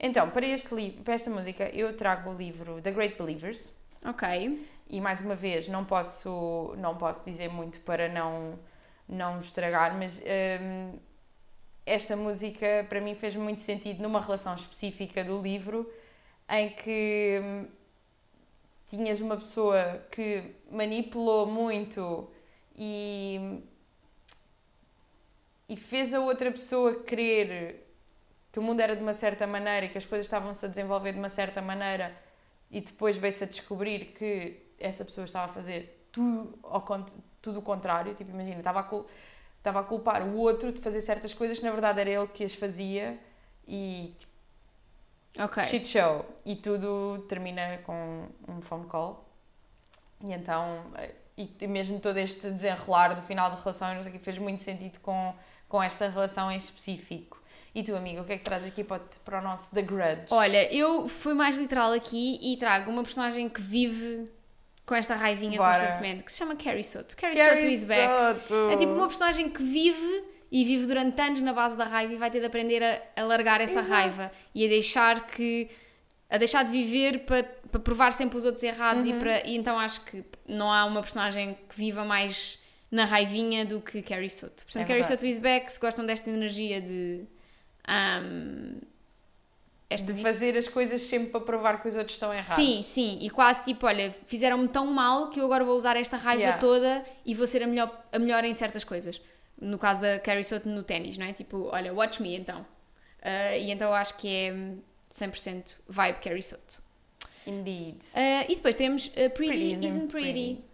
Então, 0.00 0.30
para, 0.30 0.46
este 0.46 0.92
para 1.04 1.14
esta 1.14 1.30
música, 1.30 1.68
eu 1.74 1.94
trago 1.94 2.30
o 2.30 2.34
livro 2.34 2.80
The 2.80 2.90
Great 2.90 3.16
Believers. 3.18 3.76
Ok. 4.04 4.66
E 4.88 5.00
mais 5.00 5.20
uma 5.20 5.34
vez, 5.34 5.68
não 5.68 5.84
posso, 5.84 6.74
não 6.78 6.96
posso 6.96 7.24
dizer 7.24 7.48
muito 7.48 7.80
para 7.80 8.08
não, 8.08 8.58
não 9.08 9.38
estragar, 9.38 9.96
mas. 9.96 10.22
Um, 10.60 10.98
esta 11.86 12.16
música 12.16 12.84
para 12.88 13.00
mim 13.00 13.14
fez 13.14 13.36
muito 13.36 13.60
sentido 13.60 14.02
numa 14.02 14.20
relação 14.20 14.52
específica 14.54 15.22
do 15.22 15.40
livro 15.40 15.88
em 16.50 16.68
que 16.70 17.40
hum, 17.40 17.66
tinhas 18.88 19.20
uma 19.20 19.36
pessoa 19.36 20.04
que 20.10 20.56
manipulou 20.70 21.46
muito 21.46 22.28
e, 22.76 23.60
e 25.68 25.76
fez 25.76 26.12
a 26.12 26.20
outra 26.20 26.50
pessoa 26.50 26.96
crer 27.04 27.86
que 28.50 28.58
o 28.58 28.62
mundo 28.62 28.80
era 28.80 28.96
de 28.96 29.02
uma 29.02 29.14
certa 29.14 29.46
maneira 29.46 29.86
e 29.86 29.88
que 29.88 29.98
as 29.98 30.06
coisas 30.06 30.26
estavam-se 30.26 30.66
a 30.66 30.68
desenvolver 30.68 31.12
de 31.12 31.18
uma 31.18 31.28
certa 31.28 31.62
maneira 31.62 32.16
e 32.68 32.80
depois 32.80 33.16
veio-se 33.16 33.44
a 33.44 33.46
descobrir 33.46 34.06
que 34.06 34.60
essa 34.78 35.04
pessoa 35.04 35.24
estava 35.24 35.46
a 35.46 35.48
fazer 35.48 36.08
tudo, 36.12 36.58
ao, 36.62 36.84
tudo 37.42 37.58
o 37.58 37.62
contrário. 37.62 38.14
Tipo, 38.14 38.30
imagina, 38.30 38.58
estava 38.58 38.80
a 38.80 39.04
estava 39.58 39.80
a 39.80 39.82
culpar 39.82 40.22
o 40.22 40.36
outro 40.36 40.72
de 40.72 40.80
fazer 40.80 41.00
certas 41.00 41.34
coisas 41.34 41.58
que 41.58 41.64
na 41.64 41.72
verdade 41.72 42.00
era 42.00 42.08
ele 42.08 42.28
que 42.28 42.44
as 42.44 42.54
fazia 42.54 43.18
e 43.66 44.14
tipo, 44.16 45.44
okay. 45.44 45.64
shit 45.64 45.88
show. 45.88 46.24
E 46.44 46.54
tudo 46.54 47.24
termina 47.28 47.78
com 47.78 48.28
um 48.48 48.62
phone 48.62 48.86
call. 48.86 49.24
E 50.20 50.32
então, 50.32 50.84
e 51.36 51.66
mesmo 51.66 52.00
todo 52.00 52.16
este 52.16 52.50
desenrolar 52.50 53.14
do 53.14 53.22
final 53.22 53.50
da 53.50 53.56
relação, 53.56 53.92
não 53.94 54.02
sei 54.02 54.12
que, 54.12 54.18
fez 54.18 54.38
muito 54.38 54.62
sentido 54.62 54.98
com, 55.00 55.34
com 55.68 55.82
esta 55.82 56.08
relação 56.08 56.50
em 56.50 56.56
específico. 56.56 57.42
E 57.74 57.82
tu, 57.82 57.94
amigo, 57.94 58.22
o 58.22 58.24
que 58.24 58.32
é 58.32 58.38
que 58.38 58.44
trazes 58.44 58.68
aqui 58.68 58.82
para, 58.82 59.02
para 59.22 59.40
o 59.40 59.42
nosso 59.42 59.74
The 59.74 59.82
Grudge? 59.82 60.26
Olha, 60.30 60.72
eu 60.72 61.06
fui 61.08 61.34
mais 61.34 61.58
literal 61.58 61.92
aqui 61.92 62.38
e 62.40 62.56
trago 62.56 62.90
uma 62.90 63.02
personagem 63.02 63.50
que 63.50 63.60
vive 63.60 64.30
com 64.86 64.94
esta 64.94 65.16
raivinha 65.16 65.58
Bora. 65.58 65.78
constantemente, 65.78 66.22
que 66.22 66.32
se 66.32 66.38
chama 66.38 66.54
Carrie 66.54 66.84
Soto. 66.84 67.16
Carrie, 67.16 67.36
Carrie 67.36 67.60
Soto 67.60 67.72
is 67.72 67.84
back. 67.84 68.08
Soto. 68.08 68.70
É 68.70 68.76
tipo 68.76 68.92
uma 68.92 69.08
personagem 69.08 69.50
que 69.50 69.62
vive 69.62 70.24
e 70.50 70.64
vive 70.64 70.86
durante 70.86 71.20
anos 71.20 71.40
na 71.40 71.52
base 71.52 71.76
da 71.76 71.84
raiva 71.84 72.12
e 72.12 72.16
vai 72.16 72.30
ter 72.30 72.38
de 72.38 72.46
aprender 72.46 72.82
a, 72.82 73.02
a 73.20 73.24
largar 73.24 73.60
essa 73.60 73.80
Exato. 73.80 73.90
raiva 73.90 74.30
e 74.54 74.64
a 74.64 74.68
deixar 74.68 75.26
que 75.26 75.68
a 76.30 76.38
deixar 76.38 76.64
de 76.64 76.70
viver 76.70 77.20
para, 77.20 77.44
para 77.44 77.80
provar 77.80 78.12
sempre 78.12 78.38
os 78.38 78.44
outros 78.44 78.62
errados 78.62 79.06
uhum. 79.06 79.16
e, 79.16 79.18
para, 79.18 79.46
e 79.46 79.56
então 79.56 79.78
acho 79.78 80.04
que 80.04 80.24
não 80.48 80.72
há 80.72 80.84
uma 80.84 81.00
personagem 81.00 81.56
que 81.68 81.76
viva 81.76 82.04
mais 82.04 82.58
na 82.90 83.04
raivinha 83.04 83.64
do 83.64 83.80
que 83.80 84.02
Carrie 84.02 84.30
Soto. 84.30 84.64
Portanto, 84.64 84.82
é 84.82 84.86
Carrie 84.86 85.04
Soto 85.04 85.26
is 85.26 85.38
back, 85.38 85.70
se 85.70 85.78
gostam 85.78 86.06
desta 86.06 86.30
energia 86.30 86.80
de 86.80 87.24
um, 87.88 88.80
esta 89.88 90.12
de 90.12 90.20
fazer 90.20 90.56
as 90.56 90.66
coisas 90.66 91.00
sempre 91.02 91.30
para 91.30 91.40
provar 91.40 91.80
que 91.80 91.86
os 91.86 91.94
outros 91.94 92.14
estão 92.14 92.32
errados. 92.32 92.64
Sim, 92.64 92.82
sim, 92.82 93.18
e 93.20 93.30
quase 93.30 93.64
tipo, 93.64 93.86
olha, 93.86 94.10
fizeram-me 94.10 94.66
tão 94.68 94.86
mal 94.86 95.30
que 95.30 95.40
eu 95.40 95.44
agora 95.44 95.64
vou 95.64 95.76
usar 95.76 95.96
esta 95.96 96.16
raiva 96.16 96.42
yeah. 96.42 96.58
toda 96.58 97.04
e 97.24 97.34
vou 97.34 97.46
ser 97.46 97.62
a 97.62 97.66
melhor, 97.66 98.04
a 98.12 98.18
melhor 98.18 98.44
em 98.44 98.52
certas 98.52 98.82
coisas. 98.82 99.20
No 99.60 99.78
caso 99.78 100.00
da 100.00 100.18
Carrie 100.18 100.44
Soto 100.44 100.68
no 100.68 100.82
ténis, 100.82 101.16
não 101.16 101.26
é? 101.26 101.32
Tipo, 101.32 101.68
olha, 101.72 101.94
watch 101.94 102.20
me 102.20 102.36
então. 102.36 102.60
Uh, 103.20 103.58
e 103.58 103.70
então 103.70 103.92
acho 103.92 104.16
que 104.18 104.28
é 104.28 104.52
100% 105.12 105.78
vibe 105.88 106.18
Carrie 106.18 106.42
Soto. 106.42 106.82
Indeed. 107.46 107.98
Uh, 108.12 108.50
e 108.50 108.56
depois 108.56 108.74
temos 108.74 109.06
uh, 109.06 109.12
Pretty, 109.12 109.46
pretty 109.46 109.72
Isn't, 109.72 109.86
isn't 109.86 110.06
pretty. 110.08 110.32
pretty. 110.32 110.64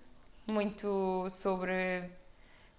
Muito 0.50 1.28
sobre 1.30 2.10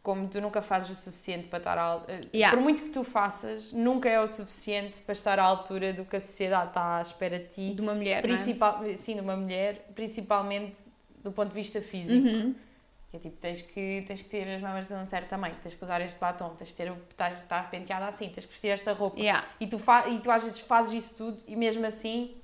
como 0.04 0.28
tu 0.28 0.42
nunca 0.42 0.62
fazes 0.62 0.90
o 0.90 0.96
suficiente 0.96 1.48
para 1.48 1.60
estar 1.60 1.78
à 1.78 2.02
eh, 2.10 2.22
yeah. 2.34 2.56
por 2.56 2.62
muito 2.62 2.84
que 2.84 2.90
tu 2.90 3.06
faças, 3.06 3.72
nunca 3.72 4.10
é 4.10 4.20
o 4.20 4.28
suficiente 4.28 5.00
para 5.00 5.14
estar 5.14 5.40
à 5.40 5.44
altura 5.44 5.94
do 5.94 6.04
que 6.04 6.18
a 6.18 6.20
sociedade 6.20 6.68
está 6.68 6.98
à 6.98 7.02
espera 7.02 7.40
de 7.40 7.46
ti. 7.46 7.74
De 7.74 7.82
uma 7.82 7.96
mulher, 7.96 8.22
principal, 8.22 8.84
é? 8.84 8.98
Sim, 8.98 9.16
de 9.16 9.22
uma 9.22 9.38
mulher, 9.38 9.90
principalmente 9.96 10.86
do 11.24 11.32
ponto 11.32 11.50
de 11.50 11.56
vista 11.56 11.82
físico. 11.82 12.28
Uhum. 12.28 12.54
Que 13.10 13.16
é 13.16 13.20
tipo, 13.20 13.38
tens 13.38 13.62
que, 13.62 14.04
tens 14.06 14.22
que 14.22 14.30
ter 14.30 14.44
as 14.54 14.62
mamas 14.62 14.88
de 14.88 14.94
um 14.94 15.06
certo 15.06 15.30
tamanho, 15.30 15.56
tens 15.62 15.74
que 15.74 15.84
usar 15.84 16.02
este 16.02 16.20
batom, 16.20 16.50
tens 16.50 16.72
que 16.72 16.76
ter, 16.76 16.92
estar, 17.10 17.32
estar 17.38 17.70
penteada 17.70 18.06
assim, 18.06 18.28
tens 18.28 18.46
que 18.46 18.52
vestir 18.52 18.70
esta 18.70 18.92
roupa. 18.92 19.18
Yeah. 19.18 19.48
E, 19.58 19.68
tu 19.68 19.80
e 20.12 20.20
tu 20.20 20.32
às 20.32 20.44
vezes 20.44 20.60
fazes 20.60 20.92
isso 20.92 21.18
tudo 21.18 21.44
e 21.48 21.56
mesmo 21.56 21.86
assim 21.86 22.36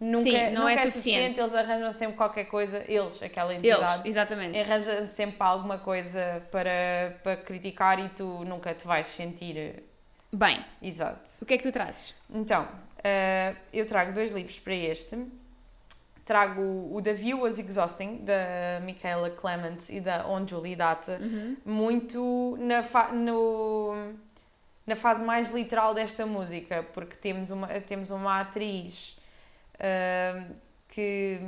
Nunca, 0.00 0.28
Sim, 0.28 0.50
não 0.50 0.62
nunca 0.62 0.70
é, 0.70 0.74
é 0.74 0.78
suficiente. 0.78 0.92
suficiente. 0.92 1.40
Eles 1.40 1.54
arranjam 1.54 1.92
sempre 1.92 2.16
qualquer 2.16 2.44
coisa, 2.44 2.84
eles, 2.88 3.22
aquela 3.22 3.54
entidade. 3.54 4.00
Eles, 4.00 4.04
exatamente. 4.04 4.58
Arranjam 4.58 5.04
sempre 5.06 5.36
alguma 5.40 5.78
coisa 5.78 6.42
para, 6.50 7.16
para 7.22 7.36
criticar 7.36 7.98
e 7.98 8.08
tu 8.08 8.44
nunca 8.44 8.74
te 8.74 8.86
vais 8.86 9.06
sentir 9.06 9.82
bem. 10.32 10.64
Exato. 10.82 11.30
O 11.42 11.46
que 11.46 11.54
é 11.54 11.56
que 11.56 11.62
tu 11.62 11.72
trazes? 11.72 12.14
Então, 12.28 12.64
uh, 12.64 13.56
eu 13.72 13.86
trago 13.86 14.12
dois 14.12 14.32
livros 14.32 14.58
para 14.58 14.74
este. 14.74 15.26
Trago 16.24 16.60
o 16.90 17.00
The 17.02 17.12
View 17.12 17.42
Was 17.42 17.58
Exhausting, 17.58 18.24
da 18.24 18.80
Michaela 18.82 19.30
Clements 19.30 19.90
e 19.90 20.00
da 20.00 20.26
Onjuli 20.26 20.74
Data, 20.74 21.18
uhum. 21.20 21.56
muito 21.66 22.56
na, 22.58 22.82
fa 22.82 23.12
no, 23.12 24.14
na 24.86 24.96
fase 24.96 25.22
mais 25.22 25.50
literal 25.50 25.92
desta 25.92 26.24
música, 26.24 26.82
porque 26.94 27.14
temos 27.14 27.50
uma, 27.50 27.68
temos 27.80 28.08
uma 28.08 28.40
atriz 28.40 29.18
que, 30.88 31.40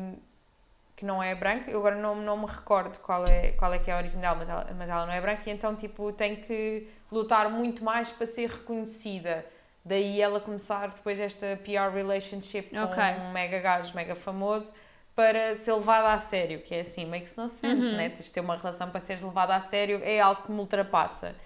que 0.94 1.04
não 1.04 1.22
é 1.22 1.34
branca. 1.34 1.70
Eu 1.70 1.78
agora 1.78 1.96
não, 1.96 2.14
não 2.16 2.36
me 2.36 2.46
recordo 2.46 2.98
qual 3.00 3.24
é, 3.26 3.52
qual 3.52 3.72
é 3.72 3.78
que 3.78 3.90
é 3.90 3.94
a 3.94 3.98
origem 3.98 4.20
dela, 4.20 4.36
mas 4.36 4.48
ela, 4.48 4.66
mas 4.76 4.88
ela 4.88 5.06
não 5.06 5.12
é 5.12 5.20
branca 5.20 5.42
e 5.46 5.52
então 5.52 5.74
tipo, 5.74 6.12
tem 6.12 6.36
que 6.36 6.88
lutar 7.10 7.50
muito 7.50 7.84
mais 7.84 8.10
para 8.10 8.26
ser 8.26 8.48
reconhecida. 8.48 9.44
Daí 9.84 10.20
ela 10.20 10.40
começar 10.40 10.88
depois 10.88 11.20
esta 11.20 11.56
PR 11.58 11.94
relationship 11.94 12.70
com 12.70 12.82
okay. 12.82 13.20
um 13.20 13.30
mega 13.30 13.60
gajo, 13.60 13.94
mega 13.94 14.16
famoso, 14.16 14.74
para 15.14 15.54
ser 15.54 15.72
levada 15.74 16.12
a 16.12 16.18
sério, 16.18 16.60
que 16.60 16.74
é 16.74 16.80
assim, 16.80 17.06
makes 17.06 17.36
no 17.36 17.48
sense, 17.48 17.90
uhum. 17.90 17.96
né? 17.96 18.08
Tens 18.10 18.26
de 18.26 18.32
ter 18.32 18.40
uma 18.40 18.56
relação 18.56 18.90
para 18.90 18.98
seres 18.98 19.22
levada 19.22 19.54
a 19.54 19.60
sério, 19.60 20.00
é 20.02 20.20
algo 20.20 20.42
que 20.42 20.50
me 20.50 20.58
ultrapassa. 20.58 21.36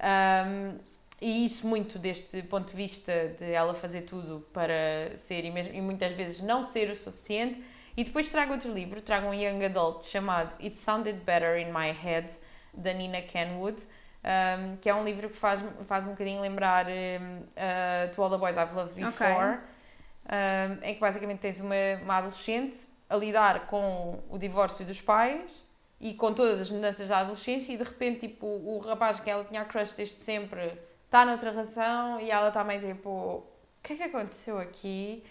Um, 0.00 0.78
e 1.20 1.44
isso 1.44 1.66
muito 1.66 1.98
deste 1.98 2.42
ponto 2.42 2.70
de 2.70 2.76
vista 2.76 3.28
de 3.36 3.52
ela 3.52 3.74
fazer 3.74 4.02
tudo 4.02 4.40
para 4.52 5.14
ser 5.16 5.44
e, 5.44 5.50
mesmo, 5.50 5.74
e 5.74 5.80
muitas 5.80 6.12
vezes 6.12 6.40
não 6.40 6.62
ser 6.62 6.90
o 6.90 6.96
suficiente. 6.96 7.62
E 7.96 8.04
depois 8.04 8.30
trago 8.30 8.52
outro 8.52 8.72
livro, 8.72 9.02
trago 9.02 9.26
um 9.26 9.34
young 9.34 9.62
adult 9.64 10.04
chamado 10.04 10.54
It 10.62 10.78
Sounded 10.78 11.20
Better 11.20 11.58
in 11.58 11.72
My 11.72 11.92
Head, 11.92 12.32
da 12.72 12.92
Nina 12.94 13.20
Kenwood, 13.20 13.82
um, 14.22 14.76
que 14.76 14.88
é 14.88 14.94
um 14.94 15.04
livro 15.04 15.28
que 15.28 15.36
faz, 15.36 15.62
faz 15.82 16.06
um 16.06 16.12
bocadinho 16.12 16.40
lembrar 16.40 16.86
um, 16.86 17.40
uh, 17.40 18.10
To 18.14 18.22
All 18.22 18.30
the 18.30 18.38
Boys 18.38 18.56
I've 18.56 18.74
Loved 18.74 18.94
Before, 18.94 19.58
okay. 19.58 20.80
um, 20.80 20.84
em 20.84 20.94
que 20.94 21.00
basicamente 21.00 21.40
tens 21.40 21.60
uma, 21.60 21.74
uma 22.02 22.16
adolescente 22.16 22.88
a 23.08 23.16
lidar 23.16 23.66
com 23.66 24.22
o 24.30 24.38
divórcio 24.38 24.86
dos 24.86 25.00
pais 25.00 25.66
e 26.00 26.14
com 26.14 26.32
todas 26.32 26.60
as 26.60 26.70
mudanças 26.70 27.08
da 27.08 27.18
adolescência 27.18 27.72
e 27.72 27.76
de 27.76 27.82
repente 27.82 28.20
tipo, 28.20 28.46
o 28.46 28.78
rapaz 28.78 29.20
que 29.20 29.28
ela 29.28 29.44
tinha 29.44 29.64
crush 29.64 29.94
desde 29.94 30.14
sempre 30.14 30.78
está 31.10 31.26
noutra 31.26 31.50
relação 31.50 32.20
e 32.20 32.30
ela 32.30 32.48
está 32.48 32.62
meio 32.62 32.94
tipo: 32.94 33.10
o 33.10 33.44
que 33.82 33.94
é 33.94 33.96
que 33.96 34.02
aconteceu 34.04 34.58
aqui? 34.58 35.24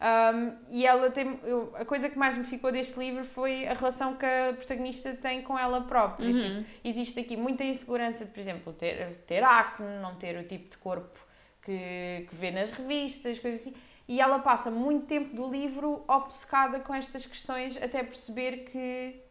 Um, 0.00 0.56
e 0.70 0.86
ela 0.86 1.10
tem. 1.10 1.38
Eu, 1.44 1.72
a 1.76 1.84
coisa 1.84 2.08
que 2.08 2.18
mais 2.18 2.36
me 2.36 2.44
ficou 2.44 2.72
deste 2.72 2.98
livro 2.98 3.24
foi 3.24 3.66
a 3.66 3.74
relação 3.74 4.16
que 4.16 4.24
a 4.24 4.54
protagonista 4.54 5.14
tem 5.14 5.42
com 5.42 5.58
ela 5.58 5.82
própria. 5.82 6.28
Uhum. 6.28 6.62
Tipo, 6.62 6.70
existe 6.84 7.20
aqui 7.20 7.36
muita 7.36 7.64
insegurança 7.64 8.24
de, 8.24 8.30
por 8.30 8.40
exemplo, 8.40 8.72
ter, 8.72 9.16
ter 9.26 9.44
acne, 9.44 9.98
não 10.00 10.14
ter 10.16 10.38
o 10.38 10.44
tipo 10.44 10.70
de 10.70 10.78
corpo 10.78 11.18
que, 11.62 12.26
que 12.28 12.34
vê 12.34 12.50
nas 12.50 12.70
revistas, 12.70 13.38
coisas 13.38 13.60
assim. 13.60 13.76
E 14.08 14.20
ela 14.20 14.38
passa 14.38 14.70
muito 14.70 15.06
tempo 15.06 15.34
do 15.34 15.50
livro 15.50 16.04
obcecada 16.06 16.78
com 16.80 16.94
estas 16.94 17.26
questões 17.26 17.76
até 17.76 18.02
perceber 18.02 18.64
que 18.70 19.25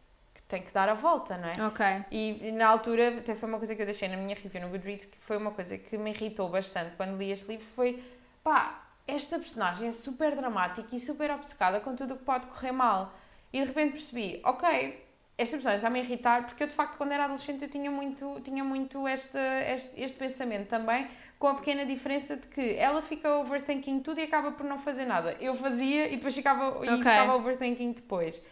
tem 0.48 0.62
que 0.62 0.72
dar 0.72 0.88
a 0.88 0.94
volta, 0.94 1.36
não 1.36 1.48
é? 1.48 1.66
Ok. 1.66 1.84
E, 2.10 2.52
na 2.52 2.68
altura, 2.68 3.18
até 3.18 3.34
foi 3.34 3.48
uma 3.48 3.58
coisa 3.58 3.74
que 3.74 3.82
eu 3.82 3.86
deixei 3.86 4.08
na 4.08 4.16
minha 4.16 4.34
review 4.34 4.62
no 4.62 4.68
Goodreads, 4.68 5.06
que 5.06 5.16
foi 5.18 5.36
uma 5.36 5.50
coisa 5.50 5.76
que 5.76 5.98
me 5.98 6.10
irritou 6.10 6.48
bastante 6.48 6.94
quando 6.94 7.16
li 7.16 7.30
este 7.30 7.48
livro, 7.48 7.64
foi, 7.64 8.02
pá, 8.44 8.86
esta 9.06 9.38
personagem 9.38 9.88
é 9.88 9.92
super 9.92 10.34
dramática 10.36 10.94
e 10.94 11.00
super 11.00 11.30
obcecada 11.30 11.80
com 11.80 11.94
tudo 11.96 12.14
o 12.14 12.16
que 12.18 12.24
pode 12.24 12.46
correr 12.46 12.72
mal. 12.72 13.12
E 13.52 13.60
de 13.60 13.66
repente 13.66 13.92
percebi, 13.92 14.40
ok, 14.44 15.04
esta 15.38 15.56
personagem 15.56 15.76
está-me 15.76 16.00
a 16.00 16.02
irritar, 16.02 16.46
porque 16.46 16.62
eu 16.62 16.66
de 16.66 16.74
facto 16.74 16.96
quando 16.96 17.12
era 17.12 17.24
adolescente 17.24 17.62
eu 17.62 17.70
tinha 17.70 17.90
muito, 17.90 18.40
tinha 18.42 18.64
muito 18.64 19.06
este, 19.06 19.38
este, 19.38 20.00
este 20.00 20.18
pensamento 20.18 20.68
também, 20.68 21.08
com 21.38 21.48
a 21.48 21.54
pequena 21.54 21.84
diferença 21.84 22.36
de 22.36 22.48
que 22.48 22.76
ela 22.76 23.02
fica 23.02 23.36
overthinking 23.36 24.00
tudo 24.00 24.20
e 24.20 24.22
acaba 24.24 24.52
por 24.52 24.64
não 24.64 24.78
fazer 24.78 25.04
nada. 25.04 25.36
Eu 25.40 25.54
fazia 25.54 26.08
e 26.08 26.16
depois 26.16 26.34
ficava, 26.34 26.78
okay. 26.78 26.94
e 26.94 26.98
ficava 26.98 27.34
overthinking 27.34 27.92
depois. 27.92 28.42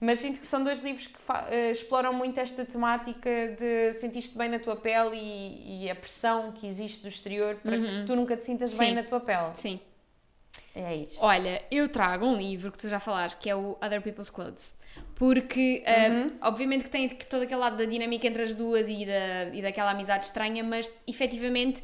Mas 0.00 0.20
sinto 0.20 0.38
que 0.38 0.46
são 0.46 0.62
dois 0.62 0.80
livros 0.80 1.08
que 1.08 1.16
uh, 1.16 1.70
exploram 1.72 2.12
muito 2.12 2.38
esta 2.38 2.64
temática 2.64 3.56
de 3.58 3.92
sentir-te 3.92 4.38
bem 4.38 4.48
na 4.48 4.60
tua 4.60 4.76
pele 4.76 5.16
e, 5.16 5.84
e, 5.84 5.90
a 5.90 5.94
pressão 5.94 6.52
que 6.52 6.66
existe 6.66 7.02
do 7.02 7.08
exterior 7.08 7.56
para 7.56 7.76
uhum. 7.76 7.84
que 7.84 8.04
tu 8.04 8.14
nunca 8.14 8.36
te 8.36 8.44
sintas 8.44 8.72
Sim. 8.72 8.78
bem 8.78 8.94
na 8.94 9.02
tua 9.02 9.18
pele. 9.18 9.50
Sim. 9.54 9.80
É 10.74 10.94
isso. 10.94 11.18
Olha, 11.20 11.60
eu 11.70 11.88
trago 11.88 12.24
um 12.24 12.36
livro 12.36 12.70
que 12.70 12.78
tu 12.78 12.88
já 12.88 13.00
falaste, 13.00 13.38
que 13.40 13.50
é 13.50 13.56
o 13.56 13.76
Other 13.82 14.00
People's 14.00 14.30
Clothes. 14.30 14.78
Porque, 15.16 15.82
uh, 15.84 16.12
uhum. 16.12 16.38
obviamente, 16.42 16.84
que 16.84 16.90
tem 16.90 17.08
todo 17.08 17.42
aquele 17.42 17.60
lado 17.60 17.76
da 17.76 17.84
dinâmica 17.84 18.28
entre 18.28 18.42
as 18.42 18.54
duas 18.54 18.88
e, 18.88 19.04
da, 19.04 19.52
e 19.52 19.60
daquela 19.60 19.90
amizade 19.90 20.26
estranha, 20.26 20.62
mas 20.62 20.88
efetivamente 21.08 21.82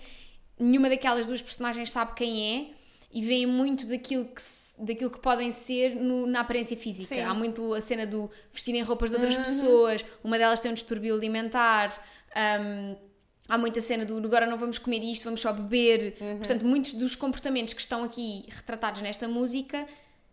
nenhuma 0.57 0.89
daquelas 0.89 1.27
duas 1.27 1.43
personagens 1.43 1.91
sabe 1.91 2.15
quem 2.15 2.71
é 2.71 2.84
e 3.15 3.23
veem 3.23 3.47
muito 3.47 3.87
daquilo 3.87 4.25
que, 4.25 4.43
daquilo 4.81 5.09
que 5.09 5.21
podem 5.21 5.53
ser 5.53 5.95
no, 5.95 6.27
na 6.27 6.41
aparência 6.41 6.77
física. 6.77 7.15
Sim. 7.15 7.21
Há 7.21 7.33
muito 7.33 7.73
a 7.73 7.81
cena 7.81 8.05
do 8.05 8.29
vestirem 8.53 8.83
roupas 8.83 9.11
de 9.11 9.17
outras 9.17 9.37
uhum. 9.37 9.43
pessoas, 9.45 10.05
uma 10.25 10.37
delas 10.37 10.59
tem 10.59 10.73
um 10.73 10.75
distúrbio 10.75 11.15
alimentar. 11.15 11.97
Um, 12.37 12.97
há 13.49 13.57
muita 13.57 13.81
cena 13.81 14.05
do 14.05 14.19
agora 14.19 14.47
não 14.47 14.59
vamos 14.59 14.79
comer 14.79 15.01
isto, 15.05 15.25
vamos 15.25 15.41
só 15.41 15.53
beber. 15.53 16.17
Uhum. 16.21 16.39
Portanto, 16.39 16.67
muitos 16.67 16.95
dos 16.95 17.15
comportamentos 17.15 17.73
que 17.73 17.81
estão 17.81 18.03
aqui 18.03 18.47
retratados 18.49 19.01
nesta 19.01 19.29
música, 19.29 19.87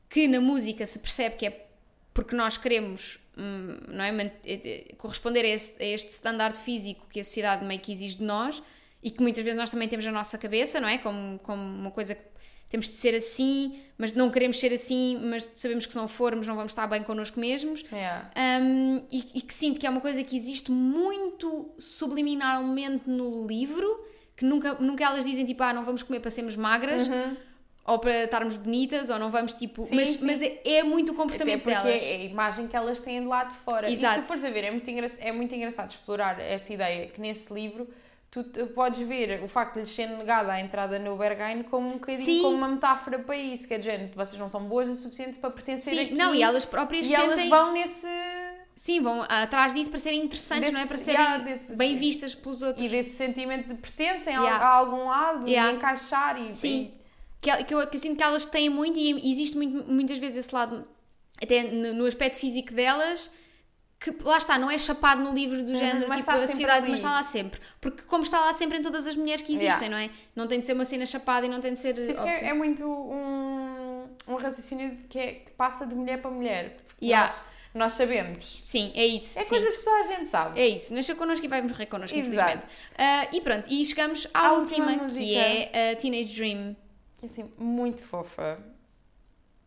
que 0.10 0.28
na 0.28 0.42
música 0.42 0.84
se 0.88 0.98
percebe 0.98 1.36
que 1.36 1.46
é 1.46 1.68
porque 2.16 2.36
nós 2.36 2.58
queremos 2.58 3.20
hum, 3.38 3.78
não 3.90 4.04
é, 4.04 4.26
eh, 4.26 4.32
eh, 4.44 4.96
corresponder 4.98 5.46
a, 5.46 5.48
esse, 5.48 5.82
a 5.82 5.86
este 5.86 6.10
standard 6.10 6.58
físico 6.58 7.06
que 7.10 7.20
a 7.20 7.24
sociedade 7.24 7.64
meio 7.64 7.80
que 7.80 7.92
exige 7.92 8.18
de 8.18 8.24
nós 8.24 8.62
e 9.04 9.10
que 9.10 9.22
muitas 9.22 9.44
vezes 9.44 9.58
nós 9.58 9.70
também 9.70 9.88
temos 9.88 10.06
na 10.06 10.12
nossa 10.12 10.38
cabeça, 10.38 10.80
não 10.82 10.88
é? 10.90 10.98
Como, 10.98 11.40
como 11.40 11.62
uma 11.62 11.92
coisa 11.92 12.16
que 12.16 12.31
temos 12.72 12.86
de 12.86 12.94
ser 12.94 13.14
assim, 13.14 13.82
mas 13.98 14.14
não 14.14 14.32
queremos 14.32 14.58
ser 14.58 14.74
assim, 14.74 15.20
mas 15.26 15.44
sabemos 15.44 15.86
que 15.86 15.92
se 15.92 15.98
não 15.98 16.08
formos 16.08 16.48
não 16.48 16.56
vamos 16.56 16.72
estar 16.72 16.88
bem 16.88 17.04
connosco 17.04 17.38
mesmos. 17.38 17.84
Yeah. 17.92 18.32
Um, 18.64 19.04
e, 19.12 19.20
e, 19.36 19.42
que 19.42 19.54
sinto 19.54 19.78
que 19.78 19.86
é 19.86 19.90
uma 19.90 20.00
coisa 20.00 20.24
que 20.24 20.38
existe 20.38 20.72
muito 20.72 21.76
subliminalmente 21.78 23.10
no 23.10 23.46
livro, 23.46 24.04
que 24.38 24.46
nunca, 24.46 24.76
nunca 24.76 25.04
elas 25.04 25.26
dizem 25.26 25.46
tipo, 25.46 25.62
ah, 25.62 25.74
não 25.74 25.84
vamos 25.84 26.02
comer 26.02 26.22
para 26.22 26.32
sermos 26.32 26.56
magras. 26.56 27.08
Uhum. 27.08 27.36
Ou 27.84 27.98
para 27.98 28.26
estarmos 28.26 28.58
bonitas, 28.58 29.10
ou 29.10 29.18
não 29.18 29.32
vamos 29.32 29.56
tipo. 29.56 29.82
Sim, 29.82 29.96
mas, 29.96 30.10
sim. 30.10 30.26
mas 30.26 30.40
é, 30.40 30.62
é, 30.64 30.84
muito 30.84 31.14
o 31.14 31.16
comportamento 31.16 31.68
Até 31.68 31.76
porque 31.76 31.88
delas. 31.88 32.04
É 32.04 32.16
a 32.16 32.24
imagem 32.26 32.68
que 32.68 32.76
elas 32.76 33.02
têm 33.02 33.22
de 33.22 33.26
lá 33.26 33.44
de 33.44 33.56
fora. 33.56 33.92
Exato. 33.92 34.14
E 34.14 34.16
se 34.18 34.22
tu 34.22 34.28
fores 34.28 34.46
a 34.46 34.50
ver, 34.52 34.66
é 34.66 34.72
muito, 34.72 34.90
é 35.20 35.32
muito 35.32 35.56
engraçado 35.56 35.90
explorar 35.90 36.40
essa 36.40 36.72
ideia 36.72 37.08
que 37.08 37.20
nesse 37.20 37.52
livro 37.52 37.90
tu 38.32 38.68
podes 38.68 39.02
ver 39.02 39.44
o 39.44 39.48
facto 39.48 39.74
de 39.74 39.82
lhes 39.82 39.90
ser 39.90 40.08
negada 40.08 40.54
a 40.54 40.62
entrada 40.62 40.98
no 40.98 41.18
Berghain 41.18 41.64
como 41.64 41.90
um 41.90 41.94
bocadinho 41.94 42.24
Sim. 42.24 42.42
como 42.42 42.56
uma 42.56 42.70
metáfora 42.70 43.20
para 43.20 43.36
isso, 43.36 43.68
que 43.68 43.74
é 43.74 43.78
de 43.78 44.16
vocês 44.16 44.40
não 44.40 44.48
são 44.48 44.64
boas 44.64 44.88
o 44.88 44.96
suficiente 44.96 45.38
para 45.38 45.50
pertencer 45.50 45.94
Sim, 45.94 46.00
aqui. 46.00 46.16
não, 46.16 46.34
e 46.34 46.42
elas 46.42 46.64
próprias 46.64 47.06
e 47.06 47.10
sentem... 47.10 47.26
elas 47.26 47.46
vão 47.46 47.74
nesse... 47.74 48.08
Sim, 48.74 49.02
vão 49.02 49.22
atrás 49.24 49.76
disso 49.76 49.90
para 49.90 50.00
serem 50.00 50.24
interessantes, 50.24 50.72
desse, 50.72 50.74
não 50.74 50.82
é? 50.82 50.88
Para 50.88 50.98
serem 50.98 51.22
yeah, 51.22 51.44
desse, 51.44 51.78
bem 51.78 51.98
vistas 51.98 52.34
pelos 52.34 52.62
outros. 52.62 52.84
E 52.84 52.90
desse 52.90 53.12
sentimento 53.12 53.68
de 53.68 53.76
pertencem 53.76 54.34
yeah. 54.34 54.66
a, 54.66 54.70
a, 54.70 54.76
algum 54.76 55.08
lado 55.08 55.48
yeah. 55.48 55.70
e 55.70 55.76
encaixar 55.76 56.42
e... 56.42 56.54
Sim, 56.54 56.94
e... 56.96 57.02
Que, 57.42 57.64
que, 57.66 57.74
eu, 57.74 57.86
que 57.88 57.96
eu 57.98 58.00
sinto 58.00 58.18
que 58.18 58.24
elas 58.24 58.46
têm 58.46 58.70
muito 58.70 58.98
e 58.98 59.32
existe 59.32 59.58
muito, 59.58 59.92
muitas 59.92 60.20
vezes 60.20 60.46
esse 60.46 60.56
lado, 60.56 60.88
até 61.42 61.64
no, 61.64 61.96
no 61.96 62.06
aspecto 62.06 62.38
físico 62.38 62.72
delas, 62.74 63.30
que 64.02 64.12
lá 64.24 64.40
está, 64.40 64.58
não 64.58 64.72
é 64.72 64.80
chapado 64.80 65.22
no 65.22 65.32
livro 65.32 65.64
do 65.64 65.72
uhum, 65.72 65.78
género, 65.78 66.10
mas 66.10 66.22
tipo, 66.22 66.32
está 66.32 66.34
a 66.34 66.48
sociedade, 66.48 66.90
mas 66.90 67.00
está 67.00 67.12
lá 67.12 67.22
sempre. 67.22 67.62
Porque 67.80 68.02
como 68.02 68.24
está 68.24 68.40
lá 68.40 68.52
sempre 68.52 68.80
em 68.80 68.82
todas 68.82 69.06
as 69.06 69.16
mulheres 69.16 69.44
que 69.44 69.54
existem, 69.54 69.90
yeah. 69.90 69.90
não 69.90 69.98
é? 69.98 70.10
Não 70.36 70.48
tem 70.48 70.60
de 70.60 70.66
ser 70.66 70.74
uma 70.74 70.86
cena 70.86 71.06
chapada 71.06 71.46
e 71.46 71.50
não 71.50 71.62
tem 71.62 71.74
de 71.74 71.80
ser. 71.80 71.96
Sim, 72.02 72.18
é, 72.18 72.48
é, 72.48 72.54
muito 72.54 72.84
um, 72.84 74.08
um 74.28 74.36
raciocínio 74.38 74.98
que, 75.08 75.20
é, 75.20 75.34
que 75.34 75.52
passa 75.52 75.86
de 75.86 75.94
mulher 75.94 76.20
para 76.20 76.32
mulher. 76.32 76.78
Yeah. 77.00 77.28
Nós, 77.28 77.46
nós 77.76 77.94
sabemos. 77.94 78.60
Sim, 78.64 78.92
é 78.96 79.06
isso. 79.06 79.38
É 79.38 79.44
sim. 79.44 79.50
coisas 79.50 79.78
que 79.78 79.84
só 79.84 80.00
a 80.00 80.04
gente 80.04 80.32
sabe. 80.32 80.60
É 80.60 80.68
isso. 80.68 80.96
Nasceu 80.96 81.16
connosco 81.16 81.46
e 81.46 81.48
vai 81.48 81.62
morrer 81.62 81.86
connosco, 81.86 82.18
Exato. 82.18 82.66
Uh, 82.66 83.36
e 83.36 83.42
pronto, 83.42 83.70
e 83.70 83.86
chegamos 83.86 84.28
à 84.34 84.48
a 84.48 84.54
última, 84.54 84.94
última 84.94 85.10
que 85.10 85.36
é 85.36 85.92
a 85.92 85.96
Teenage 85.96 86.36
Dream. 86.36 86.76
Que 87.20 87.28
é 87.28 87.30
assim, 87.30 87.52
muito 87.56 88.04
fofa. 88.04 88.58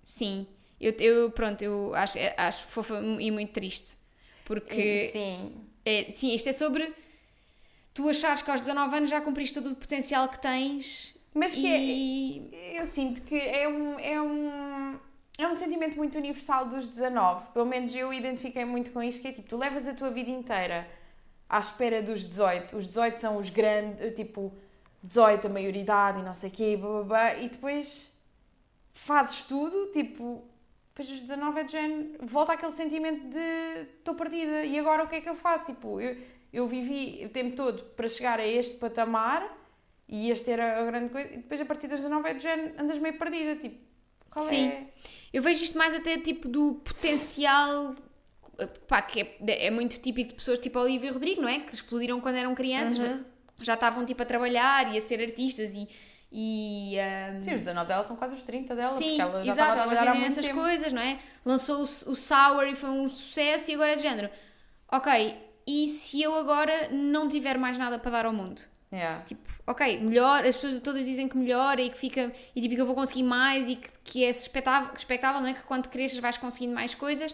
Sim. 0.02 0.44
Eu, 0.80 0.92
eu 0.98 1.30
pronto, 1.30 1.62
eu 1.62 1.94
acho, 1.94 2.18
acho 2.36 2.66
fofa 2.66 3.00
e 3.20 3.30
muito 3.30 3.52
triste. 3.52 4.02
Porque. 4.44 5.08
Sim. 5.08 5.54
É, 5.84 6.12
sim, 6.14 6.34
isto 6.34 6.48
é 6.48 6.52
sobre 6.52 6.94
tu 7.94 8.08
achares 8.08 8.42
que 8.42 8.50
aos 8.50 8.60
19 8.60 8.96
anos 8.96 9.10
já 9.10 9.20
cumpriste 9.20 9.54
todo 9.54 9.70
o 9.70 9.76
potencial 9.76 10.28
que 10.28 10.40
tens. 10.40 11.16
Mas 11.32 11.54
que 11.54 11.66
e... 11.66 12.50
é, 12.52 12.80
eu 12.80 12.84
sinto 12.84 13.22
que 13.22 13.38
é 13.38 13.68
um, 13.68 13.98
é 13.98 14.20
um. 14.20 14.98
É 15.36 15.48
um 15.48 15.54
sentimento 15.54 15.96
muito 15.96 16.16
universal 16.16 16.66
dos 16.66 16.88
19. 16.88 17.50
Pelo 17.50 17.66
menos 17.66 17.94
eu 17.94 18.12
identifiquei 18.12 18.64
muito 18.64 18.92
com 18.92 19.02
isto, 19.02 19.20
que 19.20 19.28
é 19.28 19.32
tipo, 19.32 19.48
tu 19.48 19.56
levas 19.56 19.88
a 19.88 19.94
tua 19.94 20.08
vida 20.10 20.30
inteira 20.30 20.88
à 21.48 21.58
espera 21.58 22.00
dos 22.00 22.24
18. 22.24 22.76
Os 22.76 22.86
18 22.86 23.18
são 23.18 23.36
os 23.36 23.50
grandes, 23.50 24.12
tipo, 24.12 24.52
18 25.02 25.48
a 25.48 25.50
maioridade 25.50 26.20
e 26.20 26.22
não 26.22 26.34
sei 26.34 26.50
o 26.50 26.52
quê, 26.52 26.76
blá, 26.76 26.88
blá, 26.88 27.02
blá, 27.02 27.34
e 27.34 27.48
depois 27.48 28.08
fazes 28.92 29.44
tudo, 29.44 29.90
tipo, 29.92 30.44
depois 30.94 31.08
dos 31.08 31.22
19 31.22 31.60
é 31.60 31.64
de 31.64 31.72
género, 31.72 32.10
volta 32.22 32.52
aquele 32.52 32.70
sentimento 32.70 33.28
de 33.28 33.88
estou 33.98 34.14
perdida 34.14 34.64
e 34.64 34.78
agora 34.78 35.02
o 35.02 35.08
que 35.08 35.16
é 35.16 35.20
que 35.20 35.28
eu 35.28 35.34
faço? 35.34 35.64
Tipo, 35.64 36.00
eu, 36.00 36.16
eu 36.52 36.68
vivi 36.68 37.24
o 37.24 37.28
tempo 37.28 37.56
todo 37.56 37.82
para 37.96 38.08
chegar 38.08 38.38
a 38.38 38.46
este 38.46 38.78
patamar 38.78 39.58
e 40.08 40.30
este 40.30 40.52
era 40.52 40.80
a 40.80 40.84
grande 40.84 41.12
coisa, 41.12 41.32
e 41.32 41.38
depois 41.38 41.60
a 41.60 41.64
partir 41.64 41.88
dos 41.88 41.98
19 41.98 42.28
é 42.28 42.34
de 42.34 42.42
género, 42.44 42.74
andas 42.80 42.98
meio 42.98 43.18
perdida, 43.18 43.56
tipo, 43.56 43.76
qual 44.30 44.44
Sim. 44.44 44.68
é? 44.68 44.86
Eu 45.32 45.42
vejo 45.42 45.64
isto 45.64 45.76
mais 45.76 45.92
até 45.94 46.16
tipo 46.16 46.46
do 46.46 46.74
potencial 46.84 47.92
pá, 48.86 49.02
que 49.02 49.20
é, 49.20 49.66
é, 49.66 49.70
muito 49.72 49.98
típico 49.98 50.28
de 50.28 50.34
pessoas 50.34 50.60
tipo 50.60 50.78
Olivia 50.78 51.12
Rodrigo, 51.12 51.42
não 51.42 51.48
é? 51.48 51.58
Que 51.58 51.74
explodiram 51.74 52.20
quando 52.20 52.36
eram 52.36 52.54
crianças, 52.54 52.98
uhum. 52.98 53.24
já 53.60 53.74
estavam 53.74 54.04
tipo 54.04 54.22
a 54.22 54.24
trabalhar 54.24 54.94
e 54.94 54.98
a 54.98 55.00
ser 55.00 55.20
artistas 55.20 55.72
e 55.74 55.88
e, 56.36 56.96
um... 57.36 57.42
Sim, 57.44 57.54
os 57.54 57.60
19 57.60 57.86
dela 57.86 58.02
são 58.02 58.16
quase 58.16 58.34
os 58.34 58.42
30 58.42 58.74
dela, 58.74 58.98
Sim, 58.98 59.04
porque 59.04 59.20
ela 59.20 59.44
já 59.44 59.52
exato, 59.52 59.78
estava 59.78 59.92
a 59.92 60.04
ela 60.04 60.26
essas 60.26 60.44
tempo. 60.44 60.58
coisas, 60.58 60.92
não 60.92 61.00
é? 61.00 61.16
Lançou 61.46 61.78
o, 61.78 61.82
o 61.84 62.16
Sour 62.16 62.64
e 62.66 62.74
foi 62.74 62.90
um 62.90 63.08
sucesso 63.08 63.70
e 63.70 63.74
agora 63.74 63.92
é 63.92 63.94
de 63.94 64.02
género. 64.02 64.28
Ok, 64.90 65.38
e 65.64 65.86
se 65.86 66.20
eu 66.20 66.34
agora 66.34 66.88
não 66.90 67.28
tiver 67.28 67.56
mais 67.56 67.78
nada 67.78 68.00
para 68.00 68.10
dar 68.10 68.26
ao 68.26 68.32
mundo? 68.32 68.60
Yeah. 68.92 69.22
Tipo, 69.22 69.48
ok, 69.64 70.00
melhor, 70.00 70.44
as 70.44 70.56
pessoas 70.56 70.80
todas 70.80 71.04
dizem 71.04 71.28
que 71.28 71.36
melhora 71.36 71.80
e 71.80 71.88
que 71.88 71.96
fica, 71.96 72.32
e 72.54 72.60
tipo, 72.60 72.74
que 72.74 72.80
eu 72.80 72.86
vou 72.86 72.96
conseguir 72.96 73.22
mais 73.22 73.68
e 73.68 73.76
que, 73.76 73.88
que 74.02 74.24
é 74.24 74.30
expectável, 74.30 74.90
expectável, 74.92 75.40
não 75.40 75.48
é? 75.48 75.54
Que 75.54 75.62
quando 75.62 75.88
cresces 75.88 76.18
vais 76.18 76.36
conseguindo 76.36 76.74
mais 76.74 76.96
coisas, 76.96 77.32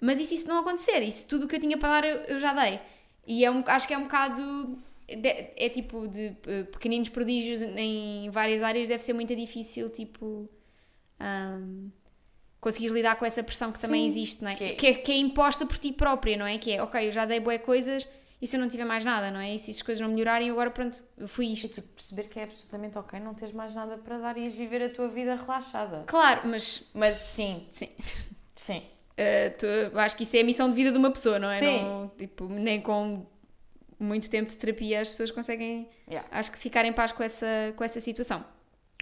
mas 0.00 0.18
e 0.18 0.24
se 0.24 0.36
isso 0.36 0.48
não 0.48 0.60
acontecer? 0.60 1.00
E 1.02 1.12
se 1.12 1.26
tudo 1.28 1.44
o 1.44 1.48
que 1.48 1.56
eu 1.56 1.60
tinha 1.60 1.76
para 1.76 2.00
dar 2.00 2.08
eu, 2.08 2.16
eu 2.22 2.40
já 2.40 2.54
dei? 2.54 2.80
E 3.26 3.44
é 3.44 3.50
um, 3.50 3.62
acho 3.66 3.86
que 3.86 3.92
é 3.92 3.98
um 3.98 4.04
bocado 4.04 4.78
é 5.06 5.68
tipo 5.68 6.08
de 6.08 6.28
uh, 6.28 6.64
pequeninos 6.72 7.08
prodígios 7.08 7.60
em 7.60 8.30
várias 8.30 8.62
áreas 8.62 8.88
deve 8.88 9.02
ser 9.04 9.12
muito 9.12 9.34
difícil 9.36 9.90
tipo 9.90 10.48
um, 11.20 11.90
conseguires 12.60 12.94
lidar 12.94 13.16
com 13.16 13.26
essa 13.26 13.42
pressão 13.42 13.70
que 13.70 13.78
Sim, 13.78 13.86
também 13.86 14.06
existe 14.06 14.42
não 14.42 14.50
é? 14.50 14.54
Que, 14.54 14.64
é... 14.64 14.74
Que, 14.74 14.86
é, 14.86 14.94
que 14.94 15.12
é 15.12 15.16
imposta 15.16 15.66
por 15.66 15.76
ti 15.76 15.92
própria 15.92 16.36
não 16.36 16.46
é? 16.46 16.56
Que 16.56 16.72
é 16.72 16.82
ok 16.82 17.06
eu 17.06 17.12
já 17.12 17.26
dei 17.26 17.38
boas 17.38 17.60
coisas 17.60 18.06
e 18.40 18.46
se 18.46 18.56
eu 18.56 18.60
não 18.60 18.68
tiver 18.68 18.84
mais 18.84 19.04
nada 19.04 19.30
não 19.30 19.40
é? 19.40 19.54
E 19.54 19.58
se 19.58 19.70
as 19.70 19.82
coisas 19.82 20.00
não 20.00 20.08
melhorarem 20.08 20.50
agora 20.50 20.70
pronto 20.70 21.02
eu 21.18 21.28
fui 21.28 21.46
isto. 21.48 21.66
e 21.66 21.68
tu 21.68 21.82
perceber 21.82 22.24
que 22.24 22.40
é 22.40 22.44
absolutamente 22.44 22.96
ok 22.96 23.20
não 23.20 23.34
teres 23.34 23.52
mais 23.52 23.74
nada 23.74 23.98
para 23.98 24.18
dar 24.18 24.38
e 24.38 24.48
viver 24.48 24.82
a 24.82 24.88
tua 24.88 25.08
vida 25.08 25.34
relaxada. 25.34 26.04
Claro 26.06 26.48
mas 26.48 26.90
mas 26.94 27.16
sim. 27.16 27.66
Sim. 27.70 27.90
Sim. 28.54 28.82
Uh, 29.14 29.54
tu, 29.58 29.98
acho 29.98 30.16
que 30.16 30.22
isso 30.22 30.36
é 30.36 30.40
a 30.40 30.44
missão 30.44 30.68
de 30.70 30.74
vida 30.74 30.90
de 30.90 30.96
uma 30.98 31.10
pessoa 31.10 31.38
não 31.38 31.50
é? 31.50 31.52
Sim. 31.52 31.82
Não, 31.82 32.08
tipo 32.16 32.48
nem 32.48 32.80
com 32.80 33.26
muito 33.98 34.30
tempo 34.30 34.50
de 34.50 34.56
terapia 34.56 35.00
as 35.00 35.08
pessoas 35.08 35.30
conseguem, 35.30 35.88
yeah. 36.08 36.28
acho 36.30 36.52
que, 36.52 36.58
ficar 36.58 36.84
em 36.84 36.92
paz 36.92 37.12
com 37.12 37.22
essa, 37.22 37.72
com 37.76 37.84
essa 37.84 38.00
situação. 38.00 38.44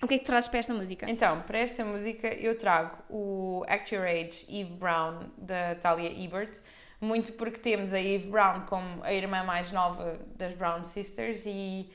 O 0.03 0.09
que 0.09 0.15
é 0.15 0.19
que 0.19 0.25
tu 0.25 0.29
trazes 0.29 0.49
para 0.49 0.59
esta 0.59 0.75
música? 0.75 1.09
Então, 1.09 1.43
para 1.43 1.59
esta 1.59 1.85
música 1.85 2.27
eu 2.29 2.59
trago 2.59 2.99
o 3.09 3.65
Act 3.69 3.95
Your 3.95 4.05
Age 4.05 4.45
Eve 4.49 4.75
Brown, 4.75 5.31
da 5.39 5.77
Talia 5.77 6.11
Ebert, 6.11 6.59
muito 7.01 7.33
porque 7.33 7.59
temos 7.59 7.93
a 7.93 8.01
Eve 8.01 8.29
Brown 8.29 8.63
como 8.67 9.03
a 9.05 9.13
irmã 9.13 9.45
mais 9.45 9.71
nova 9.71 10.19
das 10.37 10.55
Brown 10.55 10.85
Sisters 10.85 11.45
e 11.47 11.89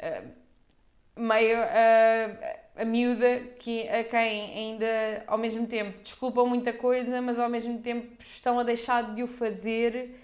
uh, 0.00 1.20
meio 1.20 1.58
uh, 1.58 2.62
a 2.76 2.84
miúda 2.84 3.40
que, 3.58 3.86
a 3.88 4.04
quem 4.04 4.54
ainda 4.56 5.24
ao 5.26 5.36
mesmo 5.36 5.66
tempo 5.66 6.00
desculpam 6.02 6.46
muita 6.46 6.72
coisa, 6.72 7.20
mas 7.20 7.38
ao 7.38 7.48
mesmo 7.48 7.78
tempo 7.80 8.08
estão 8.20 8.58
a 8.58 8.62
deixar 8.62 9.14
de 9.14 9.22
o 9.22 9.26
fazer 9.26 10.21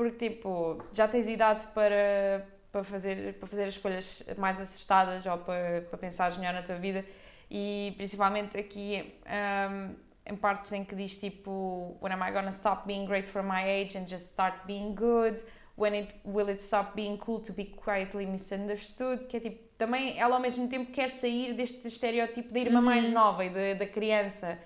porque 0.00 0.30
tipo, 0.30 0.82
já 0.94 1.06
tens 1.06 1.28
idade 1.28 1.66
para, 1.74 2.48
para, 2.72 2.82
fazer, 2.82 3.34
para 3.34 3.46
fazer 3.46 3.64
as 3.64 3.74
escolhas 3.74 4.22
mais 4.38 4.58
acertadas 4.58 5.26
ou 5.26 5.36
para, 5.36 5.82
para 5.90 5.98
pensares 5.98 6.38
melhor 6.38 6.54
na 6.54 6.62
tua 6.62 6.76
vida 6.76 7.04
e 7.50 7.92
principalmente 7.98 8.56
aqui 8.56 9.14
um, 9.26 9.94
em 10.24 10.36
partes 10.36 10.72
em 10.72 10.86
que 10.86 10.94
diz 10.94 11.20
tipo 11.20 11.98
When 12.00 12.14
am 12.14 12.26
I 12.26 12.32
gonna 12.32 12.48
stop 12.48 12.86
being 12.86 13.04
great 13.04 13.28
for 13.28 13.42
my 13.42 13.62
age 13.62 13.98
and 13.98 14.08
just 14.08 14.32
start 14.32 14.56
being 14.66 14.94
good? 14.94 15.44
When 15.76 15.94
it, 15.94 16.14
will 16.24 16.48
it 16.48 16.62
stop 16.62 16.92
being 16.96 17.18
cool 17.18 17.42
to 17.42 17.52
be 17.52 17.66
quietly 17.66 18.24
misunderstood? 18.24 19.26
Que 19.26 19.36
é 19.36 19.40
tipo, 19.40 19.58
também 19.76 20.18
ela 20.18 20.36
ao 20.36 20.40
mesmo 20.40 20.66
tempo 20.66 20.90
quer 20.92 21.10
sair 21.10 21.52
deste 21.52 21.86
estereótipo 21.86 22.54
da 22.54 22.58
irmã 22.58 22.78
uhum. 22.78 22.86
mais 22.86 23.10
nova 23.10 23.44
e 23.44 23.74
da 23.74 23.86
criança 23.86 24.58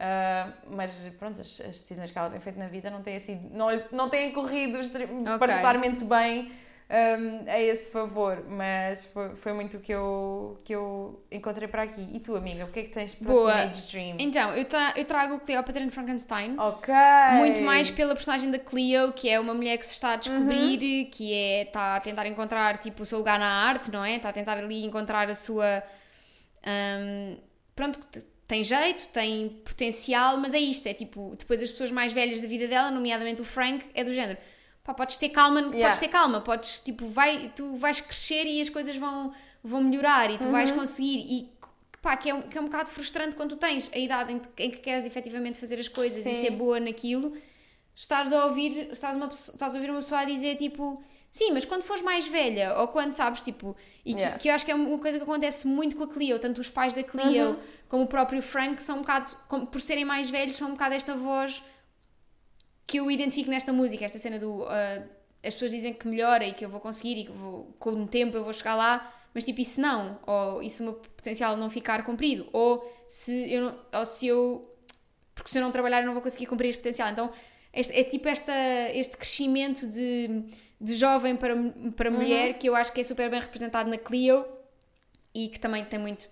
Uh, 0.00 0.74
mas 0.74 1.12
pronto, 1.18 1.42
as, 1.42 1.60
as, 1.60 1.82
decisões 1.82 2.10
que 2.10 2.16
ela 2.16 2.30
tem 2.30 2.40
feito 2.40 2.58
na 2.58 2.68
vida 2.68 2.88
não 2.88 3.02
têm, 3.02 3.18
sido, 3.18 3.54
não, 3.54 3.68
não 3.92 4.08
têm 4.08 4.32
corrido 4.32 4.78
okay. 4.78 5.38
particularmente 5.38 6.04
bem 6.04 6.50
um, 6.90 7.48
a 7.48 7.60
esse 7.60 7.92
favor, 7.92 8.42
mas 8.48 9.04
foi, 9.04 9.36
foi, 9.36 9.52
muito 9.52 9.76
o 9.76 9.80
que 9.80 9.92
eu, 9.92 10.58
que 10.64 10.74
eu 10.74 11.22
encontrei 11.30 11.68
para 11.68 11.82
aqui. 11.82 12.08
E 12.12 12.18
tu, 12.18 12.34
amiga, 12.34 12.64
o 12.64 12.68
que 12.68 12.80
é 12.80 12.82
que 12.82 12.88
tens 12.88 13.14
para 13.14 13.28
Boa. 13.28 13.52
Teenage 13.52 13.92
Dream? 13.92 14.16
Então, 14.18 14.54
eu, 14.54 14.66
eu 14.96 15.04
trago 15.04 15.38
Cleopatra 15.38 15.84
and 15.84 15.90
Frankenstein. 15.90 16.56
Ok! 16.58 16.94
Muito 17.34 17.60
mais 17.60 17.90
pela 17.90 18.14
personagem 18.14 18.50
da 18.50 18.58
Cleo, 18.58 19.12
que 19.12 19.28
é 19.28 19.38
uma 19.38 19.52
mulher 19.52 19.76
que 19.76 19.84
se 19.84 19.92
está 19.92 20.14
a 20.14 20.16
descobrir, 20.16 20.80
uhum. 20.82 21.10
que 21.10 21.32
é, 21.32 21.62
está 21.62 21.96
a 21.96 22.00
tentar 22.00 22.26
encontrar 22.26 22.78
tipo, 22.78 23.02
o 23.02 23.06
seu 23.06 23.18
lugar 23.18 23.38
na 23.38 23.68
arte, 23.68 23.92
não 23.92 24.02
é? 24.02 24.16
Está 24.16 24.30
a 24.30 24.32
tentar 24.32 24.56
ali 24.56 24.82
encontrar 24.82 25.28
a 25.28 25.34
sua. 25.34 25.84
Um, 26.66 27.36
pronto, 27.76 28.00
tem 28.50 28.64
jeito, 28.64 29.06
tem 29.12 29.48
potencial, 29.64 30.36
mas 30.36 30.52
é 30.52 30.58
isto, 30.58 30.84
é 30.88 30.92
tipo, 30.92 31.32
depois 31.38 31.62
as 31.62 31.70
pessoas 31.70 31.92
mais 31.92 32.12
velhas 32.12 32.40
da 32.40 32.48
vida 32.48 32.66
dela, 32.66 32.90
nomeadamente 32.90 33.40
o 33.40 33.44
Frank, 33.44 33.86
é 33.94 34.02
do 34.02 34.12
género, 34.12 34.36
pá, 34.82 34.92
podes 34.92 35.16
ter 35.16 35.28
calma, 35.28 35.60
yeah. 35.60 35.82
podes 35.82 36.00
ter 36.00 36.08
calma, 36.08 36.40
podes, 36.40 36.80
tipo, 36.80 37.06
vai, 37.06 37.52
tu 37.54 37.76
vais 37.76 38.00
crescer 38.00 38.44
e 38.46 38.60
as 38.60 38.68
coisas 38.68 38.96
vão, 38.96 39.32
vão 39.62 39.80
melhorar 39.84 40.32
e 40.32 40.38
tu 40.38 40.46
uhum. 40.46 40.50
vais 40.50 40.72
conseguir 40.72 41.18
e 41.18 41.48
pá, 42.02 42.16
que 42.16 42.28
é, 42.28 42.42
que 42.42 42.58
é 42.58 42.60
um 42.60 42.64
bocado 42.64 42.90
frustrante 42.90 43.36
quando 43.36 43.50
tu 43.50 43.56
tens 43.56 43.88
a 43.94 43.98
idade 43.98 44.32
em, 44.32 44.42
em 44.58 44.70
que 44.72 44.78
queres 44.78 45.06
efetivamente 45.06 45.56
fazer 45.56 45.78
as 45.78 45.86
coisas 45.86 46.20
Sim. 46.20 46.32
e 46.32 46.40
ser 46.40 46.50
boa 46.50 46.80
naquilo, 46.80 47.36
estás 47.94 48.32
a 48.32 48.46
ouvir, 48.46 48.88
estás, 48.90 49.16
uma, 49.16 49.26
estás 49.26 49.72
a 49.72 49.76
ouvir 49.76 49.90
uma 49.90 50.00
pessoa 50.00 50.22
a 50.22 50.24
dizer, 50.24 50.56
tipo, 50.56 51.00
sim, 51.30 51.52
mas 51.52 51.64
quando 51.64 51.82
fores 51.82 52.02
mais 52.02 52.26
velha, 52.28 52.78
ou 52.78 52.88
quando, 52.88 53.14
sabes, 53.14 53.42
tipo, 53.42 53.76
e 54.04 54.12
yeah. 54.12 54.36
que, 54.36 54.42
que, 54.42 54.48
eu 54.48 54.54
acho 54.54 54.64
que 54.64 54.72
é 54.72 54.74
uma 54.74 54.98
coisa 54.98 55.18
que 55.18 55.24
acontece 55.24 55.66
muito 55.66 55.96
com 55.96 56.04
a 56.04 56.08
Cleo, 56.08 56.38
tanto 56.38 56.60
os 56.60 56.68
pais 56.68 56.94
da 56.94 57.02
Cleo... 57.02 57.50
Uhum 57.50 57.80
como 57.90 58.04
o 58.04 58.06
próprio 58.06 58.40
Frank, 58.40 58.80
são 58.80 58.98
um 58.98 59.00
bocado, 59.00 59.36
como, 59.48 59.66
por 59.66 59.80
serem 59.80 60.04
mais 60.04 60.30
velhos, 60.30 60.56
são 60.56 60.68
um 60.68 60.72
bocado 60.72 60.94
esta 60.94 61.16
voz 61.16 61.60
que 62.86 62.98
eu 63.00 63.10
identifico 63.10 63.50
nesta 63.50 63.72
música, 63.72 64.04
esta 64.04 64.18
cena 64.18 64.38
do. 64.38 64.62
Uh, 64.62 65.08
as 65.42 65.54
pessoas 65.54 65.72
dizem 65.72 65.92
que 65.92 66.06
melhora 66.06 66.46
e 66.46 66.54
que 66.54 66.64
eu 66.64 66.68
vou 66.68 66.80
conseguir 66.80 67.18
e 67.18 67.24
que 67.24 67.32
vou, 67.32 67.74
com 67.80 67.90
o 67.90 68.06
tempo 68.06 68.36
eu 68.36 68.44
vou 68.44 68.52
chegar 68.52 68.76
lá, 68.76 69.12
mas 69.34 69.44
tipo, 69.44 69.60
isso 69.60 69.80
não, 69.80 70.20
ou 70.24 70.62
isso 70.62 70.82
o 70.82 70.86
meu 70.86 70.94
potencial 70.94 71.56
não 71.56 71.68
ficar 71.68 72.04
cumprido, 72.04 72.48
ou 72.52 72.88
se 73.08 73.52
eu, 73.52 73.74
ou 73.92 74.06
se 74.06 74.28
eu 74.28 74.62
porque 75.34 75.50
se 75.50 75.58
eu 75.58 75.62
não 75.62 75.72
trabalhar 75.72 76.00
eu 76.00 76.06
não 76.06 76.12
vou 76.12 76.22
conseguir 76.22 76.46
cumprir 76.46 76.68
este 76.68 76.78
potencial. 76.78 77.08
Então 77.10 77.32
este, 77.72 77.98
é 77.98 78.04
tipo 78.04 78.28
esta, 78.28 78.52
este 78.92 79.16
crescimento 79.16 79.88
de, 79.88 80.44
de 80.80 80.96
jovem 80.96 81.36
para, 81.36 81.54
para 81.94 82.10
mulher 82.10 82.52
uhum. 82.52 82.58
que 82.58 82.68
eu 82.68 82.74
acho 82.74 82.92
que 82.92 83.00
é 83.00 83.04
super 83.04 83.28
bem 83.28 83.40
representado 83.40 83.90
na 83.90 83.98
Clio 83.98 84.44
e 85.34 85.48
que 85.48 85.60
também 85.60 85.84
tem 85.84 85.98
muito 85.98 86.30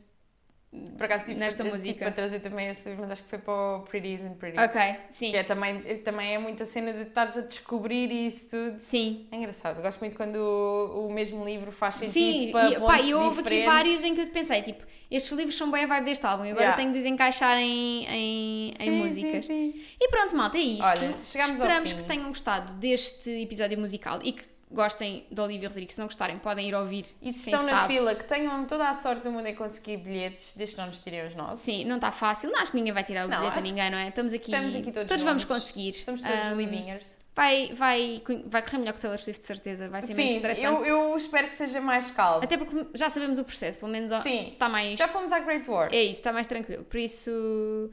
por 0.71 1.05
acaso 1.05 1.25
tive, 1.25 1.41
nesta 1.41 1.63
tive, 1.63 1.75
música. 1.75 1.93
Tive 1.93 2.05
para 2.05 2.13
trazer 2.13 2.41
também 2.41 2.69
esse 2.69 2.87
livro, 2.87 3.01
mas 3.01 3.11
acho 3.11 3.23
que 3.23 3.31
foi 3.31 3.39
para 3.39 3.55
o 3.55 3.81
Pretty 3.81 4.15
Isn't 4.15 4.37
Pretty. 4.37 4.59
Ok, 4.59 4.81
sim. 5.09 5.31
Que 5.31 5.39
é 5.39 5.43
também, 5.43 5.81
também 5.99 6.35
é 6.35 6.39
muita 6.39 6.67
cena 6.67 6.93
de 6.93 7.03
estares 7.03 7.39
a 7.39 7.41
descobrir 7.41 8.11
isso 8.13 8.51
tudo. 8.51 8.79
Sim. 8.79 9.27
É 9.33 9.37
engraçado. 9.37 9.81
Gosto 9.81 10.01
muito 10.01 10.15
quando 10.15 10.37
o, 10.37 11.07
o 11.07 11.13
mesmo 11.13 11.43
livro 11.43 11.73
faz 11.73 11.95
sentido 11.95 12.13
sim, 12.13 12.53
para 12.53 12.71
e, 12.71 12.81
pá, 12.81 13.01
e 13.01 13.15
houve 13.15 13.41
aqui 13.41 13.65
vários 13.65 14.05
em 14.05 14.15
que 14.15 14.21
eu 14.21 14.27
pensei, 14.27 14.61
tipo, 14.61 14.85
estes 15.11 15.33
livros 15.33 15.57
são 15.57 15.71
bem 15.71 15.85
a 15.85 15.87
vibe 15.87 16.05
deste 16.05 16.27
álbum 16.27 16.45
e 16.45 16.51
agora 16.51 16.67
yeah. 16.67 16.77
tenho 16.77 16.93
de 16.93 16.99
os 16.99 17.05
encaixar 17.07 17.57
em, 17.57 18.05
em, 18.05 18.75
sim, 18.77 18.89
em 18.89 18.91
músicas. 18.91 19.47
Sim, 19.47 19.73
sim. 19.73 19.83
E 19.99 20.09
pronto, 20.11 20.37
malta, 20.37 20.59
é 20.59 20.61
isto. 20.61 20.85
Olha, 20.85 21.15
Esperamos 21.53 21.93
que 21.95 22.03
tenham 22.03 22.29
gostado 22.29 22.75
deste 22.75 23.31
episódio 23.31 23.79
musical 23.79 24.21
e 24.23 24.33
que 24.33 24.58
gostem 24.71 25.27
de 25.31 25.41
Olivia 25.41 25.69
Rodrigo. 25.69 25.93
Se 25.93 25.99
não 25.99 26.07
gostarem, 26.07 26.39
podem 26.39 26.69
ir 26.69 26.75
ouvir. 26.75 27.07
E 27.23 27.33
se 27.33 27.51
estão 27.51 27.63
na 27.65 27.87
fila, 27.87 28.15
que 28.15 28.25
tenham 28.25 28.65
toda 28.67 28.89
a 28.89 28.93
sorte 28.93 29.23
do 29.23 29.33
mundo 29.33 29.47
em 29.47 29.55
conseguir 29.55 29.99
bilhetes, 29.99 30.55
desde 30.57 30.75
que 30.75 30.81
não 30.81 30.89
nos 30.89 31.03
tirem 31.03 31.25
os 31.25 31.35
nossos. 31.35 31.61
Sim, 31.61 31.85
não 31.85 31.97
está 31.97 32.13
fácil. 32.13 32.51
Não, 32.51 32.61
acho 32.61 32.71
que 32.71 32.77
ninguém 32.77 32.93
vai 32.93 33.05
tirar 33.05 33.27
o 33.27 33.29
não, 33.29 33.39
bilhete 33.39 33.59
a 33.59 33.63
ninguém, 33.63 33.91
não 33.91 33.99
é? 33.99 34.09
Estamos 34.09 34.33
aqui. 34.33 34.51
Estamos 34.53 34.75
aqui 34.75 34.93
todos. 34.93 35.09
Todos 35.09 35.25
vamos 35.25 35.45
conseguir. 35.45 35.91
Estamos 35.91 36.23
todos 36.23 36.47
um, 36.49 36.57
livingers. 36.57 37.17
Vai, 37.35 37.73
vai, 37.73 38.23
vai 38.47 38.63
correr 38.63 38.79
melhor 38.79 38.93
que 38.93 38.99
o 38.99 39.03
Taylor 39.03 39.19
Swift, 39.19 39.41
de 39.41 39.47
certeza. 39.47 39.89
Vai 39.89 40.03
ser 40.03 40.15
Sim, 40.15 40.23
menos 40.23 40.33
estressante. 40.35 40.89
Eu, 40.89 41.11
eu 41.11 41.17
espero 41.17 41.47
que 41.47 41.55
seja 41.55 41.81
mais 41.81 42.11
calmo. 42.11 42.43
Até 42.43 42.57
porque 42.57 42.89
já 42.95 43.09
sabemos 43.09 43.39
o 43.39 43.45
processo, 43.45 43.79
pelo 43.79 43.93
menos 43.93 44.13
Sim, 44.23 44.51
está 44.53 44.69
mais. 44.69 44.99
Já 44.99 45.07
fomos 45.07 45.31
à 45.31 45.39
Great 45.39 45.71
War. 45.71 45.89
É 45.93 46.03
isso, 46.03 46.19
está 46.19 46.33
mais 46.33 46.49
tranquilo. 46.49 46.85
Por 46.85 46.99
isso 46.99 47.91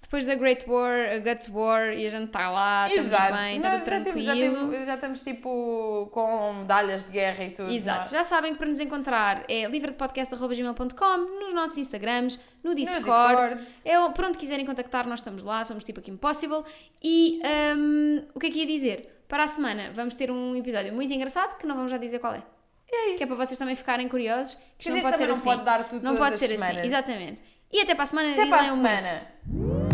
depois 0.00 0.24
da 0.24 0.34
Great 0.34 0.68
War, 0.68 1.10
a 1.14 1.18
Guts 1.18 1.48
War, 1.48 1.92
e 1.92 2.06
a 2.06 2.10
gente 2.10 2.26
está 2.26 2.48
lá, 2.48 2.88
estamos 2.88 3.12
Exato. 3.12 3.32
bem, 3.32 3.56
está 3.56 3.70
tudo 3.72 3.84
tranquilo. 3.84 4.22
Já, 4.22 4.34
temos, 4.34 4.86
já, 4.86 4.94
estamos 4.94 5.22
tipo 5.22 6.08
com 6.12 6.52
medalhas 6.52 7.04
de 7.06 7.12
guerra 7.12 7.44
e 7.44 7.50
tudo. 7.50 7.70
Exato, 7.72 8.10
já 8.10 8.22
sabem 8.22 8.52
que 8.52 8.58
para 8.58 8.68
nos 8.68 8.78
encontrar 8.78 9.44
é 9.48 9.66
livredepodcast.gmail.com, 9.66 11.16
nos 11.40 11.54
nossos 11.54 11.76
Instagrams, 11.78 12.38
no 12.62 12.74
Discord, 12.74 13.54
no 13.54 13.64
Discord. 13.64 13.88
É, 13.88 14.08
por 14.10 14.24
onde 14.24 14.38
quiserem 14.38 14.64
contactar, 14.64 15.08
nós 15.08 15.20
estamos 15.20 15.44
lá, 15.44 15.64
somos 15.64 15.82
tipo 15.82 16.00
aqui 16.00 16.10
Impossible. 16.10 16.62
E 17.02 17.40
um, 17.76 18.22
o 18.34 18.38
que 18.38 18.46
é 18.46 18.50
que 18.50 18.58
ia 18.60 18.66
dizer? 18.66 19.24
Para 19.26 19.44
a 19.44 19.48
semana 19.48 19.90
vamos 19.92 20.14
ter 20.14 20.30
um 20.30 20.54
episódio 20.54 20.92
muito 20.92 21.12
engraçado 21.12 21.56
que 21.58 21.66
não 21.66 21.74
vamos 21.74 21.90
já 21.90 21.98
dizer 21.98 22.20
qual 22.20 22.34
é. 22.34 22.42
É 22.88 23.08
isso. 23.08 23.18
Que 23.18 23.24
é 23.24 23.26
para 23.26 23.36
vocês 23.36 23.58
também 23.58 23.74
ficarem 23.74 24.08
curiosos. 24.08 24.56
Que, 24.78 24.84
que 24.84 24.90
não 24.90 25.00
pode 25.00 25.16
ser 25.16 25.26
não 25.26 25.32
assim. 25.34 25.48
Não 25.48 25.54
pode 25.56 25.64
dar 25.64 25.88
tudo 25.88 26.04
Não 26.04 26.16
pode 26.16 26.38
ser 26.38 26.54
assim, 26.54 26.80
exatamente. 26.80 27.42
E 27.72 27.80
até 27.80 27.94
para 27.94 28.04
a 28.04 28.06
semana. 28.06 28.32
Até 28.32 28.46
para 28.46 28.60
a 28.60 28.64
semana. 28.64 29.26
Muito. 29.44 29.85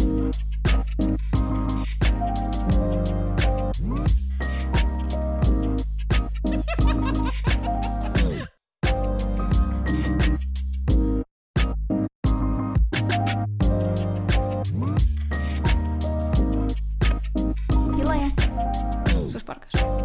Parques. 19.52 20.01